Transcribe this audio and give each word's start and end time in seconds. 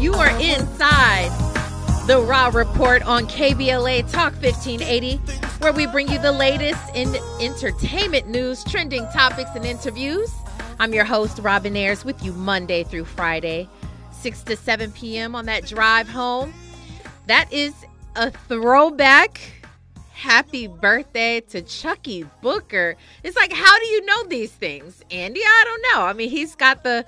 You 0.00 0.14
are 0.14 0.30
inside 0.40 1.30
the 2.08 2.20
Raw 2.20 2.50
Report 2.52 3.02
on 3.06 3.28
KBLA 3.28 4.10
Talk 4.10 4.32
1580, 4.32 5.18
where 5.60 5.72
we 5.72 5.86
bring 5.86 6.08
you 6.08 6.18
the 6.18 6.32
latest 6.32 6.82
in 6.96 7.14
entertainment 7.40 8.26
news, 8.28 8.64
trending 8.64 9.06
topics, 9.12 9.50
and 9.54 9.64
interviews. 9.64 10.34
I'm 10.80 10.92
your 10.92 11.04
host, 11.04 11.38
Robin 11.38 11.76
Ayers, 11.76 12.04
with 12.04 12.20
you 12.24 12.32
Monday 12.32 12.82
through 12.82 13.04
Friday, 13.04 13.68
6 14.10 14.42
to 14.42 14.56
7 14.56 14.90
p.m. 14.90 15.36
on 15.36 15.46
that 15.46 15.64
drive 15.64 16.08
home. 16.08 16.52
That 17.28 17.52
is 17.52 17.74
a 18.16 18.32
throwback. 18.32 19.40
Happy 20.12 20.66
birthday 20.66 21.40
to 21.42 21.62
Chuckii 21.62 22.28
Booker. 22.42 22.96
It's 23.22 23.36
like, 23.36 23.52
how 23.52 23.78
do 23.78 23.86
you 23.86 24.04
know 24.04 24.24
these 24.24 24.50
things? 24.50 25.00
Andy, 25.12 25.40
I 25.40 25.62
don't 25.64 25.82
know. 25.92 26.06
I 26.06 26.12
mean, 26.12 26.30
he's 26.30 26.56
got 26.56 26.82
the 26.82 27.06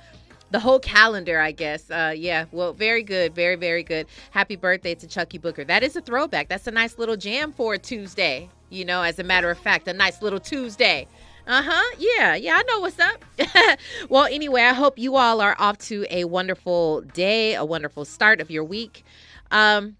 the 0.50 0.60
whole 0.60 0.78
calendar, 0.78 1.40
I 1.40 1.52
guess. 1.52 1.90
Uh, 1.90 2.14
yeah, 2.16 2.46
well, 2.52 2.72
very 2.72 3.02
good, 3.02 3.34
very, 3.34 3.56
very 3.56 3.82
good. 3.82 4.06
Happy 4.30 4.56
birthday 4.56 4.94
to 4.94 5.06
Chuckii 5.06 5.38
Booker. 5.40 5.64
That 5.64 5.82
is 5.82 5.96
a 5.96 6.00
throwback. 6.00 6.48
That's 6.48 6.66
a 6.66 6.70
nice 6.70 6.98
little 6.98 7.16
jam 7.16 7.52
for 7.52 7.74
a 7.74 7.78
Tuesday. 7.78 8.48
You 8.70 8.84
know, 8.84 9.02
as 9.02 9.18
a 9.18 9.24
matter 9.24 9.50
of 9.50 9.58
fact, 9.58 9.88
a 9.88 9.92
nice 9.92 10.22
little 10.22 10.40
Tuesday. 10.40 11.06
Uh 11.46 11.62
huh. 11.64 11.96
Yeah, 11.98 12.34
yeah, 12.34 12.56
I 12.58 12.62
know 12.64 12.80
what's 12.80 12.98
up. 12.98 13.24
well, 14.08 14.24
anyway, 14.24 14.62
I 14.62 14.72
hope 14.72 14.98
you 14.98 15.14
all 15.16 15.40
are 15.40 15.54
off 15.58 15.78
to 15.78 16.04
a 16.10 16.24
wonderful 16.24 17.02
day, 17.02 17.54
a 17.54 17.64
wonderful 17.64 18.04
start 18.04 18.40
of 18.40 18.50
your 18.50 18.64
week. 18.64 19.04
Um, 19.52 19.96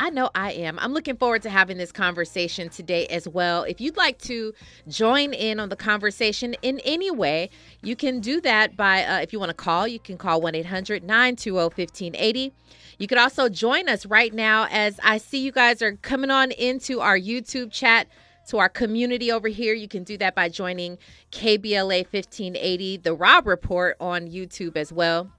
I 0.00 0.10
know 0.10 0.30
I 0.34 0.52
am. 0.52 0.78
I'm 0.78 0.92
looking 0.92 1.16
forward 1.16 1.42
to 1.42 1.50
having 1.50 1.76
this 1.76 1.90
conversation 1.90 2.68
today 2.68 3.06
as 3.06 3.26
well. 3.26 3.64
If 3.64 3.80
you'd 3.80 3.96
like 3.96 4.18
to 4.22 4.54
join 4.86 5.32
in 5.32 5.58
on 5.58 5.70
the 5.70 5.76
conversation 5.76 6.54
in 6.62 6.80
any 6.84 7.10
way, 7.10 7.50
you 7.82 7.96
can 7.96 8.20
do 8.20 8.40
that 8.42 8.76
by, 8.76 9.04
uh, 9.04 9.20
if 9.20 9.32
you 9.32 9.40
want 9.40 9.50
to 9.50 9.54
call, 9.54 9.88
you 9.88 9.98
can 9.98 10.16
call 10.16 10.40
1 10.40 10.54
800 10.54 11.02
920 11.02 11.52
1580. 11.52 12.52
You 12.98 13.06
could 13.06 13.18
also 13.18 13.48
join 13.48 13.88
us 13.88 14.06
right 14.06 14.32
now 14.32 14.66
as 14.70 15.00
I 15.02 15.18
see 15.18 15.40
you 15.40 15.52
guys 15.52 15.82
are 15.82 15.96
coming 15.96 16.30
on 16.30 16.52
into 16.52 17.00
our 17.00 17.18
YouTube 17.18 17.72
chat 17.72 18.06
to 18.48 18.58
our 18.58 18.68
community 18.68 19.32
over 19.32 19.48
here. 19.48 19.74
You 19.74 19.88
can 19.88 20.04
do 20.04 20.16
that 20.18 20.34
by 20.34 20.48
joining 20.48 20.98
KBLA 21.32 22.06
1580, 22.10 22.98
the 22.98 23.14
Rob 23.14 23.46
Report 23.46 23.96
on 24.00 24.28
YouTube 24.28 24.76
as 24.76 24.92
well. 24.92 25.30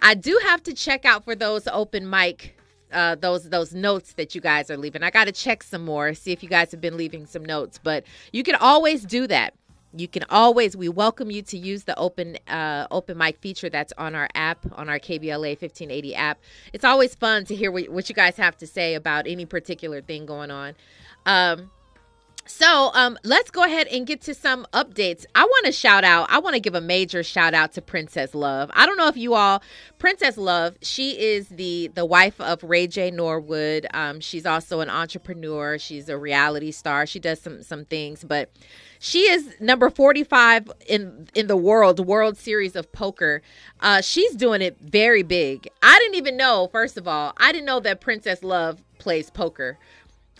I 0.00 0.14
do 0.14 0.38
have 0.44 0.62
to 0.64 0.74
check 0.74 1.04
out 1.04 1.24
for 1.24 1.34
those 1.34 1.66
open 1.68 2.08
mic 2.08 2.55
uh, 2.92 3.14
those 3.16 3.48
those 3.48 3.74
notes 3.74 4.14
that 4.14 4.34
you 4.34 4.40
guys 4.40 4.70
are 4.70 4.76
leaving. 4.76 5.02
I 5.02 5.10
got 5.10 5.24
to 5.24 5.32
check 5.32 5.62
some 5.62 5.84
more, 5.84 6.14
see 6.14 6.32
if 6.32 6.42
you 6.42 6.48
guys 6.48 6.70
have 6.70 6.80
been 6.80 6.96
leaving 6.96 7.26
some 7.26 7.44
notes. 7.44 7.80
But 7.82 8.04
you 8.32 8.42
can 8.42 8.54
always 8.56 9.04
do 9.04 9.26
that. 9.26 9.54
You 9.94 10.08
can 10.08 10.24
always. 10.28 10.76
We 10.76 10.88
welcome 10.88 11.30
you 11.30 11.42
to 11.42 11.56
use 11.56 11.84
the 11.84 11.98
open 11.98 12.36
uh, 12.48 12.86
open 12.90 13.16
mic 13.16 13.38
feature 13.38 13.70
that's 13.70 13.92
on 13.96 14.14
our 14.14 14.28
app, 14.34 14.66
on 14.72 14.88
our 14.88 14.98
KBLA 14.98 15.60
1580 15.60 16.14
app. 16.14 16.38
It's 16.72 16.84
always 16.84 17.14
fun 17.14 17.44
to 17.46 17.54
hear 17.54 17.70
what, 17.70 17.88
what 17.88 18.08
you 18.08 18.14
guys 18.14 18.36
have 18.36 18.56
to 18.58 18.66
say 18.66 18.94
about 18.94 19.26
any 19.26 19.46
particular 19.46 20.02
thing 20.02 20.26
going 20.26 20.50
on. 20.50 20.74
Um, 21.24 21.70
so 22.46 22.90
um, 22.94 23.18
let's 23.24 23.50
go 23.50 23.64
ahead 23.64 23.86
and 23.88 24.06
get 24.06 24.20
to 24.22 24.34
some 24.34 24.66
updates. 24.72 25.24
I 25.34 25.44
want 25.44 25.66
to 25.66 25.72
shout 25.72 26.04
out, 26.04 26.30
I 26.30 26.38
want 26.38 26.54
to 26.54 26.60
give 26.60 26.74
a 26.74 26.80
major 26.80 27.22
shout 27.22 27.54
out 27.54 27.72
to 27.72 27.82
Princess 27.82 28.34
Love. 28.34 28.70
I 28.74 28.86
don't 28.86 28.96
know 28.96 29.08
if 29.08 29.16
you 29.16 29.34
all, 29.34 29.62
Princess 29.98 30.36
Love, 30.36 30.76
she 30.82 31.18
is 31.18 31.48
the 31.48 31.88
the 31.94 32.04
wife 32.04 32.40
of 32.40 32.62
Ray 32.62 32.86
J. 32.86 33.10
Norwood. 33.10 33.86
Um, 33.92 34.20
she's 34.20 34.46
also 34.46 34.80
an 34.80 34.90
entrepreneur. 34.90 35.78
She's 35.78 36.08
a 36.08 36.16
reality 36.16 36.70
star. 36.70 37.06
She 37.06 37.18
does 37.18 37.40
some 37.40 37.62
some 37.62 37.84
things, 37.84 38.24
but 38.24 38.50
she 38.98 39.20
is 39.30 39.54
number 39.60 39.90
45 39.90 40.70
in 40.86 41.28
in 41.34 41.46
the 41.46 41.56
world 41.56 42.04
world 42.04 42.36
series 42.36 42.74
of 42.76 42.90
poker 42.92 43.42
uh, 43.80 44.00
she's 44.00 44.34
doing 44.34 44.62
it 44.62 44.76
very 44.80 45.22
big 45.22 45.68
i 45.82 45.98
didn't 45.98 46.14
even 46.14 46.36
know 46.36 46.68
first 46.72 46.96
of 46.96 47.06
all 47.06 47.32
i 47.36 47.52
didn't 47.52 47.66
know 47.66 47.80
that 47.80 48.00
princess 48.00 48.42
love 48.42 48.82
plays 48.98 49.30
poker 49.30 49.78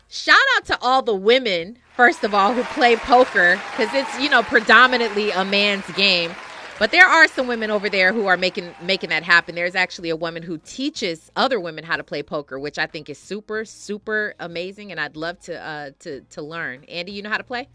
shout 0.09 0.39
out 0.57 0.65
to 0.65 0.79
all 0.81 1.03
the 1.03 1.15
women 1.15 1.79
first 1.97 2.23
of 2.25 2.35
all, 2.35 2.53
who 2.53 2.63
play 2.65 2.97
poker 2.97 3.61
because 3.71 3.93
it's 3.95 4.21
you 4.21 4.29
know 4.29 4.43
predominantly 4.43 5.31
a 5.31 5.45
man's 5.45 5.91
game. 5.93 6.33
But 6.79 6.91
there 6.91 7.07
are 7.07 7.27
some 7.27 7.47
women 7.47 7.71
over 7.71 7.89
there 7.89 8.13
who 8.13 8.27
are 8.27 8.37
making 8.37 8.75
making 8.83 9.09
that 9.09 9.23
happen. 9.23 9.55
There's 9.55 9.75
actually 9.75 10.11
a 10.11 10.17
woman 10.17 10.43
who 10.43 10.59
teaches 10.59 11.33
other 11.35 11.59
women 11.59 11.85
how 11.85 11.97
to 11.97 12.05
play 12.05 12.23
poker, 12.23 12.59
which 12.59 12.79
I 12.79 12.87
think 12.87 13.09
is 13.09 13.19
super 13.19 13.65
super 13.65 14.35
amazing, 14.39 14.93
and 14.93 15.01
I'd 15.01 15.17
love 15.17 15.41
to 15.41 15.59
uh, 15.59 15.91
to 16.01 16.21
to 16.21 16.43
learn. 16.43 16.85
Andy, 16.85 17.13
you 17.13 17.23
know 17.23 17.31
how 17.31 17.39
to 17.39 17.45
play? 17.45 17.69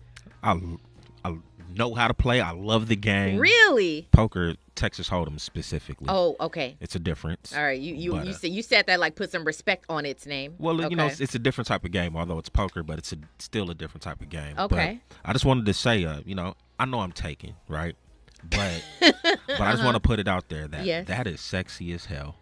I, 0.43 0.59
know 1.75 1.93
how 1.93 2.07
to 2.07 2.13
play. 2.13 2.41
I 2.41 2.51
love 2.51 2.87
the 2.87 2.95
game. 2.95 3.37
Really? 3.37 4.07
Poker, 4.11 4.55
Texas 4.75 5.09
Hold'em 5.09 5.39
specifically. 5.39 6.07
Oh, 6.09 6.35
okay. 6.39 6.77
It's 6.79 6.95
a 6.95 6.99
difference. 6.99 7.53
All 7.55 7.63
right, 7.63 7.79
you 7.79 7.95
you 7.95 8.11
but, 8.11 8.25
you, 8.25 8.31
uh, 8.31 8.35
said, 8.35 8.51
you 8.51 8.63
said 8.63 8.87
that 8.87 8.99
like 8.99 9.15
put 9.15 9.31
some 9.31 9.43
respect 9.43 9.85
on 9.89 10.05
its 10.05 10.25
name. 10.25 10.55
Well, 10.57 10.79
okay. 10.79 10.89
you 10.89 10.95
know, 10.95 11.07
it's, 11.07 11.19
it's, 11.19 11.35
a 11.35 11.39
different 11.39 11.67
type 11.67 11.85
of 11.85 11.91
game. 11.91 12.15
Although 12.15 12.39
it's 12.39 12.49
poker, 12.49 12.83
but 12.83 12.97
it's 12.97 13.13
a, 13.13 13.17
still 13.39 13.69
a 13.69 13.75
different 13.75 14.03
type 14.03 14.21
of 14.21 14.29
game. 14.29 14.57
Okay. 14.57 15.01
But 15.09 15.17
I 15.29 15.33
just 15.33 15.45
wanted 15.45 15.65
to 15.65 15.73
say, 15.73 16.05
uh, 16.05 16.21
you 16.25 16.35
know, 16.35 16.55
I 16.79 16.85
know 16.85 16.99
I'm 16.99 17.11
taking 17.11 17.55
right, 17.67 17.95
but 18.49 18.83
but 18.99 19.61
I 19.61 19.71
just 19.71 19.83
want 19.83 19.95
to 19.95 20.01
put 20.01 20.19
it 20.19 20.27
out 20.27 20.49
there 20.49 20.67
that 20.67 20.85
yes. 20.85 21.07
that 21.07 21.27
is 21.27 21.41
sexy 21.41 21.93
as 21.93 22.05
hell 22.05 22.35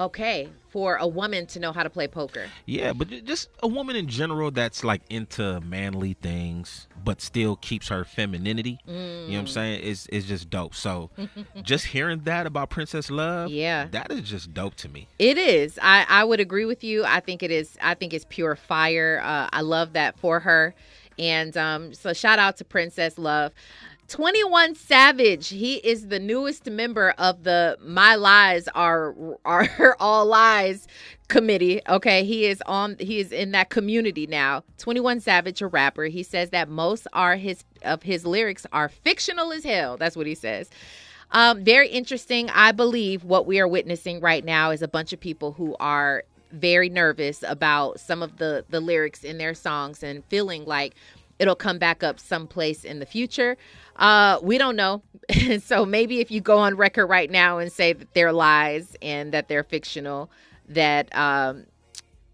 okay 0.00 0.48
for 0.70 0.96
a 0.96 1.06
woman 1.06 1.46
to 1.46 1.58
know 1.58 1.72
how 1.72 1.82
to 1.82 1.90
play 1.90 2.06
poker. 2.06 2.46
Yeah, 2.64 2.92
but 2.92 3.08
just 3.24 3.48
a 3.62 3.68
woman 3.68 3.96
in 3.96 4.08
general 4.08 4.50
that's 4.50 4.84
like 4.84 5.02
into 5.10 5.60
manly 5.60 6.14
things 6.14 6.86
but 7.04 7.20
still 7.20 7.56
keeps 7.56 7.88
her 7.88 8.04
femininity. 8.04 8.78
Mm. 8.88 8.92
You 8.92 8.94
know 8.94 9.26
what 9.26 9.38
I'm 9.38 9.44
mm. 9.44 9.48
saying? 9.48 9.80
It's 9.84 10.06
it's 10.10 10.26
just 10.26 10.50
dope. 10.50 10.74
So 10.74 11.10
just 11.62 11.86
hearing 11.86 12.20
that 12.20 12.46
about 12.46 12.70
Princess 12.70 13.10
Love, 13.10 13.50
yeah. 13.50 13.86
That 13.90 14.10
is 14.12 14.22
just 14.22 14.54
dope 14.54 14.74
to 14.76 14.88
me. 14.88 15.08
It 15.18 15.38
is. 15.38 15.78
I 15.82 16.06
I 16.08 16.24
would 16.24 16.40
agree 16.40 16.64
with 16.64 16.84
you. 16.84 17.04
I 17.04 17.20
think 17.20 17.42
it 17.42 17.50
is 17.50 17.76
I 17.82 17.94
think 17.94 18.14
it's 18.14 18.26
pure 18.28 18.56
fire. 18.56 19.20
Uh, 19.22 19.48
I 19.52 19.62
love 19.62 19.94
that 19.94 20.18
for 20.18 20.40
her. 20.40 20.74
And 21.18 21.54
um, 21.56 21.92
so 21.92 22.14
shout 22.14 22.38
out 22.38 22.56
to 22.58 22.64
Princess 22.64 23.18
Love. 23.18 23.52
21 24.10 24.74
Savage, 24.74 25.48
he 25.50 25.76
is 25.76 26.08
the 26.08 26.18
newest 26.18 26.66
member 26.66 27.14
of 27.16 27.44
the 27.44 27.78
My 27.80 28.16
Lies 28.16 28.66
Are 28.74 29.14
Are 29.44 29.96
All 30.00 30.26
Lies 30.26 30.88
committee. 31.28 31.80
Okay, 31.88 32.24
he 32.24 32.44
is 32.46 32.60
on 32.66 32.96
he 32.98 33.20
is 33.20 33.30
in 33.30 33.52
that 33.52 33.70
community 33.70 34.26
now. 34.26 34.64
21 34.78 35.20
Savage, 35.20 35.62
a 35.62 35.68
rapper, 35.68 36.06
he 36.06 36.24
says 36.24 36.50
that 36.50 36.68
most 36.68 37.06
are 37.12 37.36
his 37.36 37.62
of 37.82 38.02
his 38.02 38.26
lyrics 38.26 38.66
are 38.72 38.88
fictional 38.88 39.52
as 39.52 39.62
hell. 39.62 39.96
That's 39.96 40.16
what 40.16 40.26
he 40.26 40.34
says. 40.34 40.70
Um, 41.30 41.62
very 41.62 41.88
interesting. 41.88 42.50
I 42.50 42.72
believe 42.72 43.22
what 43.22 43.46
we 43.46 43.60
are 43.60 43.68
witnessing 43.68 44.18
right 44.18 44.44
now 44.44 44.72
is 44.72 44.82
a 44.82 44.88
bunch 44.88 45.12
of 45.12 45.20
people 45.20 45.52
who 45.52 45.76
are 45.78 46.24
very 46.50 46.88
nervous 46.88 47.44
about 47.46 48.00
some 48.00 48.24
of 48.24 48.38
the 48.38 48.64
the 48.70 48.80
lyrics 48.80 49.22
in 49.22 49.38
their 49.38 49.54
songs 49.54 50.02
and 50.02 50.24
feeling 50.24 50.64
like 50.64 50.96
it'll 51.40 51.56
come 51.56 51.78
back 51.78 52.04
up 52.04 52.20
someplace 52.20 52.84
in 52.84 53.00
the 53.00 53.06
future. 53.06 53.56
Uh, 53.96 54.38
we 54.42 54.58
don't 54.58 54.76
know. 54.76 55.02
so 55.64 55.84
maybe 55.84 56.20
if 56.20 56.30
you 56.30 56.40
go 56.40 56.58
on 56.58 56.76
record 56.76 57.06
right 57.06 57.30
now 57.30 57.58
and 57.58 57.72
say 57.72 57.94
that 57.94 58.12
they're 58.14 58.32
lies 58.32 58.94
and 59.02 59.32
that 59.32 59.48
they're 59.48 59.64
fictional, 59.64 60.30
that 60.68 61.14
um, 61.16 61.64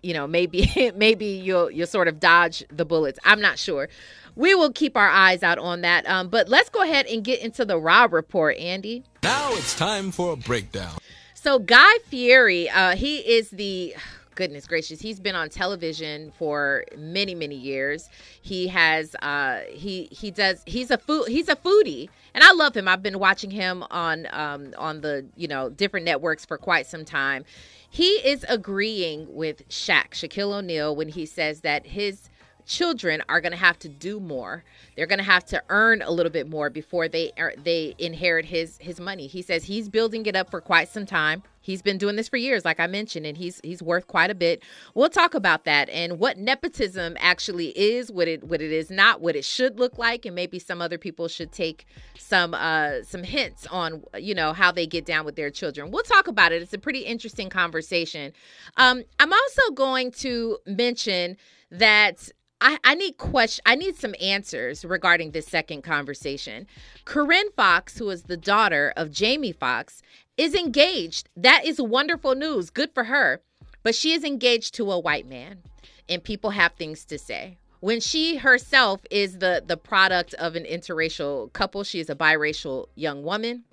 you 0.03 0.13
know 0.13 0.27
maybe 0.27 0.93
maybe 0.97 1.27
you'll 1.27 1.71
you'll 1.71 1.87
sort 1.87 2.09
of 2.09 2.21
dodge 2.21 2.65
the 2.69 2.85
bullets. 2.85 3.19
I'm 3.25 3.41
not 3.41 3.59
sure. 3.59 3.89
We 4.35 4.55
will 4.55 4.73
keep 4.73 4.97
our 4.97 5.09
eyes 5.09 5.43
out 5.43 5.59
on 5.59 5.81
that. 5.81 6.07
Um, 6.07 6.29
but 6.29 6.49
let's 6.49 6.69
go 6.69 6.83
ahead 6.83 7.07
and 7.07 7.25
get 7.25 7.41
into 7.41 7.65
the 7.65 7.79
Rob 7.79 8.13
report, 8.13 8.59
Andy. 8.59 9.03
Now 9.23 9.49
it's 9.53 9.75
time 9.75 10.11
for 10.11 10.33
a 10.33 10.37
breakdown. 10.37 10.99
So 11.35 11.59
Guy 11.59 11.99
Fieri, 12.09 12.69
uh, 12.69 12.97
he 12.97 13.19
is 13.19 13.51
the 13.51 13.95
goodness 14.37 14.67
gracious. 14.69 15.01
He's 15.01 15.19
been 15.19 15.35
on 15.35 15.49
television 15.49 16.31
for 16.39 16.85
many 16.97 17.35
many 17.35 17.57
years. 17.57 18.09
He 18.41 18.69
has 18.69 19.17
uh 19.23 19.63
he 19.69 20.09
he 20.13 20.31
does 20.31 20.63
he's 20.67 20.93
a 20.93 20.99
food 20.99 21.27
he's 21.27 21.49
a 21.49 21.57
foodie. 21.57 22.09
And 22.35 22.45
i 22.45 22.53
love 22.53 22.77
him. 22.77 22.87
I've 22.87 23.03
been 23.03 23.19
watching 23.19 23.51
him 23.51 23.83
on 23.91 24.29
um 24.31 24.73
on 24.79 25.01
the 25.01 25.27
you 25.35 25.49
know 25.49 25.71
different 25.71 26.07
networks 26.07 26.45
for 26.45 26.57
quite 26.57 26.87
some 26.87 27.05
time. 27.05 27.45
He 27.91 28.11
is 28.25 28.45
agreeing 28.49 29.35
with 29.35 29.69
Shaq 29.69 30.11
Shaquille 30.11 30.53
O'Neal 30.59 30.95
when 30.95 31.09
he 31.09 31.27
says 31.27 31.63
that 31.63 31.87
his 31.87 32.29
children 32.67 33.23
are 33.29 33.41
going 33.41 33.53
to 33.53 33.59
have 33.59 33.79
to 33.79 33.89
do 33.89 34.21
more. 34.21 34.65
They're 34.97 35.07
going 35.07 35.19
to 35.19 35.25
have 35.25 35.45
to 35.47 35.63
earn 35.69 36.03
a 36.03 36.11
little 36.11 36.33
bit 36.33 36.49
more 36.49 36.69
before 36.69 37.09
they 37.09 37.33
er, 37.39 37.55
they 37.57 37.95
inherit 37.99 38.47
his 38.47 38.79
his 38.79 39.01
money. 39.01 39.27
He 39.27 39.43
says 39.43 39.65
he's 39.65 39.89
building 39.89 40.27
it 40.27 40.37
up 40.37 40.51
for 40.51 40.61
quite 40.61 40.89
some 40.89 41.07
time. 41.07 41.43
He's 41.61 41.83
been 41.83 41.99
doing 41.99 42.15
this 42.15 42.29
for 42.29 42.37
years, 42.37 42.65
like 42.65 42.79
I 42.79 42.87
mentioned, 42.87 43.27
and 43.27 43.37
he's 43.37 43.61
he's 43.65 43.83
worth 43.83 44.07
quite 44.07 44.31
a 44.31 44.35
bit. 44.35 44.63
We'll 44.95 45.09
talk 45.09 45.35
about 45.35 45.65
that 45.65 45.89
and 45.91 46.19
what 46.19 46.39
nepotism 46.39 47.17
actually 47.19 47.69
is, 47.79 48.11
what 48.13 48.29
it 48.29 48.45
what 48.45 48.61
it 48.61 48.73
is 48.73 48.91
not, 48.91 49.21
what 49.21 49.37
it 49.37 49.45
should 49.45 49.79
look 49.79 49.99
like, 49.99 50.27
and 50.27 50.35
maybe 50.35 50.59
some 50.59 50.81
other 50.81 50.99
people 50.99 51.29
should 51.29 51.53
take 51.53 51.87
some 52.19 52.55
uh 52.55 53.03
some 53.03 53.23
hints 53.23 53.67
on 53.69 54.03
you 54.19 54.35
know 54.35 54.53
how 54.53 54.71
they 54.71 54.87
get 54.87 55.05
down 55.05 55.25
with 55.25 55.37
their 55.37 55.51
children. 55.51 55.91
We'll 55.91 56.03
talk 56.03 56.29
about 56.29 56.53
it. 56.53 56.63
It's 56.63 56.75
a 56.75 56.79
pretty 56.79 57.01
interesting 57.01 57.49
conversation. 57.49 58.33
Um, 58.77 59.05
I'm 59.19 59.33
also 59.33 59.71
going 59.73 60.11
to 60.13 60.59
mention 60.67 61.37
that 61.71 62.31
I, 62.61 62.79
I 62.85 62.95
need 62.95 63.19
question. 63.19 63.63
I 63.67 63.75
need 63.75 63.97
some 63.97 64.15
answers 64.21 64.85
regarding 64.85 65.33
this 65.33 65.47
second 65.47 65.83
conversation. 65.83 66.67
Corinne 67.05 67.51
Foxx, 67.55 67.99
who 67.99 68.09
is 68.11 68.25
the 68.25 68.37
daughter 68.37 68.93
of 68.97 69.11
Jamie 69.11 69.53
Foxx, 69.53 70.03
is 70.37 70.55
engaged. 70.55 71.29
That 71.37 71.65
is 71.65 71.81
wonderful 71.81 72.35
news. 72.35 72.71
Good 72.71 72.93
for 72.93 73.05
her. 73.05 73.41
But 73.83 73.95
she 73.95 74.13
is 74.13 74.25
engaged 74.25 74.75
to 74.75 74.91
a 74.91 74.99
white 74.99 75.29
man, 75.29 75.63
and 76.09 76.25
people 76.25 76.51
have 76.51 76.73
things 76.73 77.05
to 77.05 77.19
say. 77.19 77.59
When 77.81 78.01
she 78.01 78.37
herself 78.37 79.03
is 79.11 79.39
the 79.39 79.63
the 79.65 79.77
product 79.77 80.35
of 80.35 80.57
an 80.57 80.65
interracial 80.65 81.53
couple, 81.53 81.85
she 81.85 82.01
is 82.01 82.11
a 82.11 82.17
biracial 82.17 82.87
young 82.95 83.23
woman, 83.23 83.65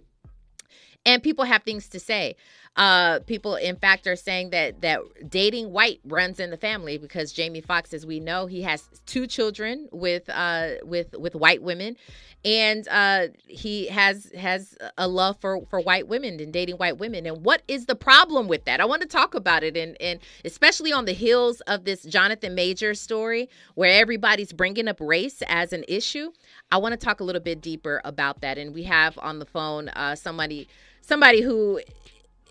and 1.05 1.23
people 1.23 1.45
have 1.45 1.63
things 1.63 1.87
to 1.89 1.99
say. 1.99 2.35
Uh, 2.75 3.19
people, 3.19 3.55
in 3.55 3.75
fact, 3.75 4.07
are 4.07 4.15
saying 4.15 4.49
that 4.49 4.81
that 4.81 4.99
dating 5.29 5.71
white 5.71 5.99
runs 6.05 6.39
in 6.39 6.49
the 6.49 6.57
family 6.57 6.97
because 6.97 7.31
Jamie 7.31 7.61
Foxx, 7.61 7.93
as 7.93 8.03
we 8.03 8.19
know, 8.19 8.47
he 8.47 8.63
has 8.63 8.89
two 9.05 9.27
children 9.27 9.87
with 9.91 10.27
uh, 10.29 10.71
with 10.83 11.15
with 11.15 11.35
white 11.35 11.61
women, 11.61 11.95
and 12.43 12.87
uh, 12.89 13.27
he 13.45 13.87
has 13.89 14.31
has 14.35 14.75
a 14.97 15.07
love 15.07 15.37
for 15.39 15.63
for 15.69 15.81
white 15.81 16.07
women 16.07 16.39
and 16.39 16.51
dating 16.51 16.77
white 16.77 16.97
women. 16.97 17.27
And 17.27 17.45
what 17.45 17.61
is 17.67 17.85
the 17.85 17.95
problem 17.95 18.47
with 18.47 18.65
that? 18.65 18.81
I 18.81 18.85
want 18.85 19.03
to 19.03 19.07
talk 19.07 19.35
about 19.35 19.63
it, 19.63 19.77
and 19.77 19.95
and 20.01 20.19
especially 20.43 20.91
on 20.91 21.05
the 21.05 21.13
heels 21.13 21.61
of 21.61 21.85
this 21.85 22.01
Jonathan 22.01 22.55
Major 22.55 22.95
story, 22.95 23.49
where 23.75 24.01
everybody's 24.01 24.51
bringing 24.51 24.87
up 24.87 24.99
race 24.99 25.43
as 25.47 25.73
an 25.73 25.85
issue. 25.87 26.31
I 26.71 26.77
want 26.77 26.93
to 26.93 26.97
talk 26.97 27.19
a 27.19 27.23
little 27.23 27.41
bit 27.41 27.61
deeper 27.61 28.01
about 28.03 28.41
that, 28.41 28.57
and 28.57 28.73
we 28.73 28.81
have 28.83 29.19
on 29.19 29.37
the 29.37 29.45
phone 29.45 29.89
uh, 29.89 30.15
somebody 30.15 30.67
somebody 31.01 31.41
who 31.41 31.79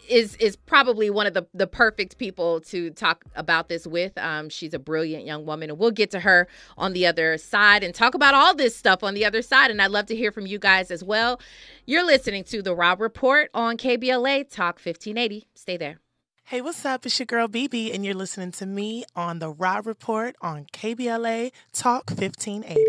is 0.08 0.36
is 0.36 0.56
probably 0.56 1.10
one 1.10 1.26
of 1.26 1.34
the 1.34 1.46
the 1.54 1.66
perfect 1.66 2.18
people 2.18 2.60
to 2.60 2.90
talk 2.90 3.24
about 3.34 3.68
this 3.68 3.86
with. 3.86 4.16
Um, 4.18 4.48
she's 4.48 4.74
a 4.74 4.78
brilliant 4.78 5.24
young 5.24 5.46
woman, 5.46 5.70
and 5.70 5.78
we'll 5.78 5.90
get 5.90 6.10
to 6.12 6.20
her 6.20 6.48
on 6.76 6.92
the 6.92 7.06
other 7.06 7.38
side 7.38 7.82
and 7.82 7.94
talk 7.94 8.14
about 8.14 8.34
all 8.34 8.54
this 8.54 8.76
stuff 8.76 9.02
on 9.02 9.14
the 9.14 9.24
other 9.24 9.42
side. 9.42 9.70
And 9.70 9.80
I'd 9.80 9.90
love 9.90 10.06
to 10.06 10.16
hear 10.16 10.32
from 10.32 10.46
you 10.46 10.58
guys 10.58 10.90
as 10.90 11.02
well. 11.02 11.40
You're 11.86 12.04
listening 12.04 12.44
to 12.44 12.62
the 12.62 12.74
Rob 12.74 13.00
Report 13.00 13.50
on 13.54 13.76
KBLA 13.76 14.50
Talk 14.50 14.76
1580. 14.76 15.48
Stay 15.54 15.76
there. 15.76 15.98
Hey, 16.44 16.60
what's 16.60 16.84
up? 16.84 17.06
It's 17.06 17.18
your 17.18 17.26
girl 17.26 17.48
BB, 17.48 17.94
and 17.94 18.04
you're 18.04 18.14
listening 18.14 18.52
to 18.52 18.66
me 18.66 19.04
on 19.16 19.38
the 19.38 19.50
Rob 19.50 19.86
Report 19.86 20.36
on 20.42 20.66
KBLA 20.72 21.52
Talk 21.72 22.10
1580. 22.10 22.82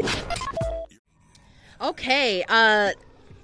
Okay, 1.80 2.44
uh 2.48 2.92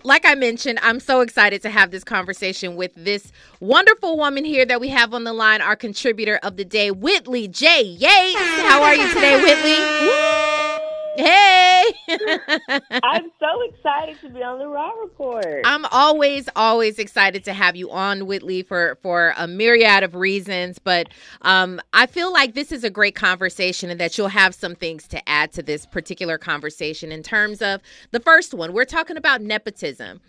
like 0.04 0.26
I 0.26 0.36
mentioned, 0.36 0.80
I'm 0.82 1.00
so 1.00 1.22
excited 1.22 1.62
to 1.64 1.70
have 1.70 1.92
this 1.92 2.04
conversation 2.04 2.76
with 2.76 2.92
this 2.96 3.32
wonderful 3.60 4.18
woman 4.18 4.46
here 4.46 4.66
that 4.66 4.80
we 4.80 4.90
have 4.90 5.14
on 5.14 5.24
the 5.24 5.34
line, 5.34 5.62
our 5.62 5.76
contributor 5.76 6.40
of 6.44 6.58
the 6.58 6.66
day, 6.66 6.92
Whitley 6.92 7.48
J. 7.48 7.82
Yates. 7.84 8.40
How 8.62 8.84
are 8.84 8.96
you 8.96 9.08
today, 9.10 9.42
Whitley? 9.42 11.24
Hey! 11.24 11.59
I'm 13.04 13.32
so 13.40 13.62
excited 13.62 14.20
to 14.22 14.30
be 14.30 14.44
on 14.44 14.60
the 14.60 14.68
Raw 14.68 14.92
Report. 15.02 15.62
I'm 15.66 15.86
always, 15.86 16.50
always 16.56 17.00
excited 17.00 17.44
to 17.46 17.54
have 17.54 17.76
you 17.76 17.92
on, 17.92 18.26
Whitley, 18.26 18.64
for 18.64 18.98
for 19.02 19.34
a 19.38 19.48
myriad 19.48 20.04
of 20.04 20.16
reasons. 20.16 20.80
But 20.80 21.10
um, 21.42 21.80
I 21.94 22.06
feel 22.06 22.32
like 22.32 22.54
this 22.54 22.72
is 22.72 22.84
a 22.84 22.90
great 22.90 23.16
conversation, 23.16 23.90
and 23.90 24.00
that 24.00 24.18
you'll 24.18 24.28
have 24.28 24.56
some 24.56 24.76
things 24.76 25.08
to 25.10 25.30
add 25.30 25.52
to 25.54 25.64
this 25.64 25.86
particular 25.86 26.38
conversation. 26.38 27.12
In 27.12 27.24
terms 27.24 27.62
of 27.62 27.82
the 28.12 28.20
first 28.20 28.54
one, 28.54 28.74
we're 28.74 28.86
talking 28.86 29.18
about 29.18 29.42
nepotism. 29.42 30.22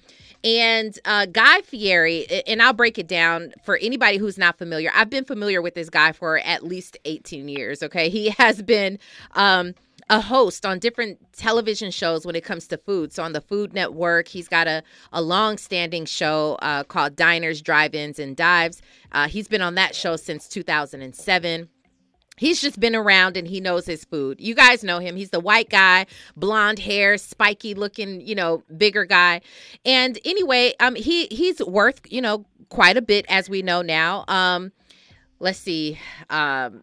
And 0.43 0.99
uh, 1.05 1.27
Guy 1.27 1.61
Fieri, 1.63 2.27
and 2.47 2.63
I'll 2.63 2.73
break 2.73 2.99
it 2.99 3.07
down 3.07 3.53
for 3.63 3.77
anybody 3.77 4.17
who's 4.17 4.39
not 4.39 4.57
familiar. 4.57 4.91
I've 4.95 5.11
been 5.11 5.25
familiar 5.25 5.61
with 5.61 5.75
this 5.75 5.91
guy 5.91 6.13
for 6.13 6.39
at 6.39 6.65
least 6.65 6.97
18 7.05 7.49
years. 7.49 7.83
Okay. 7.83 8.09
He 8.09 8.31
has 8.39 8.63
been 8.63 8.99
um, 9.33 9.75
a 10.11 10.21
host 10.21 10.67
on 10.67 10.81
different 10.81 11.19
television 11.33 11.91
shows 11.93 12.27
when 12.27 12.35
it 12.35 12.45
comes 12.45 12.67
to 12.67 12.77
food. 12.77 13.13
So 13.13 13.23
on 13.23 13.33
the 13.33 13.41
Food 13.41 13.73
Network, 13.73 14.29
he's 14.29 14.49
got 14.49 14.67
a, 14.67 14.83
a 15.13 15.23
long 15.23 15.57
standing 15.57 16.05
show 16.05 16.59
uh, 16.61 16.83
called 16.83 17.15
Diners, 17.15 17.63
Drive 17.63 17.95
Ins, 17.95 18.19
and 18.19 18.37
Dives. 18.37 18.83
Uh, 19.13 19.29
he's 19.29 19.47
been 19.47 19.63
on 19.63 19.77
that 19.77 19.95
show 19.95 20.17
since 20.17 20.49
2007 20.49 21.69
he's 22.37 22.63
just 22.63 22.81
been 22.81 22.97
around 22.97 23.37
and 23.37 23.47
he 23.47 23.61
knows 23.61 23.85
his 23.85 24.03
food. 24.07 24.41
You 24.41 24.55
guys 24.55 24.83
know 24.83 24.99
him. 24.99 25.15
He's 25.15 25.29
the 25.29 25.41
white 25.41 25.69
guy, 25.69 26.07
blonde 26.37 26.79
hair, 26.79 27.19
spiky 27.19 27.75
looking, 27.75 28.23
you 28.23 28.35
know, 28.35 28.63
bigger 28.79 29.05
guy. 29.05 29.43
And 29.85 30.19
anyway, 30.25 30.73
um 30.81 30.95
he 30.95 31.27
he's 31.27 31.61
worth, 31.61 32.01
you 32.09 32.23
know, 32.23 32.47
quite 32.71 32.97
a 32.97 33.03
bit 33.03 33.27
as 33.29 33.51
we 33.51 33.61
know 33.61 33.83
now. 33.83 34.25
Um 34.27 34.73
let's 35.39 35.59
see. 35.59 35.99
Um 36.31 36.83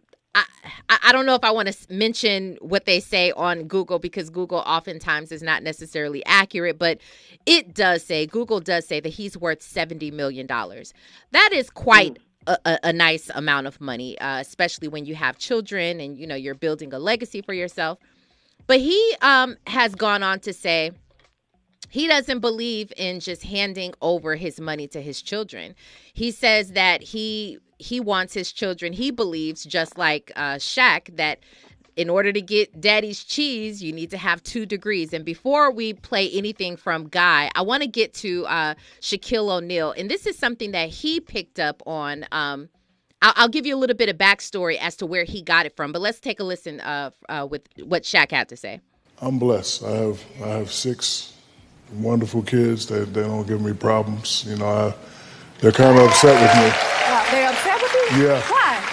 I, 0.88 0.98
I 1.04 1.12
don't 1.12 1.26
know 1.26 1.34
if 1.34 1.44
I 1.44 1.50
want 1.50 1.68
to 1.72 1.92
mention 1.92 2.56
what 2.60 2.84
they 2.84 3.00
say 3.00 3.32
on 3.32 3.64
Google 3.64 3.98
because 3.98 4.30
Google 4.30 4.58
oftentimes 4.58 5.32
is 5.32 5.42
not 5.42 5.62
necessarily 5.62 6.24
accurate, 6.26 6.78
but 6.78 6.98
it 7.46 7.74
does 7.74 8.04
say, 8.04 8.26
Google 8.26 8.60
does 8.60 8.86
say 8.86 9.00
that 9.00 9.08
he's 9.10 9.36
worth 9.36 9.60
$70 9.60 10.12
million. 10.12 10.46
That 10.46 11.50
is 11.52 11.70
quite 11.70 12.18
a, 12.46 12.58
a, 12.64 12.78
a, 12.84 12.92
nice 12.92 13.30
amount 13.34 13.66
of 13.66 13.80
money, 13.80 14.18
uh, 14.18 14.40
especially 14.40 14.88
when 14.88 15.04
you 15.04 15.14
have 15.14 15.38
children 15.38 16.00
and, 16.00 16.18
you 16.18 16.26
know, 16.26 16.34
you're 16.34 16.54
building 16.54 16.92
a 16.92 16.98
legacy 16.98 17.42
for 17.42 17.52
yourself. 17.52 17.98
But 18.66 18.80
he 18.80 19.16
um, 19.22 19.56
has 19.66 19.94
gone 19.94 20.22
on 20.22 20.40
to 20.40 20.52
say, 20.52 20.92
he 21.88 22.06
doesn't 22.06 22.40
believe 22.40 22.92
in 22.96 23.20
just 23.20 23.44
handing 23.44 23.94
over 24.00 24.36
his 24.36 24.60
money 24.60 24.86
to 24.88 25.00
his 25.00 25.22
children. 25.22 25.74
He 26.12 26.30
says 26.30 26.72
that 26.72 27.02
he 27.02 27.58
he 27.78 28.00
wants 28.00 28.34
his 28.34 28.52
children. 28.52 28.92
He 28.92 29.10
believes, 29.10 29.64
just 29.64 29.96
like 29.96 30.32
uh, 30.34 30.56
Shaq, 30.56 31.16
that 31.16 31.38
in 31.98 32.08
order 32.08 32.32
to 32.32 32.40
get 32.40 32.80
daddy's 32.80 33.24
cheese, 33.24 33.82
you 33.82 33.92
need 33.92 34.10
to 34.10 34.18
have 34.18 34.42
two 34.42 34.66
degrees. 34.66 35.12
And 35.12 35.24
before 35.24 35.70
we 35.70 35.94
play 35.94 36.30
anything 36.30 36.76
from 36.76 37.08
Guy, 37.08 37.50
I 37.54 37.62
want 37.62 37.82
to 37.82 37.88
get 37.88 38.14
to 38.14 38.46
uh, 38.46 38.74
Shaquille 39.00 39.50
O'Neal. 39.50 39.92
And 39.96 40.08
this 40.10 40.26
is 40.26 40.38
something 40.38 40.72
that 40.72 40.90
he 40.90 41.20
picked 41.20 41.58
up 41.58 41.82
on. 41.86 42.24
Um, 42.30 42.68
I'll, 43.20 43.32
I'll, 43.34 43.48
give 43.48 43.66
you 43.66 43.74
a 43.74 43.78
little 43.78 43.96
bit 43.96 44.08
of 44.08 44.16
backstory 44.16 44.78
as 44.78 44.94
to 44.96 45.06
where 45.06 45.24
he 45.24 45.42
got 45.42 45.66
it 45.66 45.74
from. 45.74 45.90
But 45.90 46.00
let's 46.00 46.20
take 46.20 46.38
a 46.38 46.44
listen 46.44 46.80
uh, 46.80 47.10
uh, 47.28 47.48
with 47.50 47.62
what 47.82 48.04
Shaq 48.04 48.30
had 48.30 48.48
to 48.50 48.56
say. 48.56 48.80
I'm 49.20 49.40
blessed. 49.40 49.82
I 49.82 49.90
have 49.90 50.24
I 50.40 50.48
have 50.48 50.72
six 50.72 51.32
wonderful 51.94 52.42
kids. 52.42 52.86
They, 52.86 53.04
they 53.04 53.22
don't 53.22 53.46
give 53.46 53.60
me 53.60 53.72
problems. 53.72 54.44
You 54.46 54.56
know, 54.56 54.66
I, 54.66 54.94
they're 55.60 55.72
kind 55.72 55.98
of 55.98 56.08
upset 56.08 56.40
with 56.40 56.54
me. 56.56 56.70
they're 57.30 57.50
upset 57.50 57.80
with 57.82 57.94
you? 58.12 58.26
Yeah. 58.26 58.40
Why? 58.42 58.84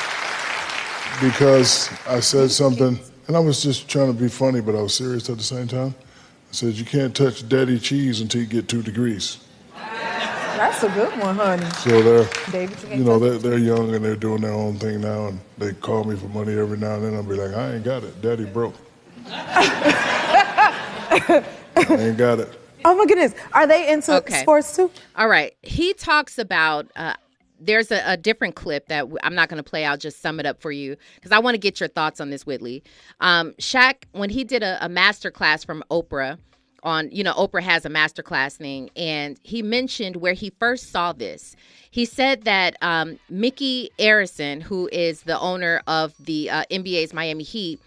Because 1.22 1.90
I 2.08 2.20
said 2.20 2.52
something, 2.52 3.00
and 3.28 3.36
I 3.36 3.40
was 3.40 3.64
just 3.64 3.88
trying 3.88 4.14
to 4.14 4.20
be 4.20 4.28
funny, 4.28 4.62
but 4.62 4.76
I 4.76 4.82
was 4.82 4.94
serious 4.94 5.30
at 5.30 5.38
the 5.38 5.44
same 5.44 5.68
time. 5.68 5.96
I 5.98 6.54
said, 6.54 6.74
you 6.74 6.86
can't 6.86 7.16
touch 7.16 7.48
daddy 7.48 7.80
cheese 7.80 8.22
until 8.22 8.42
you 8.42 8.48
get 8.48 8.68
two 8.68 8.82
degrees. 8.82 9.40
That's 9.76 10.84
a 10.84 10.90
good 10.90 11.12
one, 11.20 11.36
honey. 11.36 11.70
So 11.72 12.02
they're, 12.02 12.30
David, 12.50 12.78
you, 12.90 13.00
you 13.00 13.04
know, 13.04 13.20
they're, 13.20 13.38
they're 13.38 13.58
young 13.58 13.94
and 13.94 14.04
they're 14.04 14.16
doing 14.16 14.42
their 14.42 14.54
own 14.54 14.80
thing 14.80 15.02
now, 15.02 15.28
and 15.28 15.40
they 15.58 15.74
call 15.74 16.06
me 16.06 16.16
for 16.16 16.28
money 16.28 16.58
every 16.58 16.78
now 16.78 16.96
and 16.96 17.04
then. 17.04 17.16
I'll 17.16 17.24
be 17.24 17.36
like, 17.36 17.54
I 17.54 17.76
ain't 17.76 17.84
got 17.84 18.06
it. 18.06 18.22
Daddy 18.22 18.46
broke. 18.46 18.76
I 19.28 21.44
ain't 21.78 22.18
got 22.18 22.40
it. 22.40 22.58
Oh 22.86 22.96
my 22.96 23.06
goodness. 23.06 23.34
Are 23.54 23.66
they 23.68 23.92
into 23.92 24.14
Okay. 24.18 24.42
sports 24.42 24.76
too? 24.76 24.92
All 25.16 25.28
right. 25.28 25.54
He 25.64 25.94
talks 25.94 26.38
about. 26.38 26.88
Uh, 26.96 27.16
there's 27.60 27.90
a, 27.90 28.02
a 28.06 28.18
different 28.18 28.56
clip 28.56 28.88
that 28.90 29.06
I'm 29.24 29.34
not 29.34 29.48
going 29.50 29.64
to 29.64 29.68
play. 29.68 29.86
I'll 29.86 29.98
just 29.98 30.22
sum 30.22 30.40
it 30.42 30.46
up 30.46 30.62
for 30.62 30.72
you 30.74 30.98
because 31.16 31.32
I 31.32 31.40
want 31.40 31.56
to 31.56 31.58
get 31.58 31.80
your 31.80 31.88
thoughts 31.90 32.20
on 32.20 32.30
this, 32.30 32.46
Whitley. 32.46 32.84
Um, 33.22 33.54
Shaq, 33.54 34.04
when 34.12 34.30
he 34.30 34.44
did 34.44 34.62
a, 34.62 34.78
a 34.86 34.90
master 34.90 35.32
class 35.32 35.64
from 35.64 35.82
Oprah 35.90 36.38
on, 36.84 37.10
you 37.12 37.24
know, 37.24 37.34
Oprah 37.34 37.62
has 37.64 37.86
a 37.86 37.90
master 37.90 38.22
class 38.22 38.58
thing, 38.58 38.90
and 38.98 39.40
he 39.42 39.64
mentioned 39.64 40.18
where 40.18 40.34
he 40.34 40.52
first 40.60 40.92
saw 40.92 41.14
this. 41.14 41.56
He 41.90 42.04
said 42.06 42.44
that 42.44 42.76
um, 42.82 43.18
Mickey 43.30 43.90
Arison, 43.98 44.62
who 44.62 44.90
is 44.92 45.22
the 45.22 45.40
owner 45.40 45.82
of 45.88 46.14
the 46.20 46.50
uh, 46.50 46.64
NBA's 46.70 47.14
Miami 47.14 47.46
Heat, 47.46 47.80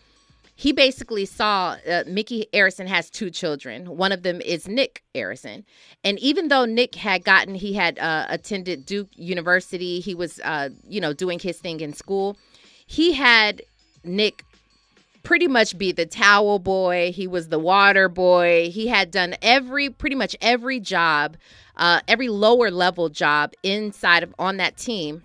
he 0.58 0.72
basically 0.72 1.24
saw 1.24 1.76
uh, 1.88 2.02
Mickey 2.08 2.48
Arison 2.52 2.88
has 2.88 3.10
two 3.10 3.30
children. 3.30 3.96
One 3.96 4.10
of 4.10 4.24
them 4.24 4.40
is 4.40 4.66
Nick 4.66 5.04
Arison. 5.14 5.62
And 6.02 6.18
even 6.18 6.48
though 6.48 6.64
Nick 6.64 6.96
had 6.96 7.22
gotten, 7.22 7.54
he 7.54 7.74
had 7.74 7.96
uh, 8.00 8.26
attended 8.28 8.84
Duke 8.84 9.08
University, 9.14 10.00
he 10.00 10.16
was, 10.16 10.40
uh, 10.40 10.70
you 10.88 11.00
know, 11.00 11.12
doing 11.12 11.38
his 11.38 11.60
thing 11.60 11.78
in 11.78 11.92
school, 11.92 12.36
he 12.88 13.12
had 13.12 13.62
Nick 14.02 14.44
pretty 15.22 15.46
much 15.46 15.78
be 15.78 15.92
the 15.92 16.06
towel 16.06 16.58
boy. 16.58 17.12
He 17.12 17.28
was 17.28 17.50
the 17.50 17.60
water 17.60 18.08
boy. 18.08 18.68
He 18.68 18.88
had 18.88 19.12
done 19.12 19.36
every, 19.40 19.90
pretty 19.90 20.16
much 20.16 20.34
every 20.40 20.80
job, 20.80 21.36
uh, 21.76 22.00
every 22.08 22.28
lower 22.28 22.72
level 22.72 23.10
job 23.10 23.52
inside 23.62 24.24
of 24.24 24.34
on 24.40 24.56
that 24.56 24.76
team 24.76 25.22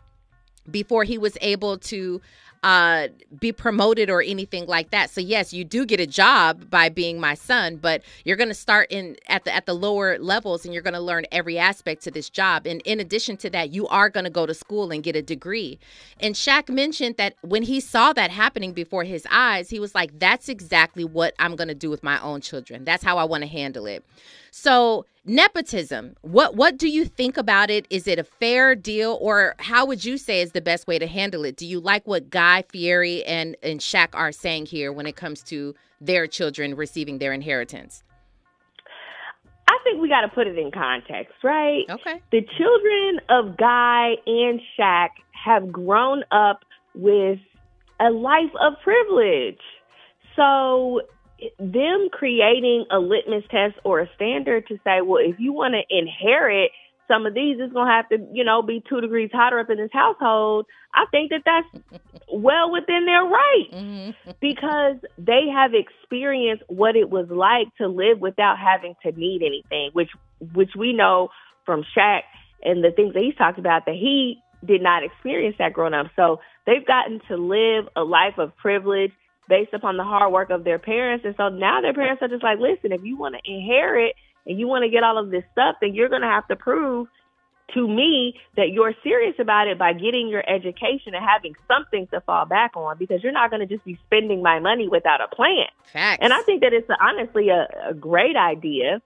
before 0.69 1.05
he 1.05 1.17
was 1.17 1.39
able 1.41 1.79
to 1.79 2.21
uh, 2.63 3.09
be 3.39 3.51
promoted 3.51 4.09
or 4.09 4.21
anything 4.21 4.65
like 4.65 4.89
that. 4.91 5.09
So 5.09 5.19
yes, 5.19 5.53
you 5.53 5.65
do 5.65 5.85
get 5.85 5.99
a 5.99 6.07
job 6.07 6.69
by 6.69 6.87
being 6.87 7.19
my 7.19 7.33
son, 7.33 7.75
but 7.75 8.01
you're 8.23 8.37
going 8.37 8.49
to 8.49 8.55
start 8.55 8.87
in 8.89 9.17
at 9.27 9.43
the 9.43 9.53
at 9.53 9.65
the 9.65 9.73
lower 9.73 10.17
levels, 10.17 10.63
and 10.63 10.73
you're 10.73 10.83
going 10.83 10.93
to 10.93 11.01
learn 11.01 11.25
every 11.31 11.59
aspect 11.59 12.03
to 12.03 12.11
this 12.11 12.29
job. 12.29 12.65
And 12.65 12.81
in 12.85 13.01
addition 13.01 13.35
to 13.37 13.49
that, 13.49 13.71
you 13.71 13.87
are 13.89 14.09
going 14.09 14.23
to 14.23 14.29
go 14.29 14.45
to 14.45 14.53
school 14.53 14.91
and 14.91 15.03
get 15.03 15.15
a 15.15 15.21
degree. 15.21 15.77
And 16.21 16.35
Shaq 16.35 16.69
mentioned 16.69 17.17
that 17.17 17.35
when 17.41 17.63
he 17.63 17.81
saw 17.81 18.13
that 18.13 18.31
happening 18.31 18.71
before 18.71 19.03
his 19.03 19.27
eyes, 19.29 19.69
he 19.69 19.79
was 19.79 19.93
like, 19.93 20.17
"That's 20.17 20.47
exactly 20.47 21.03
what 21.03 21.33
I'm 21.39 21.57
going 21.57 21.67
to 21.67 21.75
do 21.75 21.89
with 21.89 22.01
my 22.01 22.21
own 22.21 22.39
children. 22.39 22.85
That's 22.85 23.03
how 23.03 23.17
I 23.17 23.25
want 23.25 23.41
to 23.43 23.47
handle 23.47 23.85
it." 23.85 24.05
So 24.51 25.05
nepotism. 25.25 26.15
What 26.21 26.55
what 26.55 26.77
do 26.77 26.87
you 26.87 27.05
think 27.05 27.37
about 27.37 27.69
it? 27.69 27.85
Is 27.89 28.07
it 28.07 28.19
a 28.19 28.23
fair 28.23 28.75
deal? 28.75 29.17
Or 29.21 29.55
how 29.59 29.85
would 29.85 30.03
you 30.03 30.17
say 30.17 30.41
is 30.41 30.51
the 30.51 30.61
best 30.61 30.87
way 30.87 30.99
to 30.99 31.07
handle 31.07 31.45
it? 31.45 31.55
Do 31.55 31.65
you 31.65 31.79
like 31.79 32.05
what 32.05 32.29
guy 32.29 32.63
fieri 32.69 33.23
and 33.25 33.55
and 33.63 33.79
Shaq 33.79 34.09
are 34.13 34.31
saying 34.31 34.67
here 34.67 34.91
when 34.91 35.05
it 35.05 35.15
comes 35.15 35.43
to 35.43 35.75
their 36.01 36.27
children 36.27 36.75
receiving 36.75 37.19
their 37.19 37.33
inheritance? 37.33 38.03
I 39.67 39.77
think 39.83 40.01
we 40.01 40.09
got 40.09 40.21
to 40.21 40.27
put 40.27 40.47
it 40.47 40.57
in 40.57 40.71
context, 40.71 41.33
right? 41.43 41.83
okay. 41.89 42.21
The 42.31 42.41
children 42.57 43.19
of 43.29 43.57
Guy 43.57 44.15
and 44.25 44.59
Shaq 44.77 45.09
have 45.31 45.71
grown 45.71 46.23
up 46.31 46.59
with 46.93 47.39
a 47.99 48.09
life 48.09 48.51
of 48.61 48.73
privilege. 48.83 49.59
So, 50.35 51.01
them 51.59 52.09
creating 52.11 52.85
a 52.91 52.99
litmus 52.99 53.43
test 53.49 53.75
or 53.83 53.99
a 53.99 54.09
standard 54.15 54.67
to 54.67 54.75
say, 54.83 55.01
well, 55.01 55.21
if 55.23 55.39
you 55.39 55.53
want 55.53 55.73
to 55.73 55.95
inherit 55.95 56.71
some 57.07 57.25
of 57.25 57.33
these, 57.33 57.57
it's 57.59 57.73
going 57.73 57.87
to 57.87 57.91
have 57.91 58.09
to, 58.09 58.17
you 58.33 58.43
know, 58.43 58.61
be 58.61 58.83
two 58.87 59.01
degrees 59.01 59.29
hotter 59.33 59.59
up 59.59 59.69
in 59.69 59.77
this 59.77 59.89
household. 59.91 60.65
I 60.93 61.05
think 61.11 61.31
that 61.31 61.41
that's 61.45 62.03
well 62.31 62.71
within 62.71 63.05
their 63.05 63.23
right 63.23 63.67
mm-hmm. 63.71 64.31
because 64.39 64.95
they 65.17 65.47
have 65.53 65.71
experienced 65.73 66.63
what 66.67 66.95
it 66.95 67.09
was 67.09 67.27
like 67.29 67.67
to 67.77 67.87
live 67.87 68.19
without 68.19 68.57
having 68.57 68.95
to 69.03 69.11
need 69.11 69.41
anything, 69.43 69.89
which 69.93 70.09
which 70.53 70.71
we 70.77 70.93
know 70.93 71.29
from 71.65 71.83
Shaq 71.97 72.21
and 72.63 72.83
the 72.83 72.91
things 72.91 73.13
that 73.13 73.23
he's 73.23 73.35
talked 73.35 73.59
about 73.59 73.85
that 73.85 73.95
he 73.95 74.41
did 74.65 74.81
not 74.81 75.03
experience 75.03 75.55
that 75.59 75.73
growing 75.73 75.93
up. 75.93 76.07
So 76.15 76.39
they've 76.65 76.85
gotten 76.85 77.21
to 77.27 77.37
live 77.37 77.89
a 77.95 78.03
life 78.03 78.37
of 78.37 78.55
privilege 78.57 79.11
based 79.47 79.73
upon 79.73 79.97
the 79.97 80.03
hard 80.03 80.31
work 80.31 80.49
of 80.49 80.63
their 80.63 80.79
parents. 80.79 81.25
And 81.25 81.35
so 81.37 81.49
now 81.49 81.81
their 81.81 81.93
parents 81.93 82.21
are 82.21 82.27
just 82.27 82.43
like, 82.43 82.59
listen, 82.59 82.91
if 82.91 83.03
you 83.03 83.17
want 83.17 83.35
to 83.35 83.51
inherit 83.51 84.15
and 84.45 84.59
you 84.59 84.67
want 84.67 84.83
to 84.83 84.89
get 84.89 85.03
all 85.03 85.17
of 85.17 85.31
this 85.31 85.43
stuff, 85.51 85.75
then 85.81 85.93
you're 85.93 86.09
going 86.09 86.21
to 86.21 86.27
have 86.27 86.47
to 86.47 86.55
prove 86.55 87.07
to 87.73 87.87
me 87.87 88.35
that 88.55 88.69
you're 88.71 88.93
serious 89.03 89.35
about 89.39 89.67
it 89.67 89.79
by 89.79 89.93
getting 89.93 90.27
your 90.27 90.43
education 90.47 91.15
and 91.15 91.23
having 91.25 91.55
something 91.67 92.07
to 92.07 92.21
fall 92.21 92.45
back 92.45 92.75
on 92.75 92.97
because 92.97 93.23
you're 93.23 93.33
not 93.33 93.49
going 93.49 93.67
to 93.67 93.73
just 93.73 93.85
be 93.85 93.97
spending 94.05 94.41
my 94.41 94.59
money 94.59 94.87
without 94.87 95.21
a 95.21 95.33
plan. 95.33 95.67
facts 95.91 96.19
And 96.21 96.33
I 96.33 96.41
think 96.43 96.61
that 96.61 96.73
it's 96.73 96.87
honestly 97.01 97.49
a, 97.49 97.67
a 97.89 97.93
great 97.93 98.35
idea 98.35 99.01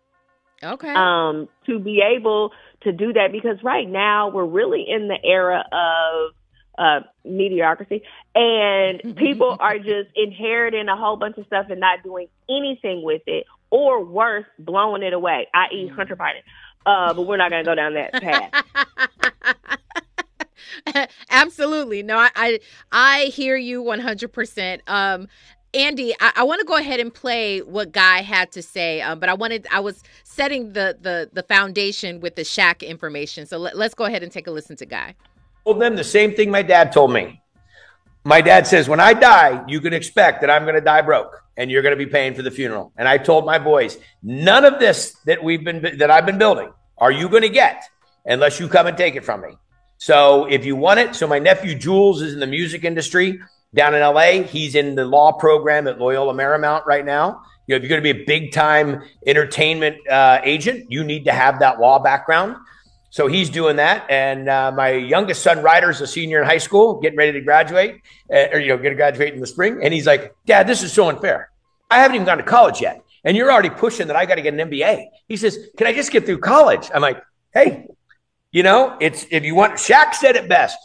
okay 0.64 0.94
um, 0.94 1.48
to 1.68 1.78
be 1.80 2.02
able 2.02 2.52
to 2.82 2.92
do 2.92 3.14
that 3.14 3.32
because 3.32 3.58
right 3.64 3.88
now 3.88 4.30
we're 4.30 4.46
really 4.46 4.86
in 4.88 5.08
the 5.08 5.18
era 5.24 5.64
of 5.72 6.34
uh, 6.78 7.02
mediocrity 7.26 8.04
and 8.36 9.16
people 9.18 9.58
are 9.60 9.78
just 9.78 10.10
inheriting 10.16 10.88
a 10.88 10.96
whole 10.96 11.18
bunch 11.18 11.38
of 11.38 11.46
stuff 11.48 11.68
and 11.70 11.80
not 11.80 12.04
doing 12.04 12.28
anything 12.50 13.04
with 13.04 13.22
it 13.28 13.46
or 13.70 14.04
worse, 14.04 14.46
blowing 14.60 15.04
it 15.04 15.14
away, 15.14 15.48
i.e. 15.54 15.88
Hunter 15.88 16.16
Biden. 16.16 16.42
Uh, 16.86 17.14
but 17.14 17.24
we're 17.24 17.38
not 17.38 17.50
going 17.50 17.64
to 17.64 17.70
go 17.70 17.76
down 17.76 17.96
that 17.96 18.14
path. 18.22 18.64
Absolutely. 21.30 22.02
No, 22.04 22.18
I, 22.18 22.30
I 22.36 22.60
I 22.92 23.20
hear 23.26 23.58
you 23.58 23.84
100%. 23.84 24.80
Um 24.88 25.28
Andy, 25.74 26.14
I, 26.22 26.32
I 26.38 26.44
want 26.44 26.60
to 26.60 26.66
go 26.66 26.78
ahead 26.78 27.02
and 27.02 27.14
play 27.14 27.60
what 27.60 27.92
Guy 27.92 28.22
had 28.22 28.52
to 28.54 28.62
say, 28.62 29.02
um, 29.02 29.20
but 29.20 29.28
I 29.28 29.34
wanted 29.34 29.68
I 29.70 29.82
was 29.82 30.02
setting 30.24 30.74
the 30.74 30.98
the 31.00 31.30
the 31.34 31.44
foundation 31.44 32.22
with 32.22 32.36
the 32.36 32.44
Shaq 32.44 32.88
information. 32.88 33.46
So 33.46 33.58
let, 33.58 33.78
let's 33.78 33.94
go 33.94 34.06
ahead 34.06 34.24
and 34.24 34.32
take 34.32 34.48
a 34.48 34.52
listen 34.52 34.78
to 34.78 34.86
Guy. 34.86 35.16
Told 35.68 35.82
them 35.82 35.98
the 35.98 36.04
same 36.04 36.34
thing 36.34 36.50
my 36.50 36.62
dad 36.62 36.94
told 36.94 37.12
me. 37.12 37.42
My 38.24 38.40
dad 38.40 38.66
says, 38.68 38.88
when 38.88 39.02
I 39.02 39.14
die, 39.14 39.66
you 39.68 39.82
can 39.82 39.92
expect 39.92 40.40
that 40.40 40.50
I'm 40.50 40.64
going 40.64 40.76
to 40.76 40.82
die 40.82 41.02
broke 41.02 41.44
and 41.58 41.70
you're 41.70 41.82
going 41.82 41.98
to 41.98 42.06
be 42.06 42.10
paying 42.10 42.34
for 42.34 42.42
the 42.42 42.52
funeral. 42.52 42.94
And 42.96 43.06
I 43.06 43.18
told 43.18 43.46
my 43.46 43.60
boys, 43.60 43.98
none 44.24 44.64
of 44.64 44.80
this 44.80 45.18
that 45.26 45.44
we've 45.44 45.66
been, 45.66 45.98
that 45.98 46.10
I've 46.10 46.26
been 46.26 46.38
building 46.38 46.72
are 46.98 47.12
you 47.12 47.28
going 47.28 47.42
to 47.42 47.50
get 47.50 47.84
unless 48.26 48.62
you 48.62 48.70
come 48.70 48.88
and 48.88 48.98
take 48.98 49.16
it 49.16 49.26
from 49.26 49.42
me. 49.42 49.58
So 49.98 50.46
if 50.46 50.66
you 50.66 50.78
want 50.78 51.02
it, 51.02 51.16
so 51.16 51.28
my 51.28 51.40
nephew 51.40 51.76
Jules 51.76 52.22
is 52.22 52.34
in 52.34 52.40
the 52.40 52.48
music 52.48 52.86
industry 52.86 53.42
down 53.76 53.94
in 53.94 54.00
LA. 54.00 54.44
He's 54.44 54.76
in 54.76 54.96
the 54.96 55.04
law 55.04 55.34
program 55.34 55.86
at 55.90 56.00
Loyola 56.00 56.34
Marymount 56.34 56.86
right 56.86 57.04
now. 57.04 57.42
You 57.66 57.74
know, 57.74 57.78
if 57.78 57.82
you're 57.84 58.00
going 58.00 58.04
to 58.04 58.14
be 58.14 58.22
a 58.22 58.26
big 58.26 58.54
time 58.54 59.04
entertainment 59.26 59.98
uh, 60.08 60.40
agent, 60.46 60.90
you 60.90 61.04
need 61.04 61.26
to 61.26 61.34
have 61.34 61.60
that 61.60 61.82
law 61.82 62.00
background. 62.00 62.56
So 63.18 63.26
he's 63.26 63.50
doing 63.50 63.78
that, 63.78 64.06
and 64.12 64.48
uh, 64.48 64.72
my 64.72 64.92
youngest 64.92 65.42
son 65.42 65.64
Ryder's 65.64 66.02
a 66.02 66.06
senior 66.06 66.40
in 66.40 66.46
high 66.46 66.60
school, 66.60 67.00
getting 67.00 67.18
ready 67.18 67.32
to 67.32 67.42
graduate, 67.42 68.04
uh, 68.32 68.50
or 68.54 68.60
you 68.60 68.68
know, 68.68 68.78
going 68.78 68.92
to 68.92 68.96
graduate 68.96 69.34
in 69.34 69.40
the 69.40 69.48
spring. 69.48 69.80
And 69.82 69.92
he's 69.92 70.06
like, 70.06 70.36
"Dad, 70.46 70.68
this 70.68 70.84
is 70.84 70.94
so 70.94 71.10
unfair. 71.10 71.50
I 71.90 71.98
haven't 71.98 72.14
even 72.14 72.28
gone 72.28 72.38
to 72.38 72.44
college 72.44 72.80
yet, 72.80 73.02
and 73.24 73.36
you're 73.36 73.52
already 73.52 73.72
pushing 73.72 74.06
that 74.06 74.16
I 74.16 74.28
got 74.28 74.36
to 74.36 74.44
get 74.44 74.54
an 74.54 74.70
MBA." 74.70 75.08
He 75.28 75.36
says, 75.36 75.58
"Can 75.78 75.88
I 75.88 75.94
just 75.94 76.12
get 76.12 76.28
through 76.28 76.38
college?" 76.42 76.92
I'm 76.94 77.02
like, 77.02 77.20
"Hey, 77.56 77.88
you 78.52 78.62
know, 78.62 78.96
it's 79.00 79.26
if 79.32 79.44
you 79.44 79.56
want." 79.56 79.78
Shaq 79.78 80.14
said 80.14 80.36
it 80.36 80.48
best. 80.48 80.78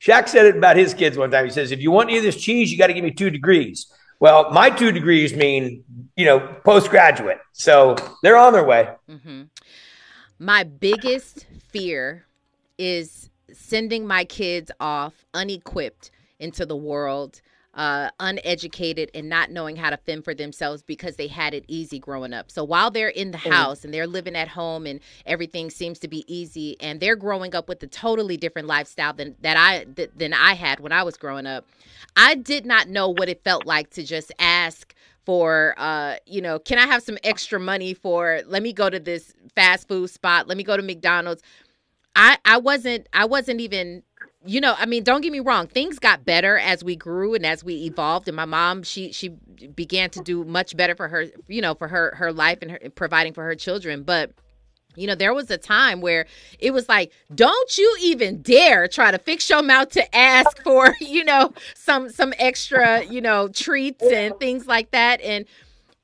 Shaq 0.00 0.28
said 0.28 0.46
it 0.46 0.56
about 0.56 0.76
his 0.76 0.94
kids 0.94 1.18
one 1.18 1.32
time. 1.32 1.44
He 1.44 1.50
says, 1.50 1.72
"If 1.72 1.80
you 1.80 1.90
want 1.90 2.08
any 2.08 2.18
of 2.18 2.22
this 2.22 2.40
cheese, 2.40 2.70
you 2.70 2.78
got 2.78 2.86
to 2.86 2.94
give 2.94 3.02
me 3.02 3.10
two 3.10 3.30
degrees." 3.30 3.92
Well, 4.20 4.52
my 4.52 4.70
two 4.70 4.92
degrees 4.92 5.34
mean, 5.34 5.82
you 6.14 6.26
know, 6.26 6.38
postgraduate. 6.62 7.40
So 7.52 7.96
they're 8.22 8.36
on 8.36 8.52
their 8.52 8.64
way. 8.64 8.90
My 10.42 10.64
biggest 10.64 11.44
fear 11.68 12.24
is 12.78 13.28
sending 13.52 14.06
my 14.06 14.24
kids 14.24 14.70
off 14.80 15.26
unequipped 15.34 16.10
into 16.38 16.64
the 16.64 16.76
world, 16.76 17.42
uh, 17.74 18.08
uneducated 18.18 19.10
and 19.14 19.28
not 19.28 19.50
knowing 19.50 19.76
how 19.76 19.90
to 19.90 19.98
fend 19.98 20.24
for 20.24 20.32
themselves 20.32 20.82
because 20.82 21.16
they 21.16 21.26
had 21.26 21.52
it 21.52 21.66
easy 21.68 21.98
growing 21.98 22.32
up. 22.32 22.50
So 22.50 22.64
while 22.64 22.90
they're 22.90 23.10
in 23.10 23.32
the 23.32 23.38
house 23.38 23.84
and 23.84 23.92
they're 23.92 24.06
living 24.06 24.34
at 24.34 24.48
home 24.48 24.86
and 24.86 25.00
everything 25.26 25.68
seems 25.68 25.98
to 25.98 26.08
be 26.08 26.24
easy, 26.26 26.74
and 26.80 27.00
they're 27.00 27.16
growing 27.16 27.54
up 27.54 27.68
with 27.68 27.82
a 27.82 27.86
totally 27.86 28.38
different 28.38 28.66
lifestyle 28.66 29.12
than 29.12 29.36
that 29.42 29.58
I 29.58 29.84
th- 29.84 30.12
than 30.16 30.32
I 30.32 30.54
had 30.54 30.80
when 30.80 30.92
I 30.92 31.02
was 31.02 31.18
growing 31.18 31.46
up, 31.46 31.66
I 32.16 32.34
did 32.34 32.64
not 32.64 32.88
know 32.88 33.10
what 33.10 33.28
it 33.28 33.44
felt 33.44 33.66
like 33.66 33.90
to 33.90 34.02
just 34.02 34.32
ask 34.38 34.94
for 35.30 35.76
uh 35.78 36.16
you 36.26 36.42
know 36.42 36.58
can 36.58 36.76
i 36.76 36.86
have 36.88 37.04
some 37.04 37.16
extra 37.22 37.60
money 37.60 37.94
for 37.94 38.40
let 38.48 38.64
me 38.64 38.72
go 38.72 38.90
to 38.90 38.98
this 38.98 39.32
fast 39.54 39.86
food 39.86 40.10
spot 40.10 40.48
let 40.48 40.56
me 40.56 40.64
go 40.64 40.76
to 40.76 40.82
mcdonald's. 40.82 41.40
I 42.16 42.36
i 42.44 42.58
wasn't 42.58 43.06
i 43.12 43.26
wasn't 43.26 43.60
even 43.60 44.02
you 44.44 44.60
know 44.60 44.74
i 44.76 44.86
mean 44.86 45.04
don't 45.04 45.20
get 45.20 45.30
me 45.30 45.38
wrong 45.38 45.68
things 45.68 46.00
got 46.00 46.24
better 46.24 46.58
as 46.58 46.82
we 46.82 46.96
grew 46.96 47.34
and 47.34 47.46
as 47.46 47.62
we 47.62 47.74
evolved 47.84 48.26
and 48.26 48.34
my 48.34 48.44
mom 48.44 48.82
she 48.82 49.12
she 49.12 49.28
began 49.28 50.10
to 50.10 50.20
do 50.20 50.42
much 50.42 50.76
better 50.76 50.96
for 50.96 51.06
her 51.06 51.26
you 51.46 51.60
know 51.60 51.76
for 51.76 51.86
her 51.86 52.12
her 52.16 52.32
life 52.32 52.58
and 52.60 52.72
her 52.72 52.80
providing 52.96 53.32
for 53.32 53.44
her 53.44 53.54
children 53.54 54.02
but 54.02 54.32
you 54.96 55.06
know, 55.06 55.14
there 55.14 55.34
was 55.34 55.50
a 55.50 55.58
time 55.58 56.00
where 56.00 56.26
it 56.58 56.72
was 56.72 56.88
like, 56.88 57.12
don't 57.34 57.78
you 57.78 57.96
even 58.02 58.42
dare 58.42 58.88
try 58.88 59.10
to 59.10 59.18
fix 59.18 59.48
your 59.48 59.62
mouth 59.62 59.90
to 59.90 60.16
ask 60.16 60.62
for, 60.64 60.94
you 61.00 61.24
know, 61.24 61.52
some 61.74 62.08
some 62.10 62.34
extra, 62.38 63.04
you 63.04 63.20
know, 63.20 63.48
treats 63.48 64.02
and 64.02 64.38
things 64.38 64.66
like 64.66 64.90
that. 64.90 65.20
And 65.20 65.46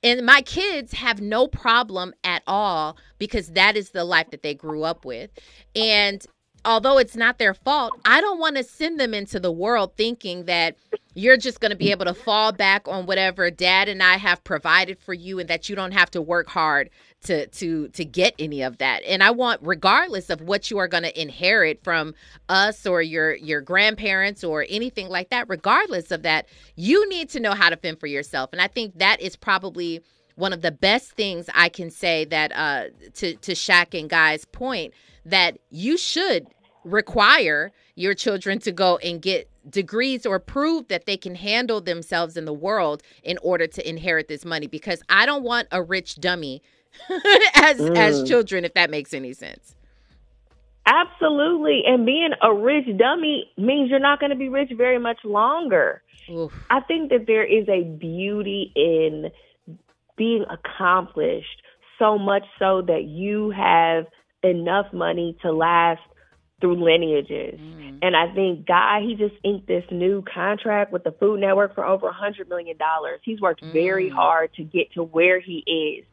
and 0.02 0.24
my 0.24 0.40
kids 0.42 0.92
have 0.92 1.20
no 1.20 1.48
problem 1.48 2.14
at 2.22 2.42
all 2.46 2.96
because 3.18 3.48
that 3.52 3.76
is 3.76 3.90
the 3.90 4.04
life 4.04 4.30
that 4.30 4.42
they 4.42 4.54
grew 4.54 4.84
up 4.84 5.04
with. 5.04 5.30
And 5.74 6.24
although 6.66 6.98
it's 6.98 7.16
not 7.16 7.38
their 7.38 7.54
fault, 7.54 7.98
I 8.04 8.20
don't 8.20 8.40
want 8.40 8.56
to 8.56 8.64
send 8.64 8.98
them 8.98 9.14
into 9.14 9.38
the 9.38 9.52
world 9.52 9.92
thinking 9.96 10.44
that 10.46 10.76
you're 11.14 11.36
just 11.36 11.60
going 11.60 11.70
to 11.70 11.76
be 11.76 11.92
able 11.92 12.04
to 12.04 12.12
fall 12.12 12.52
back 12.52 12.86
on 12.88 13.06
whatever 13.06 13.50
dad 13.50 13.88
and 13.88 14.02
I 14.02 14.16
have 14.16 14.44
provided 14.44 14.98
for 14.98 15.14
you 15.14 15.38
and 15.38 15.48
that 15.48 15.68
you 15.68 15.76
don't 15.76 15.92
have 15.92 16.10
to 16.10 16.20
work 16.20 16.48
hard 16.48 16.90
to 17.22 17.46
to 17.46 17.88
to 17.88 18.04
get 18.04 18.34
any 18.38 18.62
of 18.62 18.78
that. 18.78 19.02
And 19.04 19.22
I 19.22 19.30
want 19.30 19.60
regardless 19.62 20.28
of 20.28 20.42
what 20.42 20.70
you 20.70 20.78
are 20.78 20.88
going 20.88 21.04
to 21.04 21.20
inherit 21.20 21.82
from 21.82 22.14
us 22.48 22.84
or 22.84 23.00
your 23.00 23.34
your 23.36 23.60
grandparents 23.60 24.44
or 24.44 24.66
anything 24.68 25.08
like 25.08 25.30
that, 25.30 25.48
regardless 25.48 26.10
of 26.10 26.22
that, 26.22 26.46
you 26.74 27.08
need 27.08 27.30
to 27.30 27.40
know 27.40 27.52
how 27.52 27.70
to 27.70 27.76
fend 27.76 28.00
for 28.00 28.08
yourself. 28.08 28.50
And 28.52 28.60
I 28.60 28.66
think 28.66 28.98
that 28.98 29.20
is 29.20 29.36
probably 29.36 30.02
one 30.34 30.52
of 30.52 30.60
the 30.60 30.72
best 30.72 31.12
things 31.12 31.48
I 31.54 31.68
can 31.68 31.90
say 31.90 32.24
that 32.26 32.52
uh 32.54 32.84
to 33.14 33.36
to 33.36 33.52
Shaq 33.52 33.98
and 33.98 34.10
Guy's 34.10 34.44
point 34.44 34.92
that 35.24 35.58
you 35.70 35.98
should 35.98 36.46
require 36.86 37.72
your 37.96 38.14
children 38.14 38.58
to 38.60 38.72
go 38.72 38.96
and 38.98 39.20
get 39.20 39.50
degrees 39.68 40.24
or 40.24 40.38
prove 40.38 40.88
that 40.88 41.06
they 41.06 41.16
can 41.16 41.34
handle 41.34 41.80
themselves 41.80 42.36
in 42.36 42.44
the 42.44 42.52
world 42.52 43.02
in 43.24 43.36
order 43.42 43.66
to 43.66 43.86
inherit 43.88 44.28
this 44.28 44.44
money 44.44 44.66
because 44.66 45.02
I 45.08 45.26
don't 45.26 45.42
want 45.42 45.66
a 45.72 45.82
rich 45.82 46.16
dummy 46.16 46.62
as 47.56 47.80
as 47.80 48.22
mm. 48.22 48.28
children 48.28 48.64
if 48.64 48.74
that 48.74 48.90
makes 48.90 49.12
any 49.12 49.32
sense. 49.32 49.74
Absolutely. 50.86 51.82
And 51.84 52.06
being 52.06 52.30
a 52.40 52.54
rich 52.54 52.86
dummy 52.96 53.50
means 53.58 53.90
you're 53.90 53.98
not 53.98 54.20
going 54.20 54.30
to 54.30 54.36
be 54.36 54.48
rich 54.48 54.70
very 54.76 55.00
much 55.00 55.18
longer. 55.24 56.02
Oof. 56.30 56.52
I 56.70 56.80
think 56.80 57.10
that 57.10 57.26
there 57.26 57.44
is 57.44 57.68
a 57.68 57.82
beauty 57.82 58.72
in 58.76 59.30
being 60.16 60.44
accomplished 60.48 61.62
so 61.98 62.18
much 62.18 62.44
so 62.60 62.82
that 62.86 63.04
you 63.04 63.50
have 63.50 64.04
enough 64.44 64.92
money 64.92 65.36
to 65.42 65.50
last 65.52 66.00
through 66.60 66.82
lineages. 66.82 67.60
Mm. 67.60 67.98
And 68.02 68.16
I 68.16 68.32
think 68.34 68.66
Guy, 68.66 69.00
he 69.02 69.14
just 69.14 69.34
inked 69.42 69.66
this 69.66 69.84
new 69.90 70.22
contract 70.22 70.92
with 70.92 71.04
the 71.04 71.12
Food 71.12 71.40
Network 71.40 71.74
for 71.74 71.84
over 71.84 72.08
a 72.08 72.12
hundred 72.12 72.48
million 72.48 72.76
dollars. 72.76 73.20
He's 73.24 73.40
worked 73.40 73.64
very 73.64 74.10
Mm. 74.10 74.14
hard 74.14 74.54
to 74.54 74.64
get 74.64 74.92
to 74.92 75.02
where 75.02 75.40
he 75.40 75.58
is. 75.66 76.06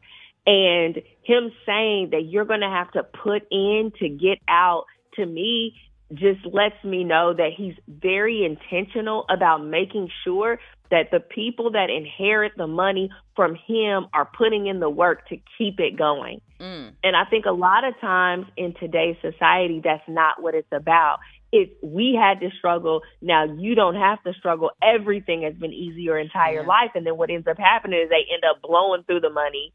And 0.46 1.02
him 1.22 1.52
saying 1.64 2.10
that 2.10 2.26
you're 2.26 2.44
going 2.44 2.60
to 2.60 2.68
have 2.68 2.90
to 2.92 3.02
put 3.02 3.46
in 3.50 3.92
to 3.98 4.08
get 4.08 4.38
out 4.48 4.84
to 5.14 5.24
me 5.24 5.74
just 6.12 6.44
lets 6.44 6.82
me 6.84 7.02
know 7.02 7.32
that 7.32 7.50
he's 7.56 7.74
very 7.88 8.44
intentional 8.44 9.24
about 9.30 9.64
making 9.64 10.10
sure 10.22 10.60
that 10.90 11.10
the 11.10 11.20
people 11.20 11.70
that 11.70 11.88
inherit 11.88 12.52
the 12.56 12.66
money 12.66 13.10
from 13.34 13.54
him 13.66 14.06
are 14.12 14.28
putting 14.36 14.66
in 14.66 14.80
the 14.80 14.90
work 14.90 15.26
to 15.28 15.36
keep 15.56 15.80
it 15.80 15.96
going. 15.96 16.40
Mm. 16.60 16.92
And 17.02 17.16
I 17.16 17.24
think 17.24 17.46
a 17.46 17.52
lot 17.52 17.84
of 17.84 17.98
times 18.00 18.46
in 18.56 18.74
today's 18.74 19.16
society, 19.20 19.80
that's 19.82 20.02
not 20.08 20.42
what 20.42 20.54
it's 20.54 20.72
about. 20.72 21.18
It's 21.52 21.72
we 21.82 22.18
had 22.20 22.40
to 22.40 22.50
struggle. 22.56 23.02
Now 23.20 23.44
you 23.44 23.74
don't 23.74 23.96
have 23.96 24.22
to 24.24 24.32
struggle. 24.34 24.70
Everything 24.82 25.42
has 25.42 25.54
been 25.54 25.72
easy 25.72 26.02
your 26.02 26.18
entire 26.18 26.62
Yeah. 26.62 26.66
life. 26.66 26.90
And 26.94 27.06
then 27.06 27.16
what 27.16 27.30
ends 27.30 27.46
up 27.46 27.58
happening 27.58 28.00
is 28.00 28.08
they 28.08 28.26
end 28.32 28.44
up 28.48 28.62
blowing 28.62 29.04
through 29.04 29.20
the 29.20 29.30
money 29.30 29.72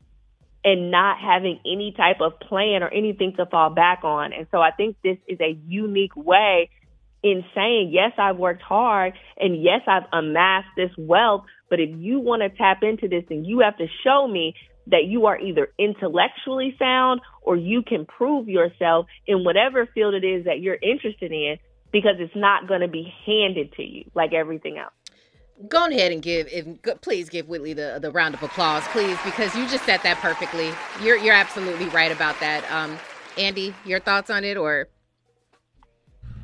and 0.64 0.92
not 0.92 1.18
having 1.20 1.60
any 1.66 1.94
type 1.96 2.20
of 2.20 2.40
plan 2.40 2.84
or 2.84 2.90
anything 2.90 3.34
to 3.38 3.46
fall 3.46 3.70
back 3.70 4.04
on. 4.04 4.34
And 4.34 4.48
so 4.52 4.60
I 4.62 4.72
think 4.72 4.98
this 5.04 5.18
is 5.28 5.40
a 5.40 5.58
unique 5.68 6.16
way 6.16 6.70
in 7.24 7.44
saying, 7.56 7.92
yes, 7.92 8.14
I've 8.18 8.38
worked 8.38 8.62
hard 8.62 9.14
and 9.38 9.62
yes, 9.62 9.82
I've 9.88 10.08
amassed 10.12 10.70
this 10.76 10.92
wealth, 10.98 11.44
but 11.70 11.80
if 11.80 11.90
you 11.98 12.20
want 12.20 12.42
to 12.42 12.50
tap 12.50 12.84
into 12.84 13.08
this, 13.08 13.24
then 13.30 13.46
you 13.46 13.60
have 13.60 13.78
to 13.78 13.88
show 14.04 14.28
me 14.28 14.56
that 14.88 15.06
you 15.06 15.28
are 15.28 15.40
either 15.40 15.70
intellectually 15.78 16.76
sound 16.80 17.22
or 17.42 17.56
you 17.56 17.84
can 17.84 18.06
prove 18.06 18.48
yourself 18.48 19.06
in 19.28 19.44
whatever 19.44 19.88
field 19.94 20.14
it 20.14 20.24
is 20.24 20.46
that 20.46 20.60
you're 20.60 20.78
interested 20.82 21.32
in 21.32 21.58
because 21.92 22.16
it's 22.20 22.36
not 22.36 22.68
going 22.68 22.82
to 22.82 22.88
be 22.88 23.14
handed 23.26 23.74
to 23.74 23.84
you 23.84 24.10
like 24.14 24.34
everything 24.34 24.78
else. 24.78 24.94
Go 25.68 25.88
ahead 25.88 26.12
and 26.14 26.22
give, 26.22 26.48
if, 26.50 27.02
please 27.02 27.28
give 27.28 27.50
Whitley 27.50 27.74
the, 27.74 28.00
the 28.02 28.12
round 28.12 28.34
of 28.34 28.42
applause, 28.42 28.84
please, 28.88 29.18
because 29.26 29.54
you 29.56 29.68
just 29.68 29.84
said 29.84 30.00
that 30.04 30.18
perfectly. 30.20 30.72
You're 31.04 31.18
you're 31.18 31.34
absolutely 31.34 31.90
right 31.90 32.14
about 32.14 32.40
that. 32.40 32.64
Um, 32.72 32.98
Andy, 33.38 33.76
your 33.84 34.00
thoughts 34.00 34.30
on 34.30 34.46
it, 34.46 34.56
or 34.56 34.88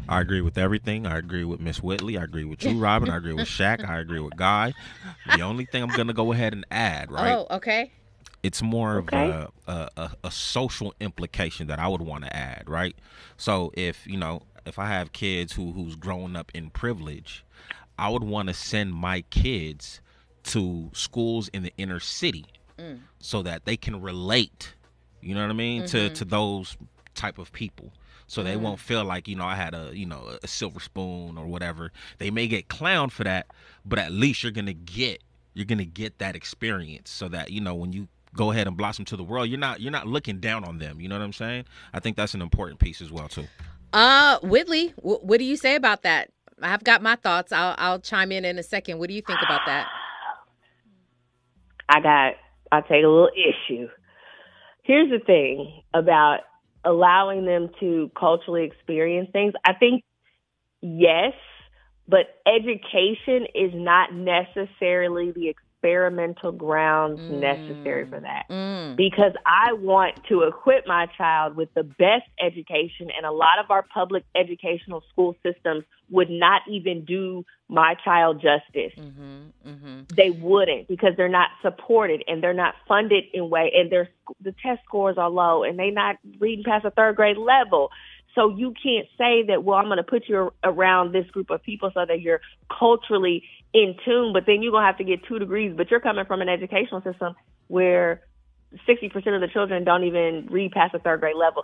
I 0.09 0.19
agree 0.19 0.41
with 0.41 0.57
everything. 0.57 1.07
I 1.07 1.17
agree 1.17 1.45
with 1.45 1.61
Miss 1.61 1.81
Whitley. 1.81 2.17
I 2.17 2.23
agree 2.23 2.43
with 2.43 2.63
you, 2.65 2.77
Robin. 2.77 3.09
I 3.09 3.15
agree 3.15 3.33
with 3.33 3.47
Shaq. 3.47 3.87
I 3.87 3.99
agree 3.99 4.19
with 4.19 4.35
Guy. 4.35 4.73
The 5.33 5.41
only 5.41 5.65
thing 5.65 5.81
I'm 5.81 5.95
gonna 5.95 6.13
go 6.13 6.33
ahead 6.33 6.51
and 6.51 6.65
add, 6.69 7.09
right? 7.09 7.35
oh, 7.35 7.47
okay, 7.55 7.93
it's 8.45 8.61
more 8.61 8.97
Okay. 8.97 9.31
of 9.31 9.51
a, 9.67 9.89
a, 9.97 10.11
a, 10.25 10.31
social 10.31 10.93
implication 10.99 11.65
that 11.65 11.79
I 11.79 11.87
would 11.87 12.01
want 12.01 12.25
to 12.25 12.35
add, 12.35 12.69
right? 12.69 12.95
So 13.37 13.71
if 13.73 14.05
you 14.05 14.17
know, 14.17 14.43
if 14.67 14.77
I 14.77 14.85
have 14.87 15.11
kids 15.13 15.53
who 15.53 15.71
who's 15.71 15.95
growing 15.95 16.35
up 16.35 16.51
in 16.53 16.69
privilege, 16.69 17.43
I 17.97 18.09
would 18.09 18.23
want 18.23 18.49
to 18.49 18.53
send 18.53 18.93
my 18.93 19.21
kids 19.31 19.99
to 20.43 20.91
schools 20.93 21.47
in 21.53 21.63
the 21.63 21.73
inner 21.79 21.99
city 21.99 22.45
mm. 22.77 22.99
so 23.19 23.41
that 23.41 23.65
they 23.65 23.77
can 23.77 23.99
relate. 23.99 24.75
You 25.21 25.33
know 25.33 25.41
what 25.41 25.49
I 25.49 25.53
mean 25.53 25.87
to 25.87 25.97
mm-hmm. 25.97 26.13
to 26.13 26.25
those 26.25 26.77
type 27.15 27.39
of 27.39 27.51
people. 27.51 27.93
So 28.27 28.43
they 28.43 28.53
mm. 28.53 28.61
won't 28.61 28.79
feel 28.79 29.03
like 29.05 29.27
you 29.27 29.35
know 29.35 29.45
I 29.45 29.55
had 29.55 29.73
a 29.73 29.89
you 29.91 30.05
know 30.05 30.37
a 30.43 30.47
silver 30.47 30.79
spoon 30.79 31.35
or 31.35 31.47
whatever. 31.47 31.91
They 32.19 32.29
may 32.29 32.47
get 32.47 32.67
clowned 32.67 33.11
for 33.11 33.23
that, 33.23 33.47
but 33.83 33.97
at 33.97 34.11
least 34.11 34.43
you're 34.43 34.51
gonna 34.51 34.73
get 34.73 35.23
you're 35.55 35.65
gonna 35.65 35.83
get 35.83 36.19
that 36.19 36.35
experience 36.35 37.09
so 37.09 37.27
that 37.29 37.49
you 37.49 37.59
know 37.59 37.73
when 37.73 37.91
you 37.91 38.07
go 38.35 38.51
ahead 38.51 38.67
and 38.67 38.77
blossom 38.77 39.05
to 39.05 39.15
the 39.15 39.23
world 39.23 39.49
you're 39.49 39.59
not 39.59 39.79
you're 39.81 39.91
not 39.91 40.07
looking 40.07 40.39
down 40.39 40.63
on 40.63 40.77
them 40.77 40.99
you 40.99 41.07
know 41.07 41.15
what 41.15 41.23
i'm 41.23 41.33
saying 41.33 41.63
i 41.93 41.99
think 41.99 42.15
that's 42.17 42.33
an 42.33 42.41
important 42.41 42.79
piece 42.79 43.01
as 43.01 43.11
well 43.11 43.27
too 43.27 43.45
uh, 43.95 44.39
Whitley, 44.43 44.89
wh- 44.97 45.23
what 45.23 45.39
do 45.39 45.45
you 45.45 45.55
say 45.55 45.75
about 45.75 46.03
that? 46.03 46.29
I've 46.61 46.83
got 46.83 47.01
my 47.01 47.15
thoughts. 47.15 47.53
I'll 47.53 47.75
I'll 47.77 47.99
chime 47.99 48.31
in 48.31 48.43
in 48.43 48.59
a 48.59 48.63
second. 48.63 48.99
What 48.99 49.07
do 49.07 49.15
you 49.15 49.21
think 49.21 49.39
about 49.41 49.61
that? 49.65 49.87
I 51.87 52.01
got, 52.01 52.33
I 52.73 52.81
take 52.81 53.05
a 53.05 53.07
little 53.07 53.29
issue. 53.29 53.87
Here's 54.83 55.09
the 55.09 55.23
thing 55.25 55.81
about 55.93 56.39
allowing 56.83 57.45
them 57.45 57.69
to 57.79 58.11
culturally 58.19 58.65
experience 58.65 59.29
things. 59.31 59.53
I 59.63 59.73
think, 59.73 60.03
yes, 60.81 61.33
but 62.07 62.41
education 62.45 63.48
is 63.55 63.71
not 63.74 64.13
necessarily 64.13 65.31
the 65.31 65.48
experimental 65.85 66.51
grounds 66.51 67.19
necessary 67.29 68.07
for 68.09 68.19
that. 68.19 68.45
Mm. 68.50 68.95
Because 68.95 69.33
I 69.45 69.74
want 69.74 70.15
to 70.29 70.43
equip 70.43 70.87
my 70.87 71.07
child 71.17 71.55
with 71.55 71.74
the 71.75 71.83
best 71.83 72.25
education, 72.41 73.09
and 73.15 73.25
a 73.25 73.31
lot 73.31 73.59
of 73.63 73.69
our 73.69 73.83
public 73.83 74.24
educational 74.35 75.03
school 75.11 75.35
systems 75.43 75.83
would 76.09 76.29
not 76.29 76.61
even 76.69 77.05
do 77.05 77.45
my 77.67 77.95
child 78.03 78.35
justice 78.37 78.93
Mm-hmm. 78.95 79.69
Mm-hmm. 79.69 80.01
they 80.15 80.29
wouldn't 80.29 80.87
because 80.87 81.13
they're 81.17 81.27
not 81.27 81.50
supported 81.63 82.24
and 82.27 82.43
they're 82.43 82.53
not 82.53 82.75
funded 82.87 83.24
in 83.33 83.50
way 83.50 83.71
and 83.75 83.91
their 83.91 84.09
the 84.39 84.53
test 84.63 84.81
scores 84.85 85.17
are 85.17 85.31
low 85.31 85.63
and 85.63 85.79
they're 85.79 85.91
not 85.91 86.17
reading 86.39 86.63
past 86.63 86.83
the 86.83 86.91
third 86.91 87.15
grade 87.15 87.37
level 87.37 87.89
so 88.35 88.50
you 88.50 88.71
can't 88.81 89.07
say 89.17 89.43
that 89.48 89.63
well 89.63 89.77
i'm 89.77 89.85
going 89.85 89.98
to 89.98 90.03
put 90.03 90.29
you 90.29 90.53
around 90.63 91.11
this 91.11 91.25
group 91.31 91.50
of 91.50 91.63
people 91.63 91.89
so 91.93 92.05
that 92.05 92.21
you're 92.21 92.41
culturally 92.69 93.43
in 93.75 93.96
tune 94.05 94.31
but 94.31 94.44
then 94.48 94.61
you're 94.64 94.72
going 94.72 94.83
to 94.83 94.88
have 94.88 94.98
to 94.98 95.03
get 95.03 95.20
two 95.27 95.38
degrees 95.38 95.74
but 95.75 95.92
you're 95.92 96.00
coming 96.00 96.24
from 96.25 96.40
an 96.42 96.48
educational 96.48 97.01
system 97.01 97.35
where 97.68 98.22
60% 98.88 99.16
of 99.35 99.42
the 99.42 99.48
children 99.51 99.83
don't 99.83 100.03
even 100.05 100.48
read 100.50 100.72
past 100.72 100.94
the 100.94 101.00
third 101.00 101.20
grade 101.20 101.35
level 101.35 101.64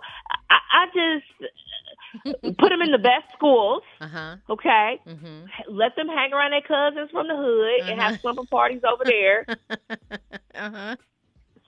i, 0.50 0.58
I 0.80 0.86
just 0.92 2.32
put 2.58 2.68
them 2.68 2.82
in 2.82 2.92
the 2.92 2.98
best 2.98 3.26
schools 3.36 3.82
Uh 4.00 4.08
huh. 4.08 4.36
okay 4.50 5.00
Mm-hmm. 5.08 5.46
let 5.68 5.96
them 5.96 6.08
hang 6.08 6.32
around 6.32 6.50
their 6.52 6.60
cousins 6.62 7.10
from 7.10 7.28
the 7.28 7.34
hood 7.36 7.88
and 7.90 8.00
have 8.00 8.20
slumber 8.20 8.44
parties 8.50 8.82
over 8.90 9.04
there 9.04 9.46
Uh 10.54 10.70
huh. 10.70 10.96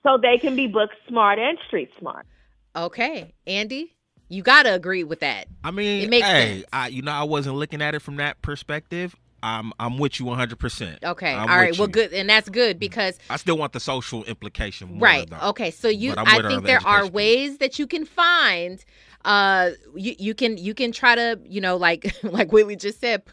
so 0.03 0.17
they 0.21 0.37
can 0.39 0.55
be 0.55 0.67
book 0.67 0.91
smart 1.07 1.39
and 1.39 1.57
street 1.67 1.89
smart. 1.99 2.25
Okay, 2.75 3.33
Andy, 3.47 3.95
you 4.29 4.43
gotta 4.43 4.73
agree 4.73 5.03
with 5.03 5.21
that. 5.21 5.47
i 5.63 5.71
mean 5.71 6.03
It 6.03 6.09
makes 6.09 6.27
hey 6.27 6.57
sense. 6.57 6.65
i 6.73 6.87
you 6.87 7.01
know 7.01 7.11
i 7.11 7.23
wasn't 7.23 7.55
looking 7.55 7.81
at 7.81 7.95
it 7.95 8.01
from 8.01 8.17
that 8.17 8.41
perspective 8.41 9.15
i'm 9.45 9.71
i'm 9.79 9.97
with 9.97 10.19
you 10.19 10.25
100% 10.25 11.03
Okay, 11.03 11.33
I'm 11.33 11.49
all 11.49 11.57
right. 11.57 11.77
Well, 11.77 11.87
you. 11.87 11.93
good, 11.93 12.13
and 12.13 12.29
that's 12.29 12.49
good 12.49 12.79
because 12.79 13.19
i 13.29 13.37
still 13.37 13.57
want 13.57 13.73
the 13.73 13.79
social 13.79 14.23
implication 14.23 14.89
more, 14.89 14.99
right. 14.99 15.29
though. 15.29 15.49
Okay, 15.49 15.71
so 15.71 15.87
you, 15.87 16.13
I 16.17 16.41
think 16.41 16.65
there 16.65 16.85
are 16.85 17.07
ways 17.07 17.59
that 17.59 17.79
you 17.79 17.87
can 17.87 18.05
find. 18.05 18.83
Uh, 19.23 19.71
you 19.95 20.15
you 20.19 20.35
can 20.35 20.57
you 20.57 20.73
can 20.73 20.91
try 20.91 21.15
to 21.15 21.39
you 21.45 21.59
know 21.59 21.77
like 21.77 22.15
like 22.23 22.51
Willie 22.51 22.75
just 22.75 22.99
said, 22.99 23.23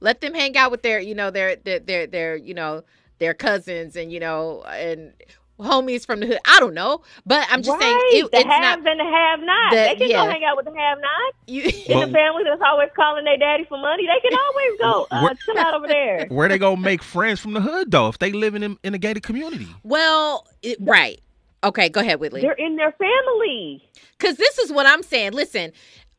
let 0.00 0.20
them 0.20 0.34
hang 0.34 0.56
out 0.56 0.70
with 0.70 0.82
their 0.82 1.00
you 1.00 1.14
know 1.14 1.30
their 1.30 1.56
their 1.56 1.78
their, 1.78 2.06
their 2.06 2.36
you 2.36 2.54
know 2.54 2.82
their 3.18 3.34
cousins 3.34 3.96
and 3.96 4.12
you 4.12 4.20
know 4.20 4.62
and 4.64 5.12
homies 5.58 6.06
from 6.06 6.20
the 6.20 6.26
hood. 6.26 6.38
I 6.44 6.60
don't 6.60 6.74
know, 6.74 7.02
but 7.26 7.46
I'm 7.50 7.62
just 7.62 7.80
saying 7.80 7.94
right. 7.94 8.10
it, 8.14 8.30
the 8.30 8.38
it's 8.38 8.46
haves 8.48 8.84
not 8.84 8.86
and 8.92 9.00
the 9.00 9.04
have 9.04 9.40
nots. 9.40 9.70
the- 9.74 9.76
They 9.76 9.96
can 9.96 10.10
yeah. 10.10 10.24
go 10.24 10.30
hang 10.30 10.44
out 10.44 10.56
with 10.56 10.66
the 10.66 10.74
have 10.76 10.98
nots. 10.98 11.36
you. 11.46 11.62
In 11.62 12.00
the 12.00 12.12
family 12.12 12.42
that's 12.44 12.62
always 12.64 12.88
calling 12.96 13.24
their 13.24 13.38
daddy 13.38 13.64
for 13.68 13.78
money, 13.78 14.06
they 14.06 14.28
can 14.28 14.38
always 14.38 14.78
go 14.80 15.06
uh, 15.10 15.22
Where- 15.22 15.34
chill 15.34 15.58
out 15.58 15.74
over 15.74 15.86
there. 15.88 16.26
where 16.30 16.48
they 16.48 16.58
gonna 16.58 16.80
make 16.80 17.02
friends 17.02 17.40
from 17.40 17.54
the 17.54 17.60
hood 17.60 17.90
though 17.90 18.08
if 18.08 18.18
they 18.18 18.32
living 18.32 18.62
in, 18.62 18.78
in 18.82 18.94
a 18.94 18.98
gated 18.98 19.22
community 19.22 19.68
well, 19.82 20.46
it, 20.62 20.78
right. 20.80 21.20
Okay, 21.64 21.88
go 21.88 22.00
ahead, 22.00 22.20
Whitley. 22.20 22.40
They're 22.40 22.52
in 22.52 22.76
their 22.76 22.92
family. 22.92 23.82
Because 24.16 24.36
this 24.36 24.58
is 24.58 24.70
what 24.70 24.86
I'm 24.86 25.02
saying. 25.02 25.32
Listen, 25.32 25.72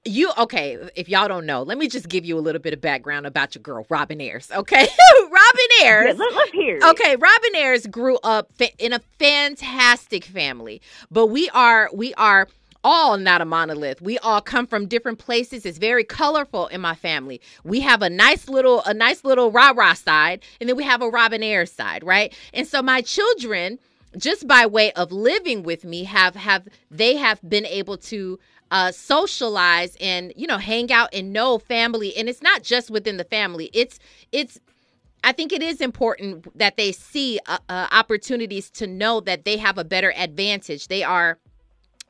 you 0.05 0.31
okay? 0.37 0.77
If 0.95 1.09
y'all 1.09 1.27
don't 1.27 1.45
know, 1.45 1.63
let 1.63 1.77
me 1.77 1.87
just 1.87 2.07
give 2.07 2.25
you 2.25 2.37
a 2.37 2.41
little 2.41 2.61
bit 2.61 2.73
of 2.73 2.81
background 2.81 3.25
about 3.25 3.53
your 3.55 3.61
girl, 3.61 3.85
Robin 3.89 4.19
Ayers. 4.21 4.49
Okay, 4.51 4.87
Robin 5.23 5.65
Yeah, 5.81 5.85
Ayers. 5.87 6.17
let, 6.17 6.33
us 6.33 6.49
hear. 6.51 6.79
Okay, 6.83 7.15
Robin 7.17 7.55
Ayers 7.55 7.85
grew 7.87 8.17
up 8.23 8.49
fa- 8.57 8.75
in 8.77 8.93
a 8.93 8.99
fantastic 9.19 10.23
family, 10.25 10.81
but 11.11 11.27
we 11.27 11.49
are 11.49 11.89
we 11.93 12.13
are 12.15 12.47
all 12.83 13.17
not 13.17 13.41
a 13.41 13.45
monolith. 13.45 14.01
We 14.01 14.17
all 14.19 14.39
come 14.41 14.65
from 14.65 14.87
different 14.87 15.19
places. 15.19 15.65
It's 15.65 15.77
very 15.77 16.05
colorful 16.05 16.67
in 16.67 16.79
my 16.79 16.95
family. 16.95 17.41
We 17.65 17.81
have 17.81 18.01
a 18.01 18.09
nice 18.09 18.47
little 18.47 18.81
a 18.85 18.93
nice 18.93 19.23
little 19.25 19.51
rah 19.51 19.73
rah 19.75 19.93
side, 19.93 20.43
and 20.61 20.69
then 20.69 20.77
we 20.77 20.85
have 20.85 21.01
a 21.01 21.09
Robin 21.09 21.43
Ayers 21.43 21.71
side, 21.71 22.03
right? 22.05 22.33
And 22.53 22.65
so 22.65 22.81
my 22.81 23.01
children 23.01 23.79
just 24.17 24.47
by 24.47 24.65
way 24.65 24.91
of 24.93 25.11
living 25.11 25.61
with 25.61 25.83
me 25.85 26.05
have 26.05 26.35
have 26.35 26.67
they 26.89 27.17
have 27.17 27.39
been 27.47 27.65
able 27.65 27.97
to 27.97 28.39
uh 28.71 28.91
socialize 28.91 29.95
and 29.99 30.33
you 30.35 30.47
know 30.47 30.57
hang 30.57 30.91
out 30.91 31.09
and 31.13 31.33
know 31.33 31.57
family 31.59 32.15
and 32.15 32.29
it's 32.29 32.41
not 32.41 32.63
just 32.63 32.89
within 32.89 33.17
the 33.17 33.23
family 33.23 33.69
it's 33.73 33.99
it's 34.31 34.59
I 35.23 35.33
think 35.33 35.51
it 35.51 35.61
is 35.61 35.81
important 35.81 36.57
that 36.57 36.77
they 36.77 36.93
see 36.93 37.39
uh, 37.45 37.57
uh, 37.67 37.87
opportunities 37.91 38.69
to 38.71 38.87
know 38.87 39.19
that 39.21 39.43
they 39.43 39.57
have 39.57 39.77
a 39.77 39.83
better 39.83 40.13
advantage. 40.15 40.87
They 40.87 41.03
are 41.03 41.39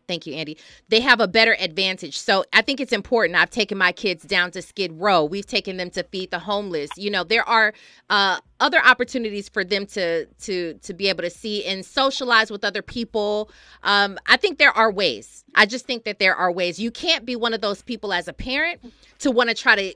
Thank 0.09 0.25
you, 0.25 0.33
Andy. 0.33 0.57
They 0.87 1.01
have 1.01 1.19
a 1.19 1.27
better 1.27 1.55
advantage. 1.59 2.17
So 2.17 2.43
I 2.51 2.63
think 2.63 2.79
it's 2.79 2.91
important. 2.91 3.37
I've 3.37 3.51
taken 3.51 3.77
my 3.77 3.91
kids 3.91 4.23
down 4.23 4.49
to 4.51 4.61
Skid 4.63 4.91
Row. 4.93 5.23
We've 5.23 5.45
taken 5.45 5.77
them 5.77 5.91
to 5.91 6.01
feed 6.01 6.31
the 6.31 6.39
homeless. 6.39 6.89
You 6.97 7.11
know, 7.11 7.23
there 7.23 7.47
are 7.47 7.73
uh, 8.09 8.39
other 8.59 8.83
opportunities 8.83 9.47
for 9.49 9.63
them 9.63 9.85
to 9.85 10.25
to 10.25 10.73
to 10.73 10.93
be 10.95 11.09
able 11.09 11.21
to 11.21 11.29
see 11.29 11.63
and 11.63 11.85
socialize 11.85 12.49
with 12.49 12.63
other 12.63 12.81
people. 12.81 13.51
Um, 13.83 14.17
I 14.25 14.37
think 14.37 14.57
there 14.57 14.75
are 14.75 14.91
ways. 14.91 15.45
I 15.53 15.67
just 15.67 15.85
think 15.85 16.05
that 16.05 16.17
there 16.17 16.35
are 16.35 16.51
ways. 16.51 16.79
You 16.79 16.89
can't 16.89 17.23
be 17.23 17.35
one 17.35 17.53
of 17.53 17.61
those 17.61 17.83
people 17.83 18.11
as 18.11 18.27
a 18.27 18.33
parent 18.33 18.81
to 19.19 19.29
want 19.29 19.49
to 19.49 19.55
try 19.55 19.75
to 19.75 19.93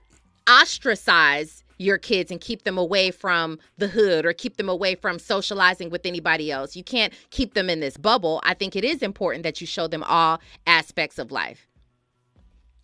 ostracize 0.48 1.63
your 1.78 1.98
kids 1.98 2.32
and 2.32 2.40
keep 2.40 2.64
them 2.64 2.78
away 2.78 3.12
from 3.12 3.60
the 3.78 3.88
hood 3.88 4.26
or 4.26 4.34
keep 4.34 4.58
them 4.58 4.70
away 4.70 4.96
from 4.96 5.20
socializing 5.20 5.90
with 5.90 6.06
anybody 6.06 6.52
else. 6.52 6.76
You 6.76 6.84
can't 6.84 7.14
keep 7.30 7.54
them 7.54 7.70
in 7.70 7.80
this 7.80 7.98
bubble. 7.98 8.42
I 8.44 8.54
think 8.54 8.76
it 8.76 8.84
is 8.84 9.02
important 9.02 9.44
that 9.44 9.62
you 9.62 9.68
show 9.68 9.88
them 9.88 10.04
all 10.04 10.40
aspects 10.68 11.20
of 11.20 11.32
life. 11.32 11.68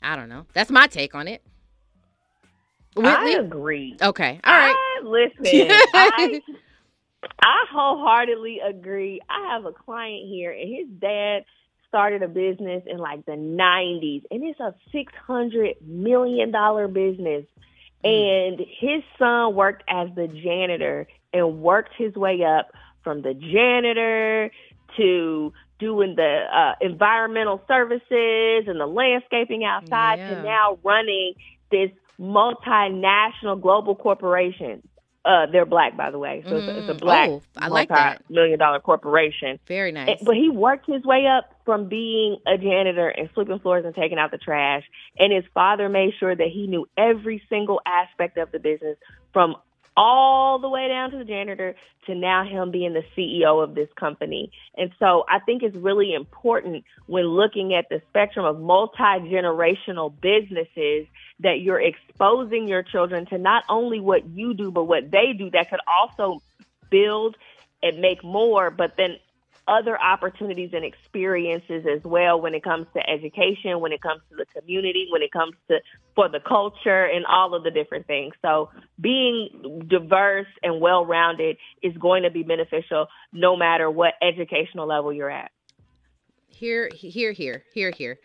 I 0.01 0.15
don't 0.15 0.29
know. 0.29 0.45
That's 0.53 0.71
my 0.71 0.87
take 0.87 1.13
on 1.13 1.27
it. 1.27 1.41
Whitley? 2.95 3.35
I 3.35 3.39
agree. 3.39 3.97
Okay. 4.01 4.39
All 4.43 4.53
right. 4.53 4.75
I, 4.75 5.01
listen, 5.03 5.67
I, 5.93 6.41
I 7.41 7.65
wholeheartedly 7.71 8.59
agree. 8.67 9.21
I 9.29 9.53
have 9.53 9.65
a 9.65 9.71
client 9.71 10.27
here, 10.27 10.51
and 10.51 10.69
his 10.69 10.87
dad 10.99 11.43
started 11.87 12.23
a 12.23 12.27
business 12.27 12.83
in 12.85 12.97
like 12.97 13.25
the 13.25 13.33
90s, 13.33 14.23
and 14.31 14.43
it's 14.43 14.59
a 14.59 14.73
$600 14.93 15.81
million 15.81 16.51
business. 16.93 17.45
Mm. 18.03 18.47
And 18.47 18.59
his 18.59 19.03
son 19.17 19.55
worked 19.55 19.83
as 19.87 20.09
the 20.15 20.27
janitor 20.27 21.07
and 21.33 21.61
worked 21.61 21.91
his 21.97 22.15
way 22.15 22.43
up 22.43 22.71
from 23.03 23.21
the 23.21 23.33
janitor 23.33 24.51
to 24.97 25.53
doing 25.79 26.15
the 26.15 26.45
uh, 26.53 26.73
environmental 26.81 27.61
services 27.67 28.67
and 28.67 28.79
the 28.79 28.85
landscaping 28.85 29.63
outside 29.63 30.19
yeah. 30.19 30.35
to 30.35 30.43
now 30.43 30.77
running 30.83 31.33
this 31.71 31.89
multinational 32.19 33.59
global 33.59 33.95
corporation. 33.95 34.83
Uh, 35.29 35.45
they're 35.45 35.63
black, 35.63 35.95
by 35.95 36.09
the 36.09 36.17
way, 36.17 36.43
so 36.43 36.53
mm. 36.53 36.57
it's, 36.57 36.67
a, 36.67 36.79
it's, 36.79 36.89
a, 36.89 36.93
mm. 36.95 36.99
black, 36.99 37.29
oh, 37.29 37.43
I 37.55 37.67
like 37.67 37.89
that. 37.89 38.27
million 38.31 38.57
dollar 38.57 38.79
corporation. 38.79 39.59
Very 39.67 39.91
nice. 39.91 40.17
But 40.23 40.35
he 40.35 40.49
worked 40.49 40.87
his 40.87 41.03
way 41.03 41.27
up 41.27 41.53
from 41.65 41.87
being 41.87 42.37
a 42.47 42.57
janitor 42.57 43.09
and 43.09 43.29
sweeping 43.35 43.59
floors 43.59 43.85
and 43.85 43.93
taking 43.93 44.17
out 44.17 44.31
the 44.31 44.39
trash. 44.39 44.81
And 45.19 45.31
his 45.31 45.43
father 45.53 45.87
made 45.87 46.13
sure 46.19 46.35
that 46.35 46.47
he 46.47 46.65
knew 46.65 46.87
every 46.97 47.43
single 47.47 47.79
aspect 47.85 48.39
of 48.39 48.51
the 48.51 48.57
business 48.57 48.97
from 49.31 49.55
all 49.95 50.59
the 50.59 50.69
way 50.69 50.87
down 50.87 51.11
to 51.11 51.17
the 51.17 51.25
janitor 51.25 51.75
to 52.05 52.15
now 52.15 52.43
him 52.43 52.71
being 52.71 52.93
the 52.93 53.03
CEO 53.15 53.63
of 53.63 53.75
this 53.75 53.89
company. 53.99 54.51
And 54.75 54.91
so 54.99 55.25
I 55.29 55.39
think 55.39 55.63
it's 55.63 55.75
really 55.75 56.13
important 56.13 56.85
when 57.05 57.25
looking 57.25 57.73
at 57.73 57.89
the 57.89 58.01
spectrum 58.09 58.45
of 58.45 58.59
multi-generational 58.59 60.13
businesses 60.21 61.07
that 61.41 61.61
you're 61.61 61.81
exposing 61.81 62.67
your 62.67 62.83
children 62.83 63.25
to 63.27 63.37
not 63.37 63.63
only 63.69 63.99
what 63.99 64.27
you 64.27 64.53
do, 64.53 64.71
but 64.71 64.85
what 64.85 65.11
they 65.11 65.33
do 65.37 65.49
that 65.51 65.69
could 65.69 65.81
also 65.87 66.41
build 66.89 67.35
and 67.81 67.99
make 67.99 68.23
more, 68.23 68.69
but 68.71 68.97
then 68.97 69.17
other 69.69 69.99
opportunities 70.01 70.71
and 70.73 70.83
experiences 70.83 71.85
as 71.85 72.03
well 72.03 72.41
when 72.41 72.55
it 72.55 72.63
comes 72.63 72.87
to 72.93 73.09
education, 73.09 73.79
when 73.79 73.91
it 73.91 74.01
comes 74.01 74.21
to 74.29 74.35
the 74.35 74.45
community, 74.59 75.07
when 75.11 75.21
it 75.21 75.31
comes 75.31 75.53
to 75.69 75.79
for 76.15 76.27
the 76.27 76.39
culture 76.39 77.05
and 77.05 77.25
all 77.25 77.53
of 77.53 77.63
the 77.63 77.71
different 77.71 78.07
things. 78.07 78.33
So 78.41 78.69
being 78.99 79.85
diverse 79.87 80.47
and 80.63 80.81
well 80.81 81.05
rounded 81.05 81.57
is 81.83 81.95
going 81.97 82.23
to 82.23 82.31
be 82.31 82.43
beneficial 82.43 83.07
no 83.31 83.55
matter 83.55 83.89
what 83.89 84.15
educational 84.21 84.87
level 84.87 85.13
you're 85.13 85.29
at. 85.29 85.51
Here, 86.47 86.89
here, 86.93 87.31
here, 87.31 87.63
here, 87.73 87.91
here. 87.91 88.19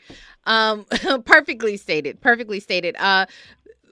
Um, 0.45 0.87
perfectly 1.25 1.77
stated. 1.77 2.21
Perfectly 2.21 2.59
stated. 2.59 2.97
Uh, 2.99 3.27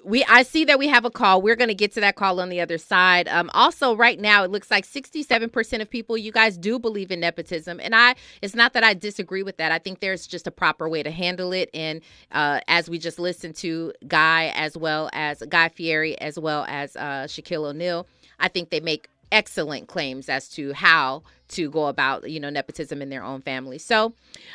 we 0.04 0.24
I 0.24 0.42
see 0.42 0.64
that 0.64 0.78
we 0.78 0.88
have 0.88 1.04
a 1.04 1.10
call. 1.10 1.42
We're 1.42 1.56
going 1.56 1.68
to 1.68 1.74
get 1.74 1.92
to 1.92 2.00
that 2.00 2.16
call 2.16 2.40
on 2.40 2.48
the 2.48 2.60
other 2.60 2.78
side. 2.78 3.28
Um, 3.28 3.50
also, 3.54 3.94
right 3.96 4.18
now, 4.18 4.44
it 4.44 4.50
looks 4.50 4.70
like 4.70 4.86
67% 4.86 5.80
of 5.80 5.90
people, 5.90 6.16
you 6.16 6.32
guys 6.32 6.56
do 6.56 6.78
believe 6.78 7.10
in 7.10 7.20
nepotism, 7.20 7.80
and 7.80 7.94
I. 7.94 8.14
It's 8.40 8.54
not 8.54 8.72
that 8.72 8.84
I 8.84 8.94
disagree 8.94 9.42
with 9.42 9.56
that. 9.58 9.72
I 9.72 9.78
think 9.78 10.00
there's 10.00 10.26
just 10.26 10.46
a 10.46 10.50
proper 10.50 10.88
way 10.88 11.02
to 11.02 11.10
handle 11.10 11.52
it, 11.52 11.70
and 11.74 12.00
uh, 12.32 12.60
as 12.68 12.88
we 12.90 12.98
just 12.98 13.18
listened 13.18 13.56
to 13.56 13.92
Guy 14.06 14.52
as 14.54 14.76
well 14.76 15.10
as 15.12 15.42
Guy 15.48 15.68
Fieri 15.68 16.18
as 16.20 16.38
well 16.38 16.64
as 16.68 16.96
uh, 16.96 17.26
Shaquille 17.26 17.64
O'Neal, 17.66 18.06
I 18.40 18.48
think 18.48 18.70
they 18.70 18.80
make 18.80 19.08
excellent 19.30 19.88
claims 19.88 20.28
as 20.28 20.48
to 20.50 20.72
how 20.74 21.22
to 21.48 21.70
go 21.70 21.86
about 21.86 22.28
you 22.30 22.38
know 22.38 22.50
nepotism 22.50 23.02
in 23.02 23.08
their 23.08 23.24
own 23.24 23.40
family. 23.40 23.78
So, 23.78 24.12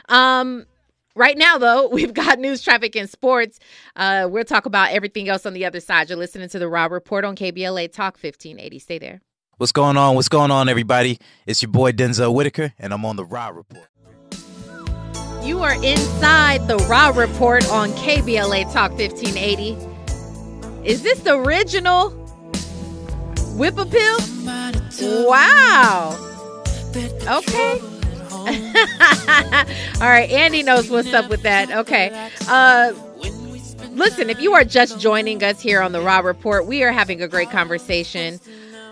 um, 0.09 0.65
Right 1.17 1.37
now, 1.37 1.57
though, 1.57 1.87
we've 1.91 2.13
got 2.13 2.39
news, 2.39 2.61
traffic, 2.61 2.95
and 2.95 3.09
sports. 3.09 3.59
Uh, 3.95 4.27
we'll 4.29 4.43
talk 4.43 4.65
about 4.65 4.91
everything 4.91 5.27
else 5.27 5.45
on 5.45 5.53
the 5.53 5.65
other 5.65 5.79
side. 5.79 6.09
You're 6.09 6.17
listening 6.17 6.47
to 6.49 6.59
the 6.59 6.67
Raw 6.67 6.85
Report 6.85 7.25
on 7.25 7.35
KBLA 7.35 7.91
Talk 7.91 8.13
1580. 8.21 8.79
Stay 8.79 8.99
there. 8.99 9.21
What's 9.57 9.71
going 9.71 9.97
on? 9.97 10.13
What's 10.13 10.29
going 10.29 10.51
on, 10.51 10.69
everybody? 10.69 11.17
It's 11.47 11.63
your 11.63 11.71
boy 11.71 11.91
Denzel 11.91 12.33
Whitaker, 12.33 12.73
and 12.77 12.93
I'm 12.93 13.03
on 13.03 13.15
the 13.15 13.25
Raw 13.25 13.49
Report. 13.49 13.87
You 15.43 15.63
are 15.63 15.73
inside 15.83 16.67
the 16.67 16.77
Raw 16.89 17.09
Report 17.09 17.67
on 17.71 17.89
KBLA 17.93 18.71
Talk 18.71 18.91
1580. 18.91 19.77
Is 20.87 21.01
this 21.01 21.19
the 21.21 21.35
original 21.35 22.11
Whip 23.57 23.77
Appeal? 23.79 24.17
Wow. 25.27 26.15
Okay. 27.27 27.96
All 30.01 30.07
right, 30.07 30.29
Andy 30.29 30.63
knows 30.63 30.89
what's 30.89 31.13
up 31.13 31.29
with 31.29 31.41
that. 31.43 31.69
Okay. 31.69 32.29
Uh, 32.47 32.93
listen, 33.91 34.29
if 34.29 34.39
you 34.39 34.53
are 34.53 34.63
just 34.63 34.99
joining 34.99 35.43
us 35.43 35.59
here 35.59 35.81
on 35.81 35.91
the 35.91 35.99
Raw 36.01 36.19
Report, 36.19 36.65
we 36.65 36.83
are 36.83 36.91
having 36.91 37.21
a 37.21 37.27
great 37.27 37.51
conversation 37.51 38.39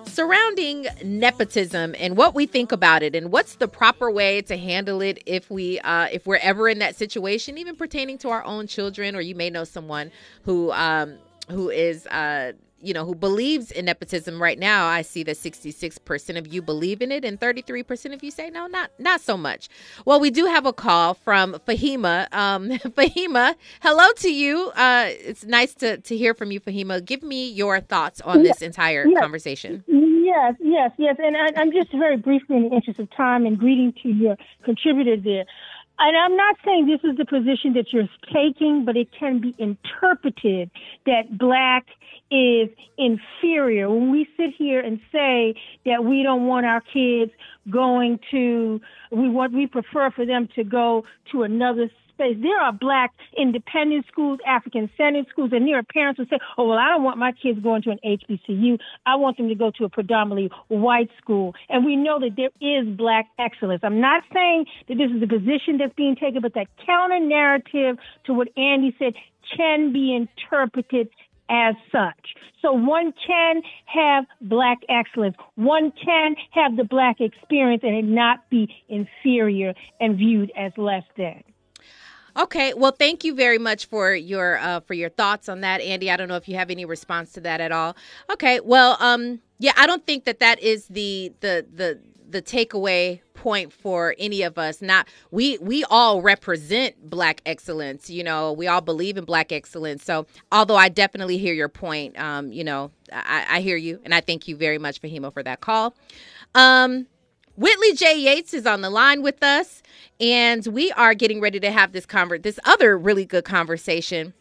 surrounding 0.05 0.87
nepotism 1.03 1.95
and 1.99 2.15
what 2.17 2.33
we 2.35 2.45
think 2.45 2.71
about 2.71 3.03
it 3.03 3.15
and 3.15 3.31
what's 3.31 3.55
the 3.55 3.67
proper 3.67 4.09
way 4.11 4.41
to 4.41 4.57
handle 4.57 5.01
it 5.01 5.21
if 5.25 5.49
we 5.49 5.79
uh, 5.81 6.07
if 6.11 6.25
we're 6.25 6.37
ever 6.37 6.69
in 6.69 6.79
that 6.79 6.95
situation 6.95 7.57
even 7.57 7.75
pertaining 7.75 8.17
to 8.17 8.29
our 8.29 8.43
own 8.45 8.67
children 8.67 9.15
or 9.15 9.21
you 9.21 9.35
may 9.35 9.49
know 9.49 9.63
someone 9.63 10.11
who 10.43 10.71
um, 10.71 11.15
who 11.49 11.69
is 11.69 12.07
uh, 12.07 12.53
you 12.85 12.93
know, 12.93 13.03
who 13.03 13.15
believes 13.15 13.71
in 13.71 13.85
nepotism 13.85 14.41
right 14.41 14.59
now, 14.59 14.85
I 14.85 15.01
see 15.01 15.23
that 15.23 15.37
66% 15.37 16.37
of 16.37 16.47
you 16.47 16.61
believe 16.61 17.01
in 17.01 17.11
it 17.11 17.25
and 17.25 17.39
33% 17.39 18.13
of 18.13 18.23
you 18.23 18.31
say 18.31 18.49
no, 18.49 18.67
not 18.67 18.91
not 18.99 19.21
so 19.21 19.35
much. 19.35 19.69
Well, 20.05 20.19
we 20.19 20.29
do 20.29 20.45
have 20.45 20.65
a 20.65 20.73
call 20.73 21.15
from 21.15 21.53
Fahima. 21.67 22.33
Um, 22.33 22.69
Fahima, 22.97 23.55
hello 23.81 24.05
to 24.17 24.31
you. 24.31 24.71
Uh, 24.75 25.07
it's 25.09 25.45
nice 25.45 25.73
to, 25.75 25.97
to 25.97 26.15
hear 26.15 26.33
from 26.33 26.51
you, 26.51 26.59
Fahima. 26.59 27.03
Give 27.03 27.23
me 27.23 27.49
your 27.49 27.81
thoughts 27.81 28.21
on 28.21 28.43
this 28.43 28.61
entire 28.61 29.05
yes. 29.07 29.19
conversation. 29.19 29.83
Yes, 29.87 30.55
yes, 30.59 30.91
yes. 30.97 31.15
And 31.19 31.35
I, 31.37 31.59
I'm 31.59 31.71
just 31.71 31.91
very 31.91 32.17
briefly 32.17 32.57
in 32.57 32.69
the 32.69 32.75
interest 32.75 32.99
of 32.99 33.09
time 33.11 33.45
and 33.45 33.57
greeting 33.57 33.93
to 34.03 34.09
your 34.09 34.37
contributor 34.63 35.17
there. 35.17 35.45
And 35.97 36.17
I'm 36.17 36.35
not 36.35 36.55
saying 36.65 36.87
this 36.87 37.09
is 37.09 37.17
the 37.17 37.25
position 37.25 37.73
that 37.73 37.93
you're 37.93 38.09
taking, 38.33 38.83
but 38.85 38.97
it 38.97 39.07
can 39.17 39.39
be 39.39 39.55
interpreted 39.57 40.69
that 41.05 41.37
black 41.37 41.85
is 42.29 42.69
inferior. 42.97 43.89
When 43.89 44.11
we 44.11 44.27
sit 44.35 44.51
here 44.57 44.81
and 44.81 44.99
say 45.11 45.55
that 45.85 46.03
we 46.03 46.23
don't 46.23 46.47
want 46.47 46.65
our 46.65 46.81
kids 46.81 47.31
going 47.69 48.19
to, 48.31 48.81
we 49.11 49.29
want, 49.29 49.53
we 49.53 49.67
prefer 49.67 50.11
for 50.11 50.25
them 50.25 50.49
to 50.55 50.63
go 50.63 51.05
to 51.31 51.43
another 51.43 51.89
space. 52.15 52.37
There 52.41 52.59
are 52.59 52.73
black 52.73 53.11
independent 53.37 54.05
schools, 54.11 54.39
African 54.45 54.89
centered 54.97 55.27
schools, 55.29 55.51
and 55.53 55.67
there 55.67 55.77
are 55.77 55.83
parents 55.83 56.19
who 56.19 56.25
say, 56.25 56.39
oh, 56.57 56.67
well, 56.67 56.79
I 56.79 56.89
don't 56.89 57.03
want 57.03 57.17
my 57.17 57.31
kids 57.31 57.59
going 57.61 57.83
to 57.83 57.91
an 57.91 57.99
HBCU. 58.03 58.79
I 59.05 59.15
want 59.15 59.37
them 59.37 59.49
to 59.49 59.55
go 59.55 59.71
to 59.77 59.85
a 59.85 59.89
predominantly 59.89 60.49
white 60.69 61.09
school. 61.21 61.53
And 61.69 61.85
we 61.85 61.95
know 61.95 62.19
that 62.19 62.35
there 62.35 62.51
is 62.61 62.87
black 62.97 63.27
excellence. 63.37 63.81
I'm 63.83 64.01
not 64.01 64.23
saying 64.33 64.65
that 64.87 64.97
this 64.97 65.11
is 65.11 65.19
the 65.19 65.27
position 65.27 65.77
that's 65.77 65.93
being 65.95 66.15
taken, 66.15 66.41
but 66.41 66.53
that 66.55 66.67
counter 66.85 67.19
narrative 67.19 67.97
to 68.25 68.33
what 68.33 68.47
Andy 68.57 68.95
said 68.97 69.13
can 69.55 69.93
be 69.93 70.15
interpreted 70.15 71.09
as 71.49 71.75
such. 71.91 72.35
So 72.61 72.73
one 72.73 73.13
can 73.27 73.61
have 73.85 74.25
black 74.41 74.79
excellence. 74.89 75.35
One 75.55 75.91
can 76.03 76.35
have 76.51 76.75
the 76.75 76.83
black 76.83 77.21
experience 77.21 77.83
and 77.83 77.95
it 77.95 78.05
not 78.05 78.49
be 78.49 78.73
inferior 78.89 79.73
and 79.99 80.17
viewed 80.17 80.51
as 80.57 80.71
less 80.77 81.03
than. 81.17 81.43
Okay, 82.37 82.73
well, 82.73 82.91
thank 82.91 83.23
you 83.23 83.33
very 83.33 83.57
much 83.57 83.85
for 83.85 84.13
your 84.13 84.57
uh, 84.57 84.81
for 84.81 84.93
your 84.93 85.09
thoughts 85.09 85.47
on 85.47 85.61
that, 85.61 85.79
Andy. 85.79 86.11
I 86.11 86.17
don't 86.17 86.27
know 86.27 86.35
if 86.35 86.49
you 86.49 86.55
have 86.55 86.69
any 86.69 86.83
response 86.83 87.31
to 87.33 87.41
that 87.41 87.61
at 87.61 87.71
all. 87.71 87.95
Okay, 88.29 88.59
well, 88.59 88.97
um, 88.99 89.39
yeah, 89.59 89.71
I 89.77 89.87
don't 89.87 90.05
think 90.05 90.25
that 90.25 90.39
that 90.39 90.59
is 90.59 90.87
the 90.87 91.31
the 91.39 91.65
the 91.73 91.99
the 92.29 92.41
takeaway 92.41 93.21
point 93.33 93.71
for 93.71 94.15
any 94.17 94.41
of 94.41 94.57
us 94.57 94.81
not 94.81 95.07
we 95.29 95.57
we 95.59 95.83
all 95.85 96.21
represent 96.21 97.09
black 97.09 97.41
excellence 97.45 98.09
you 98.09 98.23
know 98.23 98.51
we 98.51 98.65
all 98.65 98.81
believe 98.81 99.17
in 99.17 99.23
black 99.23 99.51
excellence 99.51 100.03
so 100.03 100.25
although 100.51 100.75
i 100.75 100.89
definitely 100.89 101.37
hear 101.37 101.53
your 101.53 101.69
point 101.69 102.17
um 102.19 102.51
you 102.51 102.63
know 102.63 102.89
i, 103.13 103.45
I 103.49 103.61
hear 103.61 103.77
you 103.77 103.99
and 104.03 104.15
i 104.15 104.21
thank 104.21 104.47
you 104.47 104.55
very 104.55 104.79
much 104.79 105.01
fahima 105.01 105.31
for 105.31 105.43
that 105.43 105.61
call 105.61 105.95
um 106.55 107.05
Whitley 107.57 107.93
J. 107.93 108.19
Yates 108.19 108.53
is 108.53 108.65
on 108.65 108.81
the 108.81 108.89
line 108.89 109.21
with 109.21 109.41
us, 109.41 109.81
and 110.19 110.65
we 110.67 110.91
are 110.91 111.13
getting 111.13 111.39
ready 111.39 111.59
to 111.59 111.71
have 111.71 111.93
this 111.93 112.05
conver- 112.05 112.41
this 112.41 112.59
other 112.65 112.97
really 112.97 113.25
good 113.25 113.45
conversation. 113.45 114.33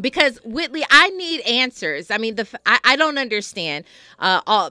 Because 0.00 0.38
Whitley, 0.44 0.82
I 0.90 1.10
need 1.10 1.40
answers. 1.42 2.10
I 2.10 2.16
mean, 2.16 2.36
the 2.36 2.48
I, 2.64 2.96
don't 2.96 3.18
understand. 3.18 3.84
Uh, 4.18 4.40
all 4.46 4.70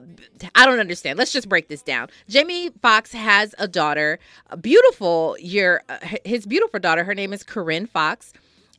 I 0.56 0.66
don't 0.66 0.80
understand. 0.80 1.18
Let's 1.18 1.30
just 1.30 1.48
break 1.48 1.68
this 1.68 1.82
down. 1.82 2.08
Jamie 2.28 2.70
Foxx 2.82 3.12
has 3.12 3.54
a 3.58 3.68
daughter, 3.68 4.18
a 4.48 4.56
beautiful 4.56 5.36
year. 5.38 5.84
Uh, 5.88 5.98
his 6.24 6.46
beautiful 6.46 6.80
daughter. 6.80 7.04
Her 7.04 7.14
name 7.14 7.32
is 7.32 7.44
Corinne 7.44 7.86
Foxx 7.86 8.32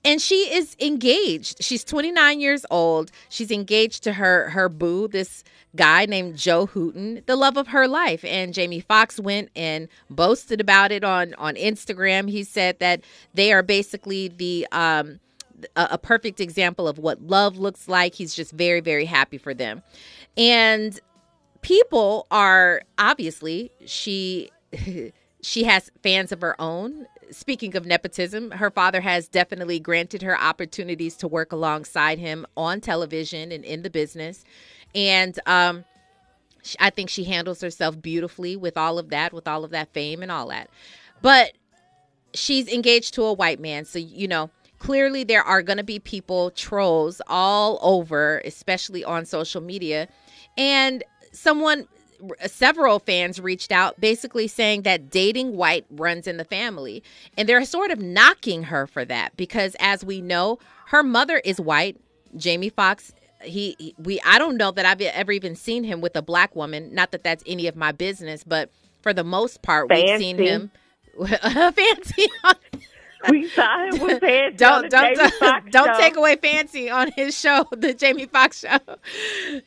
and 0.03 0.21
she 0.21 0.53
is 0.53 0.75
engaged. 0.79 1.63
She's 1.63 1.83
29 1.83 2.39
years 2.39 2.65
old. 2.71 3.11
She's 3.29 3.51
engaged 3.51 4.03
to 4.03 4.13
her 4.13 4.49
her 4.49 4.69
boo, 4.69 5.07
this 5.07 5.43
guy 5.75 6.05
named 6.05 6.37
Joe 6.37 6.67
Hooten, 6.67 7.25
the 7.25 7.35
love 7.35 7.57
of 7.57 7.67
her 7.67 7.87
life. 7.87 8.25
And 8.25 8.53
Jamie 8.53 8.79
Foxx 8.79 9.19
went 9.19 9.49
and 9.55 9.87
boasted 10.09 10.59
about 10.59 10.91
it 10.91 11.03
on 11.03 11.33
on 11.35 11.55
Instagram. 11.55 12.29
He 12.29 12.43
said 12.43 12.79
that 12.79 13.01
they 13.33 13.53
are 13.53 13.63
basically 13.63 14.27
the 14.27 14.67
um 14.71 15.19
a, 15.75 15.89
a 15.91 15.97
perfect 15.97 16.39
example 16.39 16.87
of 16.87 16.97
what 16.97 17.21
love 17.21 17.57
looks 17.57 17.87
like. 17.87 18.15
He's 18.15 18.33
just 18.33 18.51
very 18.51 18.81
very 18.81 19.05
happy 19.05 19.37
for 19.37 19.53
them. 19.53 19.83
And 20.35 20.99
people 21.61 22.25
are 22.31 22.81
obviously 22.97 23.71
she 23.85 24.49
she 25.41 25.63
has 25.63 25.91
fans 26.01 26.31
of 26.31 26.41
her 26.41 26.59
own 26.59 27.07
speaking 27.31 27.75
of 27.75 27.85
nepotism, 27.85 28.51
her 28.51 28.69
father 28.69 29.01
has 29.01 29.27
definitely 29.27 29.79
granted 29.79 30.21
her 30.21 30.39
opportunities 30.39 31.15
to 31.17 31.27
work 31.27 31.51
alongside 31.51 32.19
him 32.19 32.45
on 32.55 32.81
television 32.81 33.51
and 33.51 33.63
in 33.63 33.81
the 33.81 33.89
business. 33.89 34.43
And 34.93 35.39
um, 35.45 35.85
I 36.79 36.89
think 36.89 37.09
she 37.09 37.23
handles 37.23 37.61
herself 37.61 38.01
beautifully 38.01 38.55
with 38.55 38.77
all 38.77 38.99
of 38.99 39.09
that, 39.09 39.33
with 39.33 39.47
all 39.47 39.63
of 39.63 39.71
that 39.71 39.93
fame 39.93 40.21
and 40.21 40.31
all 40.31 40.49
that. 40.49 40.69
But 41.21 41.53
she's 42.33 42.67
engaged 42.67 43.13
to 43.15 43.23
a 43.23 43.33
white 43.33 43.59
man. 43.59 43.85
So, 43.85 43.99
you 43.99 44.27
know, 44.27 44.49
clearly 44.79 45.23
there 45.23 45.43
are 45.43 45.61
going 45.61 45.77
to 45.77 45.83
be 45.83 45.99
people, 45.99 46.51
trolls 46.51 47.21
all 47.27 47.79
over, 47.81 48.41
especially 48.45 49.03
on 49.03 49.25
social 49.25 49.61
media. 49.61 50.07
And 50.57 51.03
someone 51.31 51.87
several 52.45 52.99
fans 52.99 53.39
reached 53.39 53.71
out 53.71 53.99
basically 53.99 54.47
saying 54.47 54.83
that 54.83 55.09
dating 55.09 55.55
white 55.55 55.85
runs 55.89 56.27
in 56.27 56.37
the 56.37 56.45
family. 56.45 57.03
And 57.37 57.47
they're 57.47 57.65
sort 57.65 57.91
of 57.91 57.99
knocking 57.99 58.63
her 58.63 58.87
for 58.87 59.05
that 59.05 59.35
because 59.37 59.75
as 59.79 60.03
we 60.03 60.21
know, 60.21 60.59
her 60.87 61.03
mother 61.03 61.41
is 61.43 61.59
white. 61.59 61.97
Jamie 62.37 62.69
Foxx 62.69 63.13
he, 63.43 63.75
he, 63.79 63.95
we 63.97 64.21
I 64.25 64.37
don't 64.37 64.57
know 64.57 64.71
that 64.71 64.85
I've 64.85 65.01
ever 65.01 65.31
even 65.31 65.55
seen 65.55 65.83
him 65.83 66.01
with 66.01 66.15
a 66.15 66.21
black 66.21 66.55
woman. 66.55 66.93
Not 66.93 67.11
that 67.11 67.23
that's 67.23 67.43
any 67.45 67.67
of 67.67 67.75
my 67.75 67.91
business, 67.91 68.43
but 68.43 68.69
for 69.01 69.13
the 69.13 69.23
most 69.23 69.61
part, 69.61 69.89
Fancy. 69.89 70.11
we've 70.11 70.19
seen 70.19 70.37
him 70.37 70.71
fancy. 71.73 72.27
We 73.29 73.47
saw 73.49 73.85
him 73.89 73.99
with 74.01 74.19
fancy. 74.21 74.57
don't 74.57 74.89
don't 74.89 75.15
don't 75.71 75.87
show. 75.95 75.97
take 75.99 76.15
away 76.15 76.35
fancy 76.37 76.89
on 76.89 77.11
his 77.15 77.37
show, 77.37 77.65
the 77.71 77.93
Jamie 77.93 78.25
Foxx 78.25 78.59
show. 78.61 78.77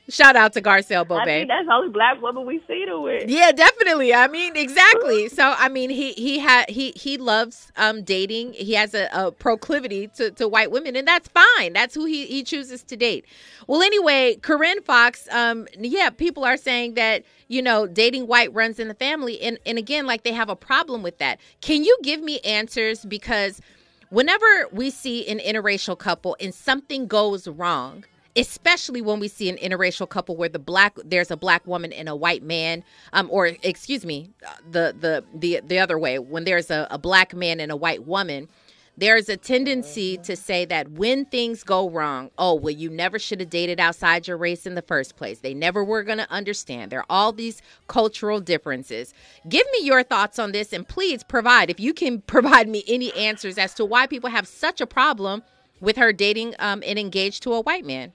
Shout 0.08 0.36
out 0.36 0.52
to 0.54 0.62
Garcelle 0.62 1.00
I 1.00 1.04
Beauvais. 1.04 1.24
think 1.24 1.48
that's 1.48 1.66
the 1.66 1.72
only 1.72 1.90
black 1.90 2.20
woman 2.20 2.46
we 2.46 2.62
see 2.66 2.84
her 2.88 3.00
with. 3.00 3.28
Yeah, 3.28 3.52
definitely. 3.52 4.12
I 4.14 4.28
mean, 4.28 4.56
exactly. 4.56 5.28
So, 5.28 5.54
I 5.56 5.68
mean, 5.68 5.90
he 5.90 6.12
he 6.12 6.38
had 6.38 6.68
he 6.70 6.92
he 6.96 7.16
loves 7.16 7.70
um 7.76 8.02
dating. 8.02 8.54
He 8.54 8.74
has 8.74 8.94
a, 8.94 9.08
a 9.12 9.30
proclivity 9.32 10.08
to, 10.16 10.30
to 10.32 10.48
white 10.48 10.70
women, 10.70 10.96
and 10.96 11.06
that's 11.06 11.28
fine. 11.28 11.72
That's 11.72 11.94
who 11.94 12.04
he 12.06 12.26
he 12.26 12.42
chooses 12.42 12.82
to 12.84 12.96
date. 12.96 13.24
Well, 13.66 13.82
anyway, 13.82 14.36
Corinne 14.42 14.82
Foxx. 14.82 15.28
Um, 15.30 15.66
yeah, 15.78 16.10
people 16.10 16.44
are 16.44 16.56
saying 16.56 16.94
that 16.94 17.24
you 17.48 17.62
know 17.62 17.86
dating 17.86 18.26
white 18.26 18.52
runs 18.52 18.78
in 18.78 18.88
the 18.88 18.94
family, 18.94 19.40
and 19.40 19.58
and 19.66 19.78
again, 19.78 20.06
like 20.06 20.22
they 20.22 20.32
have 20.32 20.48
a 20.48 20.56
problem 20.56 21.02
with 21.02 21.18
that. 21.18 21.38
Can 21.60 21.84
you 21.84 21.96
give 22.02 22.20
me 22.20 22.40
answers 22.40 23.04
because 23.04 23.60
whenever 24.10 24.46
we 24.72 24.90
see 24.90 25.26
an 25.28 25.38
interracial 25.38 25.98
couple 25.98 26.36
and 26.40 26.54
something 26.54 27.06
goes 27.06 27.48
wrong 27.48 28.04
especially 28.36 29.00
when 29.00 29.20
we 29.20 29.28
see 29.28 29.48
an 29.48 29.56
interracial 29.56 30.08
couple 30.08 30.36
where 30.36 30.48
the 30.48 30.58
black 30.58 30.96
there's 31.04 31.30
a 31.30 31.36
black 31.36 31.66
woman 31.66 31.92
and 31.92 32.08
a 32.08 32.16
white 32.16 32.42
man 32.42 32.82
um 33.12 33.28
or 33.30 33.46
excuse 33.62 34.04
me 34.04 34.30
the 34.70 34.94
the 34.98 35.24
the 35.34 35.60
the 35.64 35.78
other 35.78 35.98
way 35.98 36.18
when 36.18 36.44
there's 36.44 36.70
a, 36.70 36.86
a 36.90 36.98
black 36.98 37.34
man 37.34 37.60
and 37.60 37.70
a 37.70 37.76
white 37.76 38.06
woman 38.06 38.48
there's 38.96 39.28
a 39.28 39.36
tendency 39.36 40.16
to 40.18 40.36
say 40.36 40.64
that 40.66 40.92
when 40.92 41.24
things 41.24 41.64
go 41.64 41.90
wrong, 41.90 42.30
oh, 42.38 42.54
well, 42.54 42.74
you 42.74 42.88
never 42.88 43.18
should 43.18 43.40
have 43.40 43.50
dated 43.50 43.80
outside 43.80 44.28
your 44.28 44.36
race 44.36 44.66
in 44.66 44.76
the 44.76 44.82
first 44.82 45.16
place. 45.16 45.40
They 45.40 45.54
never 45.54 45.82
were 45.82 46.04
going 46.04 46.18
to 46.18 46.30
understand. 46.30 46.92
There 46.92 47.00
are 47.00 47.06
all 47.10 47.32
these 47.32 47.60
cultural 47.88 48.40
differences. 48.40 49.12
Give 49.48 49.66
me 49.72 49.84
your 49.84 50.04
thoughts 50.04 50.38
on 50.38 50.52
this 50.52 50.72
and 50.72 50.86
please 50.86 51.24
provide, 51.24 51.70
if 51.70 51.80
you 51.80 51.92
can 51.92 52.20
provide 52.26 52.68
me 52.68 52.84
any 52.86 53.12
answers 53.14 53.58
as 53.58 53.74
to 53.74 53.84
why 53.84 54.06
people 54.06 54.30
have 54.30 54.46
such 54.46 54.80
a 54.80 54.86
problem 54.86 55.42
with 55.80 55.96
her 55.96 56.12
dating 56.12 56.54
um, 56.60 56.82
and 56.86 56.98
engaged 56.98 57.42
to 57.42 57.52
a 57.52 57.60
white 57.60 57.84
man. 57.84 58.12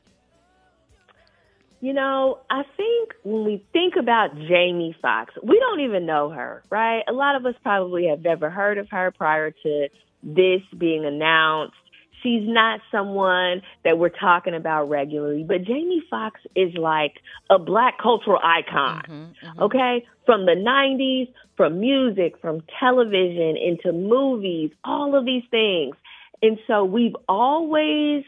You 1.81 1.93
know, 1.93 2.39
I 2.49 2.63
think 2.75 3.13
when 3.23 3.45
we 3.45 3.63
think 3.71 3.93
about 3.97 4.35
Jamie 4.35 4.95
Foxx, 5.01 5.33
we 5.41 5.59
don't 5.59 5.79
even 5.79 6.05
know 6.05 6.29
her, 6.29 6.61
right? 6.69 7.03
A 7.07 7.13
lot 7.13 7.35
of 7.35 7.45
us 7.45 7.55
probably 7.63 8.07
have 8.07 8.21
never 8.21 8.49
heard 8.49 8.77
of 8.77 8.89
her 8.89 9.11
prior 9.11 9.51
to 9.51 9.87
this 10.23 10.61
being 10.77 11.05
announced. 11.05 11.75
She's 12.21 12.43
not 12.45 12.81
someone 12.91 13.61
that 13.85 13.97
we're 13.97 14.09
talking 14.09 14.53
about 14.53 14.89
regularly, 14.89 15.43
but 15.43 15.63
Jamie 15.63 16.03
Foxx 16.09 16.41
is 16.53 16.73
like 16.75 17.13
a 17.49 17.57
black 17.57 17.97
cultural 17.97 18.39
icon. 18.43 19.03
Mm-hmm, 19.03 19.47
mm-hmm. 19.47 19.61
Okay? 19.63 20.05
From 20.25 20.45
the 20.45 20.55
90s, 20.55 21.31
from 21.55 21.79
music, 21.79 22.35
from 22.41 22.61
television 22.79 23.55
into 23.55 23.93
movies, 23.93 24.71
all 24.83 25.15
of 25.15 25.25
these 25.25 25.43
things. 25.49 25.95
And 26.41 26.59
so 26.67 26.83
we've 26.83 27.15
always 27.27 28.25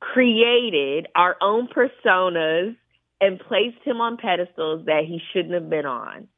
created 0.00 1.06
our 1.14 1.36
own 1.40 1.68
personas 1.68 2.76
and 3.20 3.40
placed 3.40 3.78
him 3.84 4.00
on 4.00 4.16
pedestals 4.16 4.86
that 4.86 5.04
he 5.06 5.20
shouldn't 5.32 5.54
have 5.54 5.70
been 5.70 5.86
on. 5.86 6.28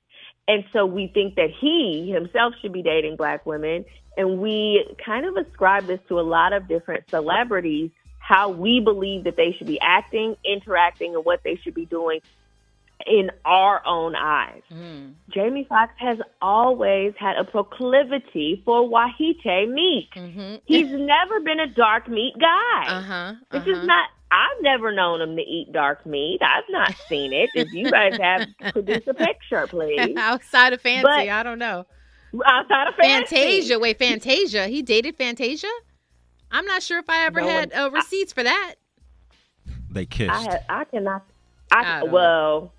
And 0.49 0.65
so 0.73 0.87
we 0.87 1.11
think 1.13 1.35
that 1.35 1.49
he 1.61 2.13
himself 2.15 2.55
should 2.63 2.73
be 2.73 2.83
dating 2.83 3.17
black 3.17 3.45
women. 3.45 3.85
And 4.17 4.41
we 4.41 4.87
kind 5.05 5.27
of 5.27 5.37
ascribe 5.37 5.87
this 5.87 6.01
to 6.09 6.19
a 6.19 6.23
lot 6.23 6.53
of 6.53 6.69
different 6.69 7.09
celebrities, 7.11 7.91
how 8.19 8.51
we 8.51 8.81
believe 8.81 9.25
that 9.25 9.37
they 9.37 9.53
should 9.53 9.67
be 9.67 9.79
acting, 9.81 10.37
interacting, 10.45 11.15
and 11.15 11.25
what 11.25 11.43
they 11.45 11.57
should 11.57 11.75
be 11.75 11.85
doing 11.85 12.21
in 13.05 13.31
our 13.45 13.85
own 13.87 14.15
eyes. 14.17 14.63
Mm-hmm. 14.73 15.13
Jamie 15.31 15.67
Foxx 15.69 15.93
has 15.99 16.19
always 16.41 17.15
had 17.19 17.37
a 17.37 17.45
proclivity 17.45 18.63
for 18.65 18.89
Wahite 18.89 19.69
meat. 19.69 20.09
Mm-hmm. 20.17 20.57
He's 20.65 20.91
never 20.91 21.41
been 21.41 21.61
a 21.61 21.67
dark 21.67 22.09
meat 22.09 22.35
guy. 22.39 22.87
Uh-huh. 22.87 23.35
This 23.53 23.67
is 23.67 23.77
uh-huh. 23.77 23.87
not. 23.87 24.11
I've 24.29 24.63
never 24.63 24.93
known 24.93 25.21
him 25.21 25.37
to 25.37 25.43
eat 25.43 25.73
dark 25.73 26.05
meat. 26.05 26.41
I've 26.43 26.65
not 26.69 26.95
seen 27.09 27.33
it. 27.33 27.49
If 27.55 27.73
you 27.73 27.91
guys 27.91 28.19
have, 28.19 28.49
produce 28.73 29.07
a 29.07 29.15
picture, 29.15 29.67
please. 29.69 30.17
Outside 30.17 30.73
of 30.73 30.81
fancy, 30.81 31.03
But- 31.03 31.29
I 31.29 31.43
don't 31.43 31.59
know. 31.59 31.87
Outside 32.45 32.89
of 32.89 32.95
fancy. 32.97 33.35
Fantasia. 33.37 33.79
Wait, 33.79 33.99
Fantasia. 33.99 34.67
He 34.69 34.83
dated 34.83 35.17
Fantasia? 35.17 35.69
I'm 36.51 36.67
not 36.67 36.83
sure 36.83 36.99
if 36.99 37.09
I 37.09 37.25
ever 37.27 37.41
No 37.41 37.49
had 37.49 37.73
one- 37.73 37.81
uh, 37.81 37.91
receipts 37.91 38.33
for 38.33 38.43
that. 38.43 38.75
They 39.91 40.07
kissed. 40.07 40.31
I 40.33 40.43
have, 40.43 40.65
I 40.69 40.85
cannot. 40.85 41.25
I 41.73 41.81
I, 41.97 42.01
don't 42.01 42.13
well, 42.13 42.73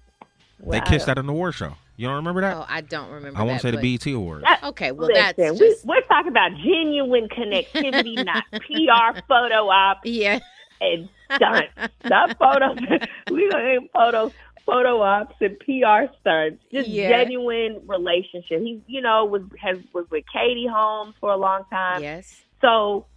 they 0.60 0.66
well, 0.66 0.82
I 0.82 0.86
kissed 0.86 1.08
don't- 1.08 1.18
at 1.18 1.24
an 1.24 1.30
award 1.30 1.56
show. 1.56 1.74
You 2.00 2.06
don't 2.08 2.18
remember 2.18 2.42
that? 2.42 2.56
Oh, 2.56 2.66
I 2.70 2.82
don't 2.82 3.10
remember 3.10 3.40
I 3.40 3.44
won't 3.44 3.56
that, 3.56 3.62
say 3.64 3.72
the 3.72 3.78
but- 3.78 4.06
BET 4.06 4.14
Awards. 4.14 4.44
That- 4.44 4.64
Okay, 4.66 4.92
well, 4.92 5.08
listen, 5.08 5.34
that's 5.38 5.60
we, 5.60 5.68
just- 5.70 5.86
we're 5.86 6.02
talking 6.02 6.30
about 6.30 6.52
genuine 6.58 7.28
connectivity, 7.30 8.16
not 8.26 8.44
PR 8.52 9.20
photo 9.28 9.68
op 9.70 10.02
Yeah. 10.04 10.40
and 10.80 11.10
done. 11.40 11.64
not 12.06 12.38
photos. 12.40 12.78
we 13.32 13.50
don't 13.50 13.66
need 13.66 13.90
photo 13.92 14.32
photo 14.68 15.02
ops 15.02 15.36
and 15.42 15.58
PR 15.60 16.14
stunts. 16.20 16.64
Just 16.72 16.90
Yeah. 16.90 17.10
genuine 17.10 17.82
relationship. 17.88 18.62
He, 18.62 18.82
you 18.86 19.02
know, 19.02 19.26
was 19.26 19.42
has 19.60 19.78
was 19.94 20.06
with 20.12 20.26
Katie 20.32 20.68
Holmes 20.68 21.16
for 21.20 21.32
a 21.32 21.38
long 21.38 21.64
time. 21.72 22.04
Yes. 22.04 22.44
So 22.62 23.08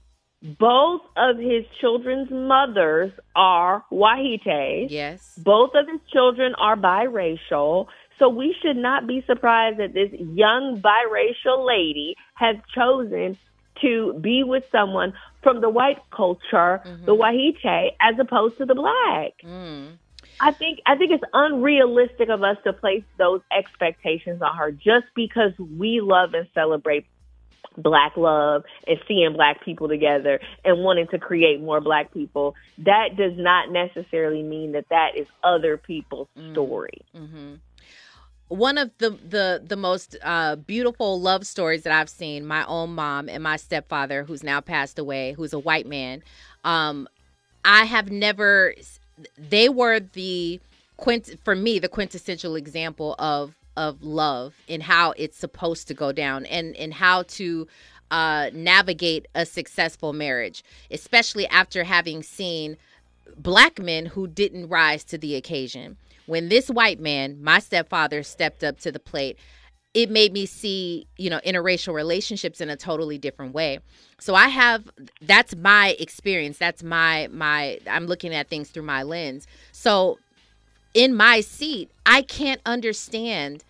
both 0.42 1.02
of 1.16 1.36
his 1.36 1.64
children's 1.80 2.30
mothers 2.30 3.12
are 3.36 3.84
Wahites. 3.92 4.86
Yes. 4.90 5.38
Both 5.44 5.74
of 5.74 5.86
his 5.86 6.00
children 6.12 6.54
are 6.54 6.76
biracial. 6.76 7.88
So 8.18 8.28
we 8.28 8.54
should 8.62 8.76
not 8.76 9.06
be 9.06 9.22
surprised 9.26 9.78
that 9.78 9.92
this 9.92 10.10
young 10.12 10.80
biracial 10.80 11.66
lady 11.66 12.16
has 12.34 12.56
chosen 12.74 13.36
to 13.82 14.14
be 14.20 14.44
with 14.44 14.64
someone 14.70 15.14
from 15.42 15.60
the 15.62 15.70
white 15.70 15.98
culture, 16.14 16.82
the 17.06 17.14
Wahite, 17.14 17.92
as 18.00 18.18
opposed 18.18 18.58
to 18.58 18.66
the 18.66 18.74
black. 18.74 19.32
Mm. 19.42 19.96
I 20.40 20.52
think 20.52 20.80
I 20.86 20.96
think 20.96 21.10
it's 21.12 21.24
unrealistic 21.32 22.28
of 22.28 22.42
us 22.42 22.56
to 22.64 22.72
place 22.72 23.04
those 23.18 23.40
expectations 23.56 24.42
on 24.42 24.56
her 24.56 24.72
just 24.72 25.06
because 25.14 25.52
we 25.58 26.00
love 26.00 26.34
and 26.34 26.48
celebrate 26.54 27.06
black 27.76 28.16
love 28.16 28.64
and 28.86 28.98
seeing 29.06 29.32
black 29.34 29.64
people 29.64 29.88
together 29.88 30.40
and 30.64 30.82
wanting 30.82 31.06
to 31.08 31.18
create 31.18 31.60
more 31.60 31.80
black 31.80 32.12
people. 32.12 32.54
That 32.78 33.16
does 33.16 33.36
not 33.36 33.70
necessarily 33.70 34.42
mean 34.42 34.72
that 34.72 34.88
that 34.90 35.16
is 35.16 35.26
other 35.44 35.76
people's 35.76 36.28
story. 36.52 37.02
hmm 37.14 37.56
one 38.50 38.78
of 38.78 38.90
the 38.98 39.10
the 39.10 39.62
the 39.64 39.76
most 39.76 40.16
uh, 40.22 40.56
beautiful 40.56 41.20
love 41.20 41.46
stories 41.46 41.84
that 41.84 41.92
I've 41.92 42.10
seen. 42.10 42.44
My 42.44 42.66
own 42.66 42.94
mom 42.94 43.28
and 43.28 43.42
my 43.44 43.56
stepfather, 43.56 44.24
who's 44.24 44.42
now 44.42 44.60
passed 44.60 44.98
away, 44.98 45.32
who's 45.32 45.52
a 45.52 45.58
white 45.58 45.86
man. 45.86 46.22
Um, 46.64 47.08
I 47.64 47.84
have 47.84 48.10
never. 48.10 48.74
They 49.36 49.68
were 49.68 50.00
the 50.00 50.60
quint 50.96 51.38
for 51.44 51.54
me 51.54 51.78
the 51.78 51.88
quintessential 51.88 52.56
example 52.56 53.14
of 53.18 53.56
of 53.76 54.02
love 54.02 54.54
and 54.68 54.82
how 54.82 55.14
it's 55.16 55.38
supposed 55.38 55.88
to 55.88 55.94
go 55.94 56.12
down 56.12 56.44
and 56.46 56.76
and 56.76 56.92
how 56.92 57.22
to 57.22 57.66
uh, 58.10 58.50
navigate 58.52 59.26
a 59.34 59.46
successful 59.46 60.12
marriage, 60.12 60.64
especially 60.90 61.46
after 61.46 61.84
having 61.84 62.22
seen 62.22 62.76
black 63.36 63.78
men 63.78 64.06
who 64.06 64.26
didn't 64.26 64.68
rise 64.68 65.04
to 65.04 65.16
the 65.16 65.36
occasion. 65.36 65.96
When 66.26 66.48
this 66.48 66.68
white 66.68 67.00
man, 67.00 67.42
my 67.42 67.58
stepfather, 67.58 68.22
stepped 68.22 68.62
up 68.62 68.78
to 68.80 68.92
the 68.92 69.00
plate, 69.00 69.38
it 69.92 70.10
made 70.10 70.32
me 70.32 70.46
see, 70.46 71.06
you 71.16 71.30
know, 71.30 71.40
interracial 71.44 71.94
relationships 71.94 72.60
in 72.60 72.70
a 72.70 72.76
totally 72.76 73.18
different 73.18 73.54
way. 73.54 73.80
So 74.18 74.34
I 74.34 74.48
have 74.48 74.88
that's 75.20 75.56
my 75.56 75.96
experience. 75.98 76.58
That's 76.58 76.82
my 76.82 77.28
my 77.32 77.80
I'm 77.90 78.06
looking 78.06 78.34
at 78.34 78.48
things 78.48 78.70
through 78.70 78.84
my 78.84 79.02
lens. 79.02 79.46
So 79.72 80.18
in 80.94 81.14
my 81.14 81.40
seat, 81.40 81.90
I 82.06 82.22
can't 82.22 82.60
understand 82.66 83.64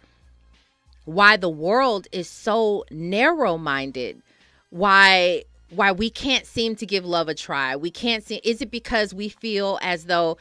why 1.05 1.37
the 1.37 1.49
world 1.49 2.07
is 2.13 2.29
so 2.29 2.85
narrow-minded. 2.91 4.23
Why 4.69 5.45
why 5.71 5.93
we 5.93 6.11
can't 6.11 6.47
seem 6.47 6.75
to 6.77 6.87
give 6.87 7.05
love 7.05 7.29
a 7.29 7.35
try. 7.35 7.77
We 7.77 7.91
can't 7.91 8.25
see 8.25 8.41
is 8.45 8.61
it 8.61 8.71
because 8.71 9.15
we 9.15 9.31
feel 9.31 9.79
as 9.81 10.05
though 10.05 10.37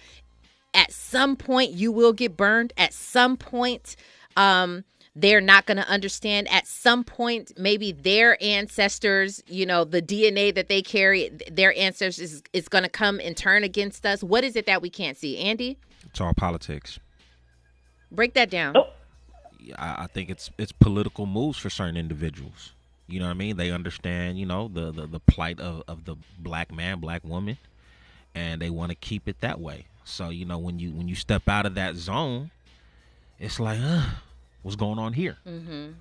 at 0.74 0.92
some 0.92 1.38
point 1.38 1.72
you 1.72 1.92
will 1.92 2.14
get 2.14 2.36
burned 2.36 2.74
at 2.78 2.94
some 2.94 3.38
point 3.38 3.96
um 4.36 4.84
they're 5.16 5.42
not 5.42 5.66
going 5.66 5.78
to 5.78 5.88
understand 5.88 6.48
at 6.50 6.68
some 6.68 7.04
point 7.04 7.52
maybe 7.58 7.92
their 7.92 8.42
ancestors 8.44 9.42
you 9.48 9.66
know 9.66 9.84
the 9.84 10.02
dna 10.02 10.54
that 10.54 10.70
they 10.70 10.82
carry 10.82 11.30
their 11.52 11.76
ancestors 11.78 12.20
is, 12.20 12.44
is 12.54 12.70
going 12.70 12.84
to 12.84 12.90
come 12.90 13.20
and 13.20 13.36
turn 13.36 13.64
against 13.64 14.06
us 14.06 14.24
what 14.24 14.44
is 14.44 14.56
it 14.56 14.66
that 14.66 14.82
we 14.82 14.90
can't 14.90 15.18
see 15.18 15.38
andy 15.38 15.78
It's 16.06 16.22
all 16.22 16.34
politics. 16.34 17.00
break 18.12 18.34
that 18.36 18.50
down 18.50 18.76
I, 19.78 20.04
I 20.04 20.08
think 20.08 20.30
it's 20.30 20.50
it's 20.58 20.72
political 20.72 21.26
moves 21.26 21.58
for 21.58 21.70
certain 21.70 21.98
individuals. 21.98 22.74
You 23.08 23.20
know 23.20 23.26
what 23.26 23.32
I 23.32 23.36
mean? 23.36 23.58
They 23.58 23.72
understand, 23.72 24.40
you 24.40 24.46
know, 24.46 24.68
the 24.68 24.92
the, 24.92 25.08
the 25.08 25.20
plight 25.20 25.60
of, 25.60 25.84
of 25.88 26.06
the 26.06 26.16
black 26.38 26.72
man, 26.72 27.00
black 27.00 27.24
woman, 27.24 27.58
and 28.36 28.62
they 28.62 28.70
want 28.70 28.92
to 28.92 28.96
keep 28.96 29.28
it 29.28 29.42
that 29.42 29.60
way. 29.60 29.86
So, 30.04 30.30
you 30.30 30.46
know, 30.46 30.58
when 30.58 30.80
you 30.80 30.92
when 30.92 31.08
you 31.08 31.16
step 31.16 31.48
out 31.48 31.66
of 31.66 31.76
that 31.76 31.96
zone, 31.96 32.52
it's 33.40 33.60
like, 33.60 33.80
uh, 33.82 34.06
what's 34.62 34.76
going 34.76 35.00
on 35.00 35.14
here? 35.14 35.38
mm-hmm. 35.48 35.92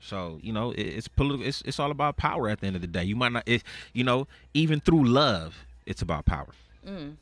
So, 0.00 0.38
you 0.42 0.52
know, 0.52 0.72
it, 0.72 0.82
it's 0.82 1.08
political. 1.08 1.46
It's 1.46 1.62
it's 1.62 1.80
all 1.80 1.90
about 1.90 2.18
power 2.18 2.50
at 2.50 2.60
the 2.60 2.66
end 2.66 2.76
of 2.76 2.82
the 2.82 2.88
day. 2.88 3.04
You 3.04 3.16
might 3.16 3.32
not, 3.32 3.44
it, 3.46 3.62
you 3.94 4.04
know, 4.04 4.26
even 4.52 4.80
through 4.80 5.04
love, 5.04 5.64
it's 5.86 6.02
about 6.02 6.26
power. 6.26 6.48
mm. 6.86 7.14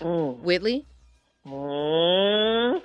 Mm. 0.00 0.38
whitley 0.40 0.86
Mm, 1.46 2.80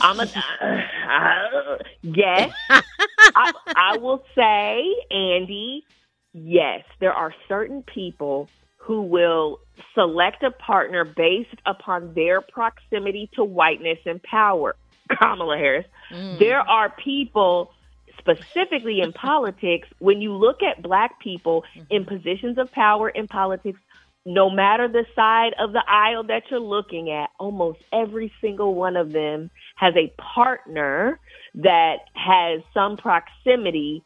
I'm 0.00 0.20
a 0.20 0.22
uh, 0.22 1.76
yes. 2.02 2.52
I, 2.68 3.52
I 3.66 3.98
will 3.98 4.24
say, 4.34 4.82
Andy, 5.10 5.84
yes. 6.32 6.84
There 6.98 7.12
are 7.12 7.32
certain 7.48 7.82
people 7.82 8.48
who 8.78 9.02
will 9.02 9.60
select 9.94 10.42
a 10.42 10.50
partner 10.50 11.04
based 11.04 11.54
upon 11.66 12.14
their 12.14 12.40
proximity 12.40 13.30
to 13.34 13.44
whiteness 13.44 13.98
and 14.06 14.22
power. 14.22 14.74
Kamala 15.18 15.56
Harris. 15.56 15.86
Mm. 16.12 16.38
There 16.38 16.60
are 16.60 16.90
people 16.90 17.72
specifically 18.18 19.00
in 19.00 19.12
politics 19.28 19.88
when 19.98 20.20
you 20.20 20.34
look 20.34 20.62
at 20.62 20.82
black 20.82 21.20
people 21.20 21.64
mm-hmm. 21.74 21.86
in 21.90 22.04
positions 22.04 22.58
of 22.58 22.70
power 22.72 23.08
in 23.08 23.26
politics 23.28 23.80
no 24.26 24.50
matter 24.50 24.86
the 24.86 25.06
side 25.16 25.54
of 25.58 25.72
the 25.72 25.82
aisle 25.88 26.24
that 26.24 26.42
you're 26.50 26.60
looking 26.60 27.10
at, 27.10 27.30
almost 27.38 27.78
every 27.92 28.32
single 28.40 28.74
one 28.74 28.96
of 28.96 29.12
them 29.12 29.50
has 29.76 29.94
a 29.96 30.12
partner 30.20 31.18
that 31.54 31.96
has 32.14 32.60
some 32.74 32.96
proximity 32.96 34.02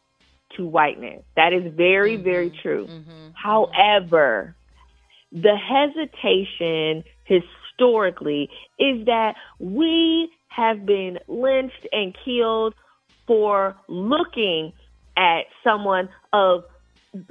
to 0.55 0.65
whiteness. 0.65 1.23
That 1.35 1.51
is 1.51 1.73
very, 1.73 2.15
mm-hmm. 2.15 2.23
very 2.23 2.49
true. 2.61 2.87
Mm-hmm. 2.87 3.29
However, 3.33 4.55
the 5.31 5.57
hesitation 5.57 7.03
historically 7.25 8.49
is 8.79 9.05
that 9.07 9.35
we 9.59 10.31
have 10.55 10.85
been 10.85 11.19
lynched 11.27 11.87
and 11.91 12.15
killed 12.23 12.73
for 13.27 13.75
looking 13.87 14.73
at 15.17 15.41
someone 15.63 16.09
of 16.31 16.65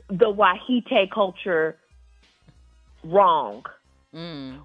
the 0.09 0.31
Wahite 0.31 1.11
culture 1.13 1.77
wrong. 3.03 3.65
Mm. 4.15 4.61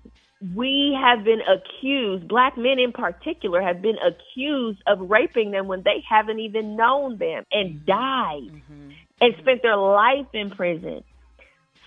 We 0.55 0.97
have 1.01 1.25
been 1.25 1.41
accused, 1.41 2.27
black 2.27 2.57
men 2.57 2.79
in 2.79 2.93
particular, 2.93 3.61
have 3.61 3.81
been 3.81 3.97
accused 3.97 4.81
of 4.87 5.09
raping 5.09 5.51
them 5.51 5.67
when 5.67 5.83
they 5.83 6.03
haven't 6.07 6.39
even 6.39 6.77
known 6.77 7.17
them 7.17 7.43
and 7.51 7.75
mm-hmm. 7.75 7.85
died 7.85 8.43
mm-hmm. 8.43 8.73
Mm-hmm. 8.73 8.91
and 9.21 9.35
spent 9.39 9.61
their 9.61 9.75
life 9.75 10.27
in 10.33 10.49
prison. 10.49 11.03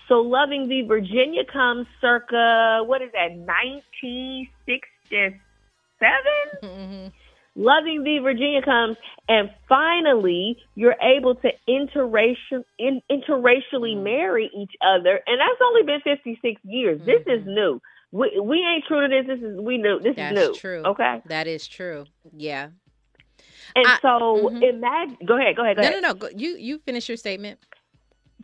So 0.07 0.21
Loving 0.21 0.67
v. 0.67 0.83
Virginia 0.87 1.43
comes 1.51 1.87
circa, 1.99 2.83
what 2.85 3.01
is 3.01 3.11
that, 3.13 3.31
1967? 6.03 6.63
Mm-hmm. 6.73 7.07
Loving 7.55 8.03
v. 8.03 8.17
Virginia 8.17 8.63
comes, 8.63 8.97
and 9.29 9.51
finally, 9.69 10.57
you're 10.73 10.95
able 11.01 11.35
to 11.35 11.49
interracial, 11.69 12.63
in, 12.79 12.99
interracially 13.11 13.93
mm-hmm. 13.93 14.03
marry 14.03 14.49
each 14.57 14.71
other, 14.81 15.19
and 15.27 15.39
that's 15.39 15.61
only 15.63 15.83
been 15.83 16.01
56 16.03 16.61
years. 16.63 16.99
This 17.05 17.21
is 17.27 17.41
mm-hmm. 17.41 17.53
new. 17.53 17.81
We, 18.11 18.39
we 18.39 18.57
ain't 18.57 18.85
true 18.87 19.01
to 19.01 19.07
this. 19.07 19.27
This 19.27 19.47
is 19.47 19.59
we 19.59 19.77
new. 19.77 19.99
This 19.99 20.15
That's 20.15 20.39
is 20.39 20.47
new. 20.49 20.55
true. 20.55 20.83
Okay. 20.85 21.21
That 21.25 21.47
is 21.47 21.67
true. 21.67 22.05
Yeah. 22.31 22.69
And 23.75 23.87
I- 23.87 23.97
so 24.01 24.49
mhm. 24.51 24.63
imagine. 24.63 25.17
Go 25.25 25.37
ahead. 25.37 25.55
Go 25.55 25.63
ahead. 25.63 25.77
Go 25.77 25.81
no, 25.81 25.89
ahead. 25.89 26.01
no, 26.01 26.07
no. 26.09 26.13
Go, 26.13 26.29
you 26.35 26.55
you 26.57 26.77
finish 26.79 27.07
your 27.09 27.17
statement. 27.17 27.59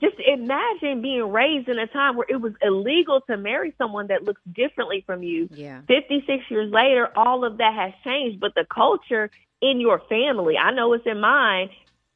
Just 0.02 0.16
imagine 0.20 1.02
being 1.02 1.30
raised 1.32 1.68
in 1.68 1.78
a 1.78 1.88
time 1.88 2.16
where 2.16 2.28
it 2.30 2.38
was 2.38 2.54
illegal 2.62 3.22
to 3.30 3.38
marry 3.38 3.74
someone 3.78 4.08
that 4.08 4.24
looks 4.24 4.42
differently 4.52 5.04
from 5.06 5.24
you. 5.24 5.50
Yeah. 5.52 5.82
56 5.88 6.44
years 6.50 6.72
later, 6.72 7.10
all 7.16 7.44
of 7.44 7.58
that 7.58 7.74
has 7.74 7.94
changed, 8.04 8.40
but 8.40 8.54
the 8.56 8.66
culture 8.74 9.30
in 9.62 9.82
your 9.82 10.00
family, 10.08 10.58
I 10.58 10.72
know 10.72 10.94
it's 10.94 11.06
in 11.06 11.20
mine, 11.20 11.70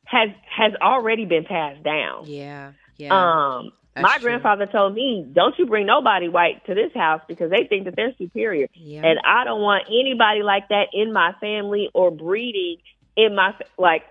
has 0.06 0.30
has 0.50 0.74
already 0.82 1.26
been 1.26 1.46
passed 1.46 1.84
down. 1.84 2.26
Yeah. 2.26 2.74
Yeah. 2.98 3.10
Um, 3.12 3.72
That's 3.96 4.04
my 4.04 4.14
true. 4.18 4.30
grandfather 4.30 4.66
told 4.66 4.94
me, 4.94 5.26
"Don't 5.32 5.58
you 5.58 5.66
bring 5.66 5.86
nobody 5.86 6.30
white 6.30 6.66
to 6.66 6.74
this 6.74 6.94
house 6.94 7.22
because 7.28 7.50
they 7.52 7.66
think 7.66 7.86
that 7.86 7.96
they're 7.96 8.14
superior." 8.18 8.68
Yeah. 8.74 9.06
And 9.06 9.20
I 9.26 9.44
don't 9.44 9.62
want 9.62 9.86
anybody 9.88 10.44
like 10.44 10.70
that 10.70 10.90
in 10.94 11.12
my 11.12 11.34
family 11.40 11.90
or 11.94 12.12
breeding 12.12 12.78
in 13.16 13.36
my 13.36 13.54
like. 13.78 14.04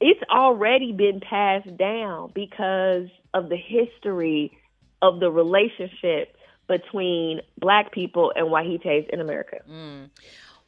It's 0.00 0.20
already 0.30 0.92
been 0.92 1.20
passed 1.20 1.76
down 1.76 2.32
because 2.34 3.08
of 3.34 3.48
the 3.48 3.56
history 3.56 4.56
of 5.02 5.20
the 5.20 5.30
relationship 5.30 6.36
between 6.68 7.40
black 7.58 7.92
people 7.92 8.32
and 8.34 8.46
Wahites 8.46 9.08
in 9.10 9.20
America. 9.20 9.58
Mm. 9.70 10.10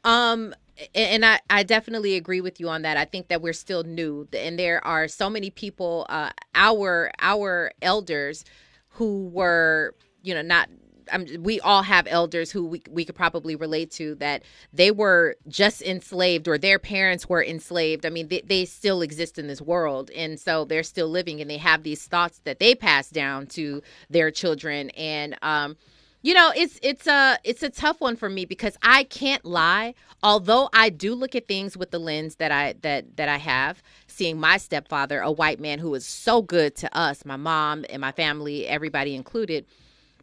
Um, 0.04 0.54
and 0.94 1.24
I, 1.24 1.40
I 1.48 1.62
definitely 1.62 2.16
agree 2.16 2.40
with 2.40 2.58
you 2.58 2.68
on 2.68 2.82
that. 2.82 2.96
I 2.96 3.04
think 3.04 3.28
that 3.28 3.40
we're 3.40 3.52
still 3.52 3.84
new, 3.84 4.26
and 4.32 4.58
there 4.58 4.84
are 4.84 5.06
so 5.06 5.30
many 5.30 5.50
people, 5.50 6.06
uh, 6.08 6.30
our 6.54 7.10
our 7.20 7.72
elders, 7.80 8.44
who 8.88 9.28
were, 9.28 9.94
you 10.22 10.34
know, 10.34 10.42
not. 10.42 10.68
Um, 11.12 11.26
we 11.40 11.60
all 11.60 11.82
have 11.82 12.06
elders 12.08 12.50
who 12.50 12.66
we, 12.66 12.82
we 12.90 13.04
could 13.04 13.14
probably 13.14 13.54
relate 13.54 13.90
to 13.92 14.14
that 14.16 14.42
they 14.72 14.90
were 14.90 15.36
just 15.48 15.82
enslaved 15.82 16.48
or 16.48 16.58
their 16.58 16.78
parents 16.78 17.28
were 17.28 17.44
enslaved. 17.44 18.04
I 18.04 18.10
mean, 18.10 18.28
they, 18.28 18.40
they 18.40 18.64
still 18.64 19.02
exist 19.02 19.38
in 19.38 19.46
this 19.46 19.60
world. 19.60 20.10
And 20.10 20.40
so 20.40 20.64
they're 20.64 20.82
still 20.82 21.08
living 21.08 21.40
and 21.40 21.50
they 21.50 21.58
have 21.58 21.82
these 21.82 22.06
thoughts 22.06 22.40
that 22.44 22.58
they 22.58 22.74
pass 22.74 23.10
down 23.10 23.46
to 23.48 23.82
their 24.10 24.30
children. 24.30 24.90
And, 24.90 25.36
um, 25.42 25.76
you 26.22 26.34
know, 26.34 26.52
it's 26.54 26.78
it's 26.82 27.08
a 27.08 27.36
it's 27.42 27.64
a 27.64 27.70
tough 27.70 28.00
one 28.00 28.14
for 28.14 28.28
me 28.28 28.44
because 28.44 28.76
I 28.82 29.04
can't 29.04 29.44
lie. 29.44 29.94
Although 30.22 30.68
I 30.72 30.88
do 30.88 31.16
look 31.16 31.34
at 31.34 31.48
things 31.48 31.76
with 31.76 31.90
the 31.90 31.98
lens 31.98 32.36
that 32.36 32.52
I 32.52 32.74
that 32.82 33.16
that 33.16 33.28
I 33.28 33.38
have, 33.38 33.82
seeing 34.06 34.38
my 34.38 34.56
stepfather, 34.56 35.20
a 35.20 35.32
white 35.32 35.58
man 35.58 35.80
who 35.80 35.90
was 35.90 36.06
so 36.06 36.40
good 36.40 36.76
to 36.76 36.96
us, 36.96 37.24
my 37.24 37.34
mom 37.34 37.84
and 37.90 38.00
my 38.00 38.12
family, 38.12 38.68
everybody 38.68 39.16
included. 39.16 39.66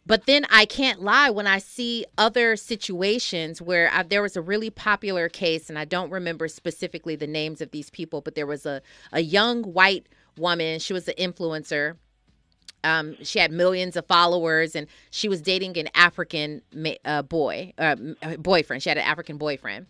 But 0.06 0.26
then 0.26 0.46
I 0.50 0.64
can't 0.64 1.02
lie 1.02 1.30
when 1.30 1.46
I 1.46 1.58
see 1.58 2.04
other 2.18 2.56
situations 2.56 3.60
where 3.60 3.90
I, 3.92 4.02
there 4.02 4.22
was 4.22 4.36
a 4.36 4.42
really 4.42 4.70
popular 4.70 5.28
case, 5.28 5.68
and 5.68 5.78
I 5.78 5.84
don't 5.84 6.10
remember 6.10 6.48
specifically 6.48 7.16
the 7.16 7.26
names 7.26 7.60
of 7.60 7.70
these 7.70 7.90
people, 7.90 8.20
but 8.20 8.34
there 8.34 8.46
was 8.46 8.66
a, 8.66 8.82
a 9.12 9.20
young 9.20 9.62
white 9.62 10.06
woman. 10.36 10.80
She 10.80 10.92
was 10.92 11.06
an 11.06 11.14
influencer. 11.18 11.96
Um, 12.82 13.22
she 13.22 13.38
had 13.38 13.52
millions 13.52 13.96
of 13.96 14.06
followers, 14.06 14.74
and 14.74 14.86
she 15.10 15.28
was 15.28 15.42
dating 15.42 15.76
an 15.76 15.88
African 15.94 16.62
uh, 17.04 17.22
boy, 17.22 17.74
uh, 17.76 17.96
boyfriend. 18.38 18.82
She 18.82 18.88
had 18.88 18.98
an 18.98 19.04
African 19.04 19.36
boyfriend. 19.36 19.86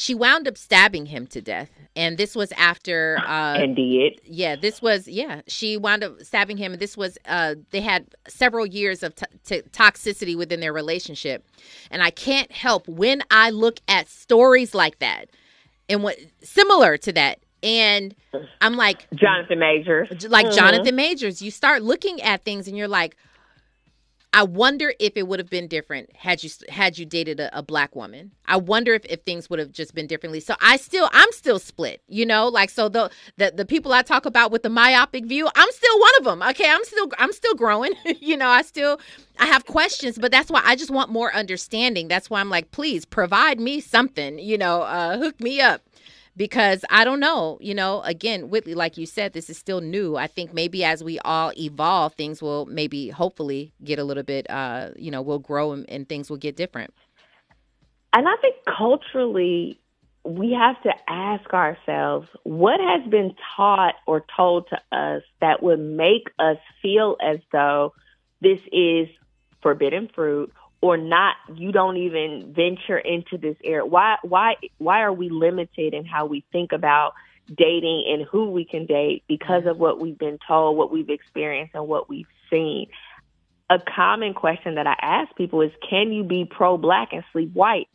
She 0.00 0.14
wound 0.14 0.48
up 0.48 0.56
stabbing 0.56 1.04
him 1.06 1.26
to 1.26 1.42
death. 1.42 1.68
And 1.94 2.16
this 2.16 2.34
was 2.34 2.52
after 2.52 3.18
uh 3.26 3.58
and 3.58 3.76
did. 3.76 4.18
yeah, 4.24 4.56
this 4.56 4.80
was 4.80 5.06
yeah. 5.06 5.42
She 5.46 5.76
wound 5.76 6.02
up 6.02 6.22
stabbing 6.22 6.56
him, 6.56 6.72
and 6.72 6.80
this 6.80 6.96
was 6.96 7.18
uh 7.28 7.56
they 7.70 7.82
had 7.82 8.06
several 8.26 8.64
years 8.64 9.02
of 9.02 9.14
t- 9.14 9.26
t- 9.44 9.62
toxicity 9.72 10.34
within 10.38 10.60
their 10.60 10.72
relationship, 10.72 11.44
and 11.90 12.02
I 12.02 12.10
can't 12.10 12.50
help 12.50 12.88
when 12.88 13.22
I 13.30 13.50
look 13.50 13.80
at 13.88 14.08
stories 14.08 14.74
like 14.74 15.00
that, 15.00 15.26
and 15.90 16.02
what 16.02 16.16
similar 16.42 16.96
to 16.98 17.12
that, 17.12 17.40
and 17.62 18.14
I'm 18.62 18.76
like 18.76 19.06
Jonathan 19.14 19.58
Majors. 19.58 20.08
like 20.28 20.46
Mhm. 20.46 20.54
Jonathan 20.56 20.96
Majors, 20.96 21.42
you 21.42 21.50
start 21.50 21.82
looking 21.82 22.22
at 22.22 22.42
things, 22.42 22.68
and 22.68 22.74
you're 22.78 22.88
like, 22.88 23.16
I 24.32 24.44
wonder 24.44 24.92
if 25.00 25.16
it 25.16 25.26
would 25.26 25.40
have 25.40 25.50
been 25.50 25.66
different 25.66 26.14
had 26.14 26.44
you 26.44 26.50
had 26.68 26.98
you 26.98 27.04
dated 27.04 27.40
a, 27.40 27.58
a 27.58 27.62
black 27.62 27.96
woman. 27.96 28.30
I 28.46 28.58
wonder 28.58 28.94
if, 28.94 29.04
if 29.06 29.22
things 29.22 29.50
would 29.50 29.58
have 29.58 29.72
just 29.72 29.92
been 29.92 30.06
differently. 30.06 30.38
So 30.38 30.54
I 30.60 30.76
still 30.76 31.08
I'm 31.12 31.32
still 31.32 31.58
split, 31.58 32.00
you 32.06 32.24
know, 32.24 32.46
like 32.46 32.70
so 32.70 32.88
the 32.88 33.10
the 33.38 33.52
the 33.56 33.64
people 33.64 33.92
I 33.92 34.02
talk 34.02 34.26
about 34.26 34.52
with 34.52 34.62
the 34.62 34.68
myopic 34.68 35.24
view, 35.24 35.48
I'm 35.56 35.72
still 35.72 35.98
one 35.98 36.12
of 36.18 36.24
them. 36.24 36.42
Okay, 36.50 36.70
I'm 36.70 36.84
still 36.84 37.08
I'm 37.18 37.32
still 37.32 37.54
growing. 37.54 37.94
you 38.20 38.36
know, 38.36 38.48
I 38.48 38.62
still 38.62 39.00
I 39.40 39.46
have 39.46 39.66
questions, 39.66 40.16
but 40.16 40.30
that's 40.30 40.50
why 40.50 40.62
I 40.64 40.76
just 40.76 40.92
want 40.92 41.10
more 41.10 41.34
understanding. 41.34 42.06
That's 42.06 42.30
why 42.30 42.40
I'm 42.40 42.50
like, 42.50 42.70
please 42.70 43.04
provide 43.04 43.58
me 43.58 43.80
something, 43.80 44.38
you 44.38 44.58
know, 44.58 44.82
uh, 44.82 45.18
hook 45.18 45.40
me 45.40 45.60
up 45.60 45.82
because 46.40 46.86
I 46.88 47.04
don't 47.04 47.20
know, 47.20 47.58
you 47.60 47.74
know, 47.74 48.00
again, 48.00 48.48
Whitley, 48.48 48.72
like 48.72 48.96
you 48.96 49.04
said, 49.04 49.34
this 49.34 49.50
is 49.50 49.58
still 49.58 49.82
new. 49.82 50.16
I 50.16 50.26
think 50.26 50.54
maybe 50.54 50.82
as 50.82 51.04
we 51.04 51.18
all 51.18 51.52
evolve, 51.58 52.14
things 52.14 52.40
will 52.40 52.64
maybe 52.64 53.10
hopefully 53.10 53.74
get 53.84 53.98
a 53.98 54.04
little 54.04 54.22
bit, 54.22 54.48
uh, 54.48 54.88
you 54.96 55.10
know, 55.10 55.20
we'll 55.20 55.38
grow 55.38 55.72
and, 55.72 55.84
and 55.90 56.08
things 56.08 56.30
will 56.30 56.38
get 56.38 56.56
different. 56.56 56.94
And 58.14 58.26
I 58.26 58.36
think 58.40 58.56
culturally, 58.64 59.78
we 60.24 60.52
have 60.52 60.82
to 60.84 60.94
ask 61.08 61.52
ourselves 61.52 62.26
what 62.44 62.80
has 62.80 63.06
been 63.10 63.34
taught 63.54 63.96
or 64.06 64.24
told 64.34 64.66
to 64.70 64.96
us 64.96 65.22
that 65.42 65.62
would 65.62 65.78
make 65.78 66.30
us 66.38 66.56
feel 66.80 67.18
as 67.22 67.40
though 67.52 67.92
this 68.40 68.60
is 68.72 69.08
forbidden 69.60 70.08
fruit 70.14 70.50
or 70.82 70.96
not 70.96 71.36
you 71.54 71.72
don't 71.72 71.96
even 71.96 72.54
venture 72.54 72.98
into 72.98 73.36
this 73.38 73.56
area. 73.62 73.84
Why 73.84 74.16
why 74.22 74.56
why 74.78 75.02
are 75.02 75.12
we 75.12 75.28
limited 75.28 75.94
in 75.94 76.04
how 76.04 76.26
we 76.26 76.44
think 76.52 76.72
about 76.72 77.14
dating 77.54 78.06
and 78.08 78.26
who 78.26 78.50
we 78.50 78.64
can 78.64 78.86
date 78.86 79.24
because 79.28 79.66
of 79.66 79.78
what 79.78 80.00
we've 80.00 80.18
been 80.18 80.38
told 80.46 80.76
what 80.76 80.92
we've 80.92 81.10
experienced 81.10 81.74
and 81.74 81.86
what 81.86 82.08
we've 82.08 82.26
seen? 82.50 82.86
A 83.68 83.78
common 83.78 84.34
question 84.34 84.76
that 84.76 84.86
I 84.86 84.96
ask 85.00 85.34
people 85.36 85.60
is 85.60 85.70
can 85.88 86.12
you 86.12 86.24
be 86.24 86.44
pro 86.44 86.76
black 86.78 87.12
and 87.12 87.24
sleep 87.32 87.52
white? 87.52 87.88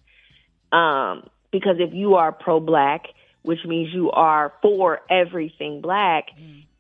Um, 0.71 1.27
because 1.51 1.77
if 1.79 1.93
you 1.93 2.15
are 2.15 2.31
pro 2.31 2.59
black, 2.59 3.05
which 3.41 3.59
means 3.65 3.93
you 3.93 4.11
are 4.11 4.53
for 4.61 5.01
everything 5.09 5.81
black, 5.81 6.25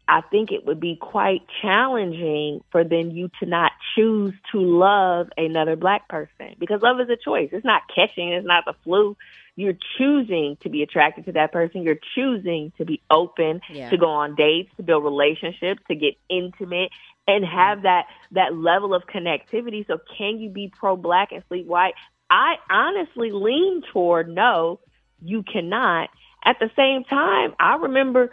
I 0.07 0.21
think 0.21 0.51
it 0.51 0.65
would 0.65 0.79
be 0.79 0.95
quite 0.95 1.41
challenging 1.61 2.63
for 2.71 2.83
then 2.83 3.11
you 3.11 3.29
to 3.39 3.45
not 3.45 3.71
choose 3.95 4.33
to 4.51 4.59
love 4.59 5.29
another 5.37 5.75
black 5.75 6.07
person 6.07 6.55
because 6.59 6.81
love 6.81 6.99
is 6.99 7.09
a 7.09 7.17
choice. 7.17 7.49
It's 7.51 7.65
not 7.65 7.83
catching, 7.93 8.29
it's 8.29 8.45
not 8.45 8.65
the 8.65 8.73
flu. 8.83 9.17
You're 9.55 9.77
choosing 9.97 10.57
to 10.63 10.69
be 10.69 10.83
attracted 10.83 11.25
to 11.25 11.31
that 11.33 11.51
person. 11.53 11.81
You're 11.83 11.99
choosing 12.13 12.73
to 12.77 12.85
be 12.85 13.01
open, 13.09 13.61
Yeah. 13.69 13.89
to 13.89 13.97
go 13.97 14.07
on 14.07 14.35
dates, 14.35 14.69
to 14.77 14.83
build 14.83 15.03
relationships, 15.03 15.81
to 15.87 15.95
get 15.95 16.15
intimate 16.29 16.91
and 17.27 17.43
have 17.45 17.83
that 17.83 18.05
that 18.31 18.55
level 18.55 18.93
of 18.93 19.03
connectivity. 19.07 19.87
So 19.87 19.99
can 20.17 20.39
you 20.39 20.49
be 20.49 20.71
pro 20.77 20.95
black 20.97 21.31
and 21.31 21.43
sleep 21.47 21.65
white? 21.65 21.93
I 22.29 22.55
honestly 22.69 23.31
lean 23.31 23.81
toward 23.93 24.27
no, 24.27 24.79
you 25.21 25.43
cannot. 25.43 26.09
At 26.43 26.59
the 26.59 26.69
same 26.75 27.03
time, 27.05 27.55
I 27.59 27.77
remember 27.77 28.31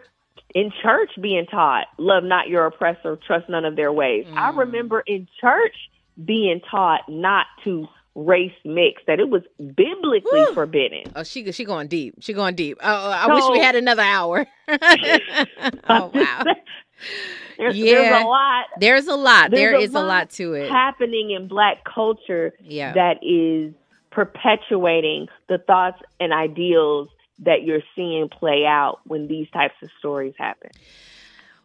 in 0.55 0.70
church 0.82 1.11
being 1.20 1.46
taught, 1.46 1.86
love 1.98 2.24
not 2.24 2.48
your 2.48 2.66
oppressor, 2.66 3.18
trust 3.26 3.48
none 3.48 3.64
of 3.64 3.76
their 3.76 3.92
ways. 3.92 4.26
I 4.32 4.50
mm. 4.50 4.59
remember 4.59 5.00
in 5.00 5.28
church 5.40 5.74
being 6.24 6.61
taught 6.70 7.00
not 7.09 7.46
to 7.64 7.88
race 8.14 8.53
mix, 8.64 9.03
that 9.07 9.20
it 9.20 9.30
was 9.30 9.42
biblically 9.59 10.44
forbidden. 10.55 11.05
Oh, 11.16 11.22
she 11.22 11.50
she 11.53 11.64
going 11.64 11.88
deep. 11.88 12.16
She 12.20 12.32
going 12.32 12.55
deep. 12.55 12.78
Oh, 12.82 12.86
oh 12.86 13.11
I 13.11 13.34
wish 13.34 13.44
we 13.50 13.59
had 13.59 13.74
another 13.74 14.03
hour. 14.03 14.46
oh 14.68 16.11
wow. 16.14 16.44
There's, 17.59 17.76
Yeah. 17.76 17.94
there's 17.94 18.22
a 18.22 18.26
lot. 18.26 18.64
There's 18.78 19.07
a 19.07 19.16
lot. 19.16 19.50
There's 19.50 19.72
There 19.72 19.80
is 19.80 19.94
a 19.94 20.03
lot 20.03 20.30
to 20.30 20.55
it. 20.55 20.70
happening 20.70 21.30
in 21.30 21.48
black 21.48 21.84
culture 21.84 22.53
Yeah. 22.61 22.92
that 22.92 23.18
is 23.22 23.72
perpetuating 24.11 25.28
the 25.48 25.59
thoughts 25.59 26.03
and 26.20 26.32
ideals 26.32 27.09
that 27.45 27.62
you're 27.62 27.82
seeing 27.95 28.28
play 28.28 28.64
out 28.66 29.01
when 29.05 29.28
these 29.28 29.49
types 29.51 29.74
of 29.82 29.90
stories 29.99 30.34
happen. 30.38 30.70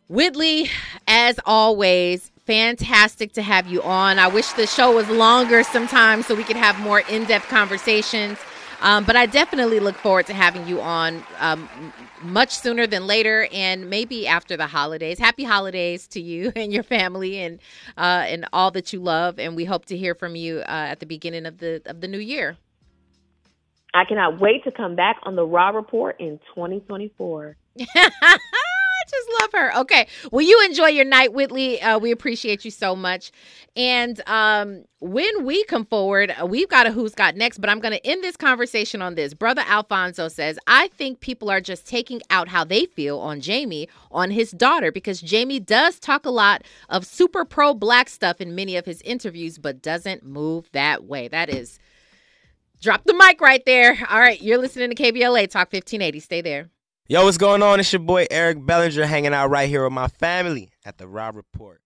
Whitley, 0.10 0.70
as 1.08 1.40
always, 1.46 2.32
fantastic 2.46 3.34
to 3.34 3.42
have 3.42 3.68
you 3.68 3.82
on. 3.84 4.20
I 4.20 4.28
wish 4.28 4.52
the 4.54 4.66
show 4.66 4.96
was 4.96 5.10
longer 5.10 5.64
sometimes 5.64 6.26
so 6.26 6.36
we 6.36 6.44
could 6.44 6.56
have 6.56 6.80
more 6.80 7.02
in 7.02 7.26
depth 7.26 7.50
conversations. 7.50 8.38
Um, 8.82 9.04
but 9.06 9.16
I 9.16 9.26
definitely 9.26 9.80
look 9.80 9.96
forward 9.96 10.28
to 10.28 10.34
having 10.34 10.68
you 10.68 10.80
on 10.80 11.24
um, 11.40 11.68
much 12.22 12.52
sooner 12.58 12.86
than 12.86 13.08
later, 13.08 13.48
and 13.52 13.90
maybe 13.90 14.28
after 14.28 14.56
the 14.56 14.68
holidays. 14.68 15.18
Happy 15.18 15.44
holidays 15.44 16.08
to 16.10 16.22
you 16.22 16.52
and 16.56 16.72
your 16.72 16.84
family, 16.84 17.40
and 17.40 17.60
uh, 17.98 18.26
and 18.28 18.46
all 18.54 18.70
that 18.72 18.94
you 18.94 19.00
love. 19.00 19.40
And 19.40 19.56
we 19.56 19.66
hope 19.66 19.86
to 19.86 19.98
hear 19.98 20.14
from 20.14 20.36
you 20.36 20.60
uh, 20.60 20.64
at 20.92 21.00
the 21.00 21.08
beginning 21.08 21.46
of 21.46 21.58
the 21.58 21.82
of 21.86 22.02
the 22.02 22.08
new 22.08 22.20
year. 22.20 22.58
I 23.94 24.06
cannot 24.06 24.40
wait 24.40 24.64
to 24.66 24.72
come 24.72 24.96
back 24.96 25.18
on 25.24 25.36
the 25.36 25.46
Rob 25.46 25.76
Report 25.76 26.20
in 26.20 26.40
2024. 26.56 27.58
I 27.80 29.04
just 29.10 29.30
love 29.40 29.50
her. 29.54 29.78
Okay. 29.82 30.08
Well, 30.32 30.46
you 30.46 30.62
enjoy 30.66 30.88
your 30.88 31.06
night, 31.06 31.34
Whitley. 31.34 31.82
Uh, 31.82 32.00
we 32.00 32.12
appreciate 32.12 32.66
you 32.66 32.72
so 32.72 32.96
much. 32.96 33.32
And 33.76 34.22
um, 34.28 34.86
when 35.00 35.46
we 35.46 35.64
come 35.66 35.86
forward, 35.86 36.34
uh, 36.42 36.46
we've 36.46 36.68
got 36.68 36.88
a 36.88 36.92
Who's 36.92 37.14
Got 37.14 37.36
Next, 37.36 37.60
but 37.60 37.70
I'm 37.70 37.80
going 37.80 37.94
to 37.94 38.06
end 38.06 38.24
this 38.24 38.36
conversation 38.36 39.02
on 39.02 39.16
this. 39.16 39.34
Brother 39.34 39.64
Alfonso 39.68 40.28
says, 40.28 40.58
I 40.68 40.88
think 40.90 41.20
people 41.20 41.50
are 41.52 41.62
just 41.62 41.88
taking 41.88 42.22
out 42.30 42.48
how 42.48 42.64
they 42.64 42.86
feel 42.86 43.20
on 43.20 43.40
Jamie, 43.40 43.88
on 44.12 44.32
his 44.32 44.52
daughter, 44.52 44.92
because 44.92 45.22
Jamie 45.22 45.60
does 45.60 46.00
talk 46.00 46.26
a 46.26 46.32
lot 46.32 46.64
of 46.90 47.06
super 47.06 47.46
pro 47.46 47.74
black 47.74 48.10
stuff 48.10 48.42
in 48.42 48.56
many 48.56 48.76
of 48.76 48.86
his 48.86 49.02
interviews, 49.04 49.60
but 49.60 49.82
doesn't 49.82 50.24
move 50.26 50.70
that 50.72 51.06
way. 51.06 51.28
That 51.28 51.50
is. 51.50 51.80
Drop 52.82 53.04
the 53.06 53.14
mic 53.14 53.42
right 53.42 53.64
there. 53.66 53.98
All 54.10 54.20
right, 54.20 54.40
you're 54.42 54.60
listening 54.60 54.92
to 54.92 54.96
KBLA 54.96 55.50
Talk 55.50 55.74
1580. 55.74 56.20
Stay 56.20 56.42
there. 56.42 56.70
Yo, 57.08 57.24
what's 57.24 57.38
going 57.38 57.64
on? 57.64 57.80
It's 57.80 57.92
your 57.92 58.02
boy 58.02 58.28
Eric 58.30 58.64
Bellinger 58.66 59.06
hanging 59.06 59.34
out 59.34 59.50
right 59.50 59.68
here 59.68 59.84
with 59.84 59.94
my 59.94 60.08
family 60.08 60.72
at 60.86 60.98
the 60.98 61.08
Rob 61.08 61.36
Report. 61.36 61.82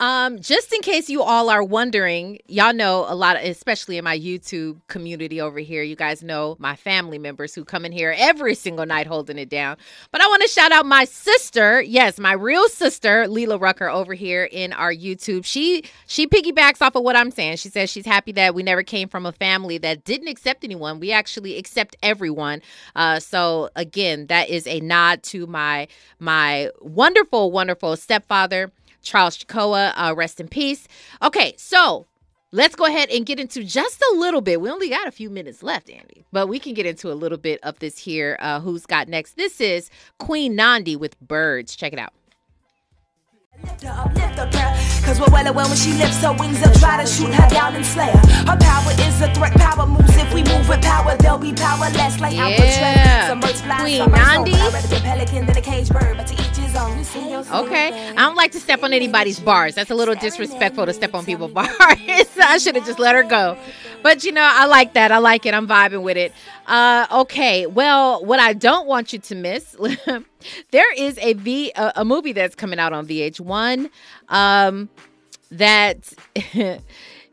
Um, 0.00 0.40
just 0.40 0.72
in 0.72 0.80
case 0.80 1.08
you 1.08 1.22
all 1.22 1.48
are 1.48 1.62
wondering, 1.62 2.38
y'all 2.46 2.74
know 2.74 3.06
a 3.08 3.14
lot, 3.14 3.36
of, 3.36 3.44
especially 3.44 3.96
in 3.96 4.04
my 4.04 4.18
YouTube 4.18 4.80
community 4.88 5.40
over 5.40 5.60
here. 5.60 5.82
You 5.82 5.94
guys 5.94 6.22
know 6.22 6.56
my 6.58 6.74
family 6.74 7.18
members 7.18 7.54
who 7.54 7.64
come 7.64 7.84
in 7.84 7.92
here 7.92 8.14
every 8.18 8.54
single 8.54 8.86
night 8.86 9.06
holding 9.06 9.38
it 9.38 9.48
down. 9.48 9.76
But 10.10 10.20
I 10.20 10.26
want 10.26 10.42
to 10.42 10.48
shout 10.48 10.72
out 10.72 10.84
my 10.84 11.04
sister, 11.04 11.80
yes, 11.80 12.18
my 12.18 12.32
real 12.32 12.68
sister, 12.68 13.26
Leela 13.26 13.60
Rucker, 13.60 13.88
over 13.88 14.14
here 14.14 14.48
in 14.50 14.72
our 14.72 14.92
YouTube. 14.92 15.44
She 15.44 15.84
she 16.06 16.26
piggybacks 16.26 16.82
off 16.82 16.96
of 16.96 17.04
what 17.04 17.16
I'm 17.16 17.30
saying. 17.30 17.58
She 17.58 17.68
says 17.68 17.88
she's 17.88 18.06
happy 18.06 18.32
that 18.32 18.54
we 18.54 18.62
never 18.64 18.82
came 18.82 19.08
from 19.08 19.26
a 19.26 19.32
family 19.32 19.78
that 19.78 20.04
didn't 20.04 20.28
accept 20.28 20.64
anyone. 20.64 20.98
We 20.98 21.12
actually 21.12 21.56
accept 21.56 21.96
everyone. 22.02 22.62
Uh, 22.96 23.20
so 23.20 23.70
again, 23.76 24.26
that 24.26 24.48
is 24.48 24.66
a 24.66 24.80
nod 24.80 25.22
to 25.24 25.46
my 25.46 25.86
my 26.18 26.70
wonderful, 26.80 27.52
wonderful 27.52 27.96
stepfather. 27.96 28.72
Charles 29.04 29.38
Chicoa, 29.38 29.92
uh, 29.94 30.14
rest 30.16 30.40
in 30.40 30.48
peace. 30.48 30.88
Okay, 31.22 31.54
so 31.56 32.06
let's 32.50 32.74
go 32.74 32.86
ahead 32.86 33.10
and 33.10 33.26
get 33.26 33.38
into 33.38 33.62
just 33.62 34.02
a 34.12 34.16
little 34.16 34.40
bit. 34.40 34.60
We 34.60 34.70
only 34.70 34.88
got 34.88 35.06
a 35.06 35.12
few 35.12 35.30
minutes 35.30 35.62
left, 35.62 35.90
Andy, 35.90 36.24
but 36.32 36.48
we 36.48 36.58
can 36.58 36.74
get 36.74 36.86
into 36.86 37.12
a 37.12 37.14
little 37.14 37.38
bit 37.38 37.60
of 37.62 37.78
this 37.78 37.98
here. 37.98 38.36
Uh, 38.40 38.60
who's 38.60 38.86
got 38.86 39.08
next? 39.08 39.36
This 39.36 39.60
is 39.60 39.90
Queen 40.18 40.56
Nandi 40.56 40.96
with 40.96 41.18
Birds. 41.20 41.76
Check 41.76 41.92
it 41.92 41.98
out. 41.98 42.12
Cause 45.04 45.20
we're 45.20 45.30
well 45.30 45.46
aware 45.46 45.66
when 45.66 45.76
she 45.76 45.92
lifts 45.92 46.22
her 46.22 46.32
wings, 46.32 46.60
they'll 46.60 46.72
try 46.74 47.02
to 47.02 47.06
shoot 47.06 47.32
her 47.32 47.48
down 47.50 47.76
and 47.76 47.84
slay 47.84 48.06
her. 48.10 48.26
Her 48.50 48.56
power 48.58 48.92
is 49.00 49.20
a 49.20 49.32
threat, 49.34 49.52
power 49.52 49.86
moves. 49.86 50.16
If 50.16 50.32
we 50.32 50.42
move 50.42 50.68
with 50.68 50.82
power, 50.82 51.16
they'll 51.18 51.38
be 51.38 51.52
powerless 51.52 52.20
like 52.20 52.34
Yeah. 52.34 53.28
Some 53.28 53.40
birds 53.40 53.60
fly, 53.60 53.80
Queen 53.80 53.98
some 53.98 54.12
Nandi. 54.12 54.54
I'd 54.54 54.72
rather 54.72 54.88
be 54.88 54.96
a 54.96 55.00
pelican 55.00 55.46
than 55.46 55.56
a 55.56 55.60
cage 55.60 55.90
bird, 55.90 56.16
but 56.16 56.26
to 56.28 56.34
each 56.34 56.56
his 56.56 56.74
own. 56.74 56.98
You 56.98 57.04
see 57.04 57.30
your 57.30 57.44
Okay, 57.52 58.10
I 58.10 58.14
don't 58.14 58.34
like 58.34 58.52
to 58.52 58.60
step 58.60 58.82
on 58.82 58.92
anybody's 58.92 59.38
bars. 59.38 59.74
That's 59.74 59.90
a 59.90 59.94
little 59.94 60.14
disrespectful 60.14 60.86
to 60.86 60.92
step 60.92 61.14
on 61.14 61.24
people's 61.24 61.52
bars. 61.60 61.68
I 61.78 62.58
should 62.58 62.76
have 62.76 62.86
just 62.86 62.98
let 62.98 63.14
her 63.14 63.22
go. 63.22 63.56
But 64.02 64.24
you 64.24 64.32
know, 64.32 64.46
I 64.50 64.66
like 64.66 64.94
that. 64.94 65.12
I 65.12 65.18
like 65.18 65.46
it. 65.46 65.54
I'm 65.54 65.66
vibing 65.68 66.02
with 66.02 66.16
it. 66.16 66.32
Uh, 66.66 67.06
okay, 67.10 67.66
well, 67.66 68.24
what 68.24 68.40
I 68.40 68.52
don't 68.52 68.86
want 68.86 69.12
you 69.12 69.18
to 69.18 69.34
miss, 69.34 69.76
there 70.70 70.92
is 70.94 71.18
a 71.18 71.34
V 71.34 71.72
a, 71.76 71.92
a 71.96 72.04
movie 72.04 72.32
that's 72.32 72.54
coming 72.54 72.78
out 72.78 72.92
on 72.92 73.06
VH1 73.06 73.90
um, 74.28 74.88
that 75.50 76.12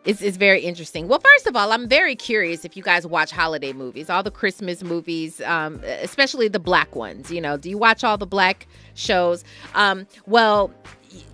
it's, 0.05 0.21
it's 0.21 0.37
very 0.37 0.61
interesting. 0.61 1.07
Well, 1.07 1.19
first 1.19 1.47
of 1.47 1.55
all, 1.55 1.71
I'm 1.71 1.87
very 1.87 2.15
curious 2.15 2.65
if 2.65 2.75
you 2.75 2.83
guys 2.83 3.05
watch 3.05 3.31
holiday 3.31 3.73
movies, 3.73 4.09
all 4.09 4.23
the 4.23 4.31
Christmas 4.31 4.83
movies, 4.83 5.41
um, 5.41 5.79
especially 5.83 6.47
the 6.47 6.59
black 6.59 6.95
ones. 6.95 7.31
You 7.31 7.41
know, 7.41 7.57
do 7.57 7.69
you 7.69 7.77
watch 7.77 8.03
all 8.03 8.17
the 8.17 8.27
black 8.27 8.67
shows? 8.95 9.43
Um, 9.75 10.07
well, 10.25 10.71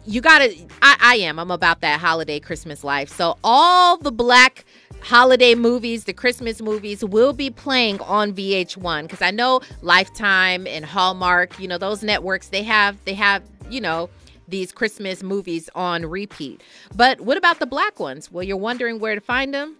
you 0.07 0.21
gotta. 0.21 0.55
I, 0.81 0.97
I 0.99 1.15
am. 1.17 1.37
I'm 1.37 1.51
about 1.51 1.81
that 1.81 1.99
holiday 1.99 2.39
Christmas 2.39 2.83
life. 2.83 3.09
So 3.09 3.37
all 3.43 3.97
the 3.97 4.11
black 4.11 4.65
holiday 5.01 5.53
movies, 5.53 6.05
the 6.05 6.13
Christmas 6.13 6.61
movies, 6.61 7.03
will 7.03 7.33
be 7.33 7.49
playing 7.49 7.99
on 8.01 8.33
VH1 8.33 9.03
because 9.03 9.21
I 9.21 9.31
know 9.31 9.61
Lifetime 9.81 10.65
and 10.65 10.85
Hallmark. 10.85 11.59
You 11.59 11.67
know, 11.67 11.77
those 11.77 12.03
networks 12.03 12.47
they 12.47 12.63
have 12.63 12.97
they 13.03 13.13
have 13.15 13.43
you 13.69 13.81
know 13.81 14.09
these 14.47 14.71
Christmas 14.71 15.21
movies 15.21 15.69
on 15.75 16.05
repeat. 16.05 16.63
But 16.95 17.19
what 17.21 17.35
about 17.35 17.59
the 17.59 17.65
black 17.65 17.99
ones? 17.99 18.31
Well, 18.31 18.43
you're 18.43 18.55
wondering 18.55 18.99
where 18.99 19.13
to 19.13 19.21
find 19.21 19.53
them? 19.53 19.75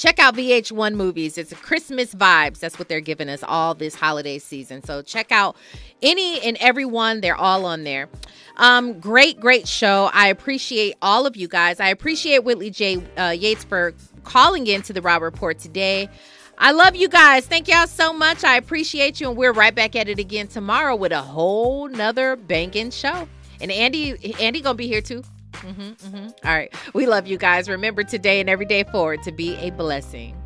Check 0.00 0.18
out 0.18 0.34
VH1 0.34 0.94
movies. 0.94 1.36
It's 1.36 1.52
Christmas 1.52 2.14
vibes. 2.14 2.60
That's 2.60 2.78
what 2.78 2.88
they're 2.88 3.02
giving 3.02 3.28
us 3.28 3.44
all 3.46 3.74
this 3.74 3.94
holiday 3.94 4.38
season. 4.38 4.82
So 4.82 5.02
check 5.02 5.30
out 5.30 5.56
any 6.00 6.40
and 6.40 6.56
every 6.58 6.86
one. 6.86 7.20
They're 7.20 7.36
all 7.36 7.66
on 7.66 7.84
there. 7.84 8.08
Um, 8.56 8.98
great, 8.98 9.40
great 9.40 9.68
show. 9.68 10.08
I 10.14 10.28
appreciate 10.28 10.94
all 11.02 11.26
of 11.26 11.36
you 11.36 11.48
guys. 11.48 11.80
I 11.80 11.88
appreciate 11.88 12.44
Whitley 12.44 12.70
J. 12.70 13.02
Uh, 13.18 13.28
Yates 13.38 13.62
for 13.62 13.92
calling 14.24 14.66
in 14.68 14.80
to 14.82 14.94
the 14.94 15.02
Rob 15.02 15.20
Report 15.20 15.58
today. 15.58 16.08
I 16.56 16.72
love 16.72 16.96
you 16.96 17.10
guys. 17.10 17.46
Thank 17.46 17.68
y'all 17.68 17.86
so 17.86 18.14
much. 18.14 18.42
I 18.42 18.56
appreciate 18.56 19.20
you. 19.20 19.28
And 19.28 19.36
we're 19.36 19.52
right 19.52 19.74
back 19.74 19.94
at 19.96 20.08
it 20.08 20.18
again 20.18 20.48
tomorrow 20.48 20.96
with 20.96 21.12
a 21.12 21.20
whole 21.20 21.88
nother 21.88 22.36
banging 22.36 22.90
show. 22.90 23.28
And 23.60 23.70
Andy, 23.70 24.34
Andy 24.40 24.62
gonna 24.62 24.76
be 24.76 24.86
here 24.86 25.02
too. 25.02 25.24
Mm-hmm, 25.52 25.80
mm-hmm. 25.80 26.26
All 26.46 26.54
right. 26.54 26.72
We 26.94 27.06
love 27.06 27.26
you 27.26 27.38
guys. 27.38 27.68
Remember 27.68 28.02
today 28.02 28.40
and 28.40 28.48
every 28.48 28.66
day 28.66 28.84
forward 28.84 29.22
to 29.24 29.32
be 29.32 29.56
a 29.56 29.70
blessing. 29.70 30.36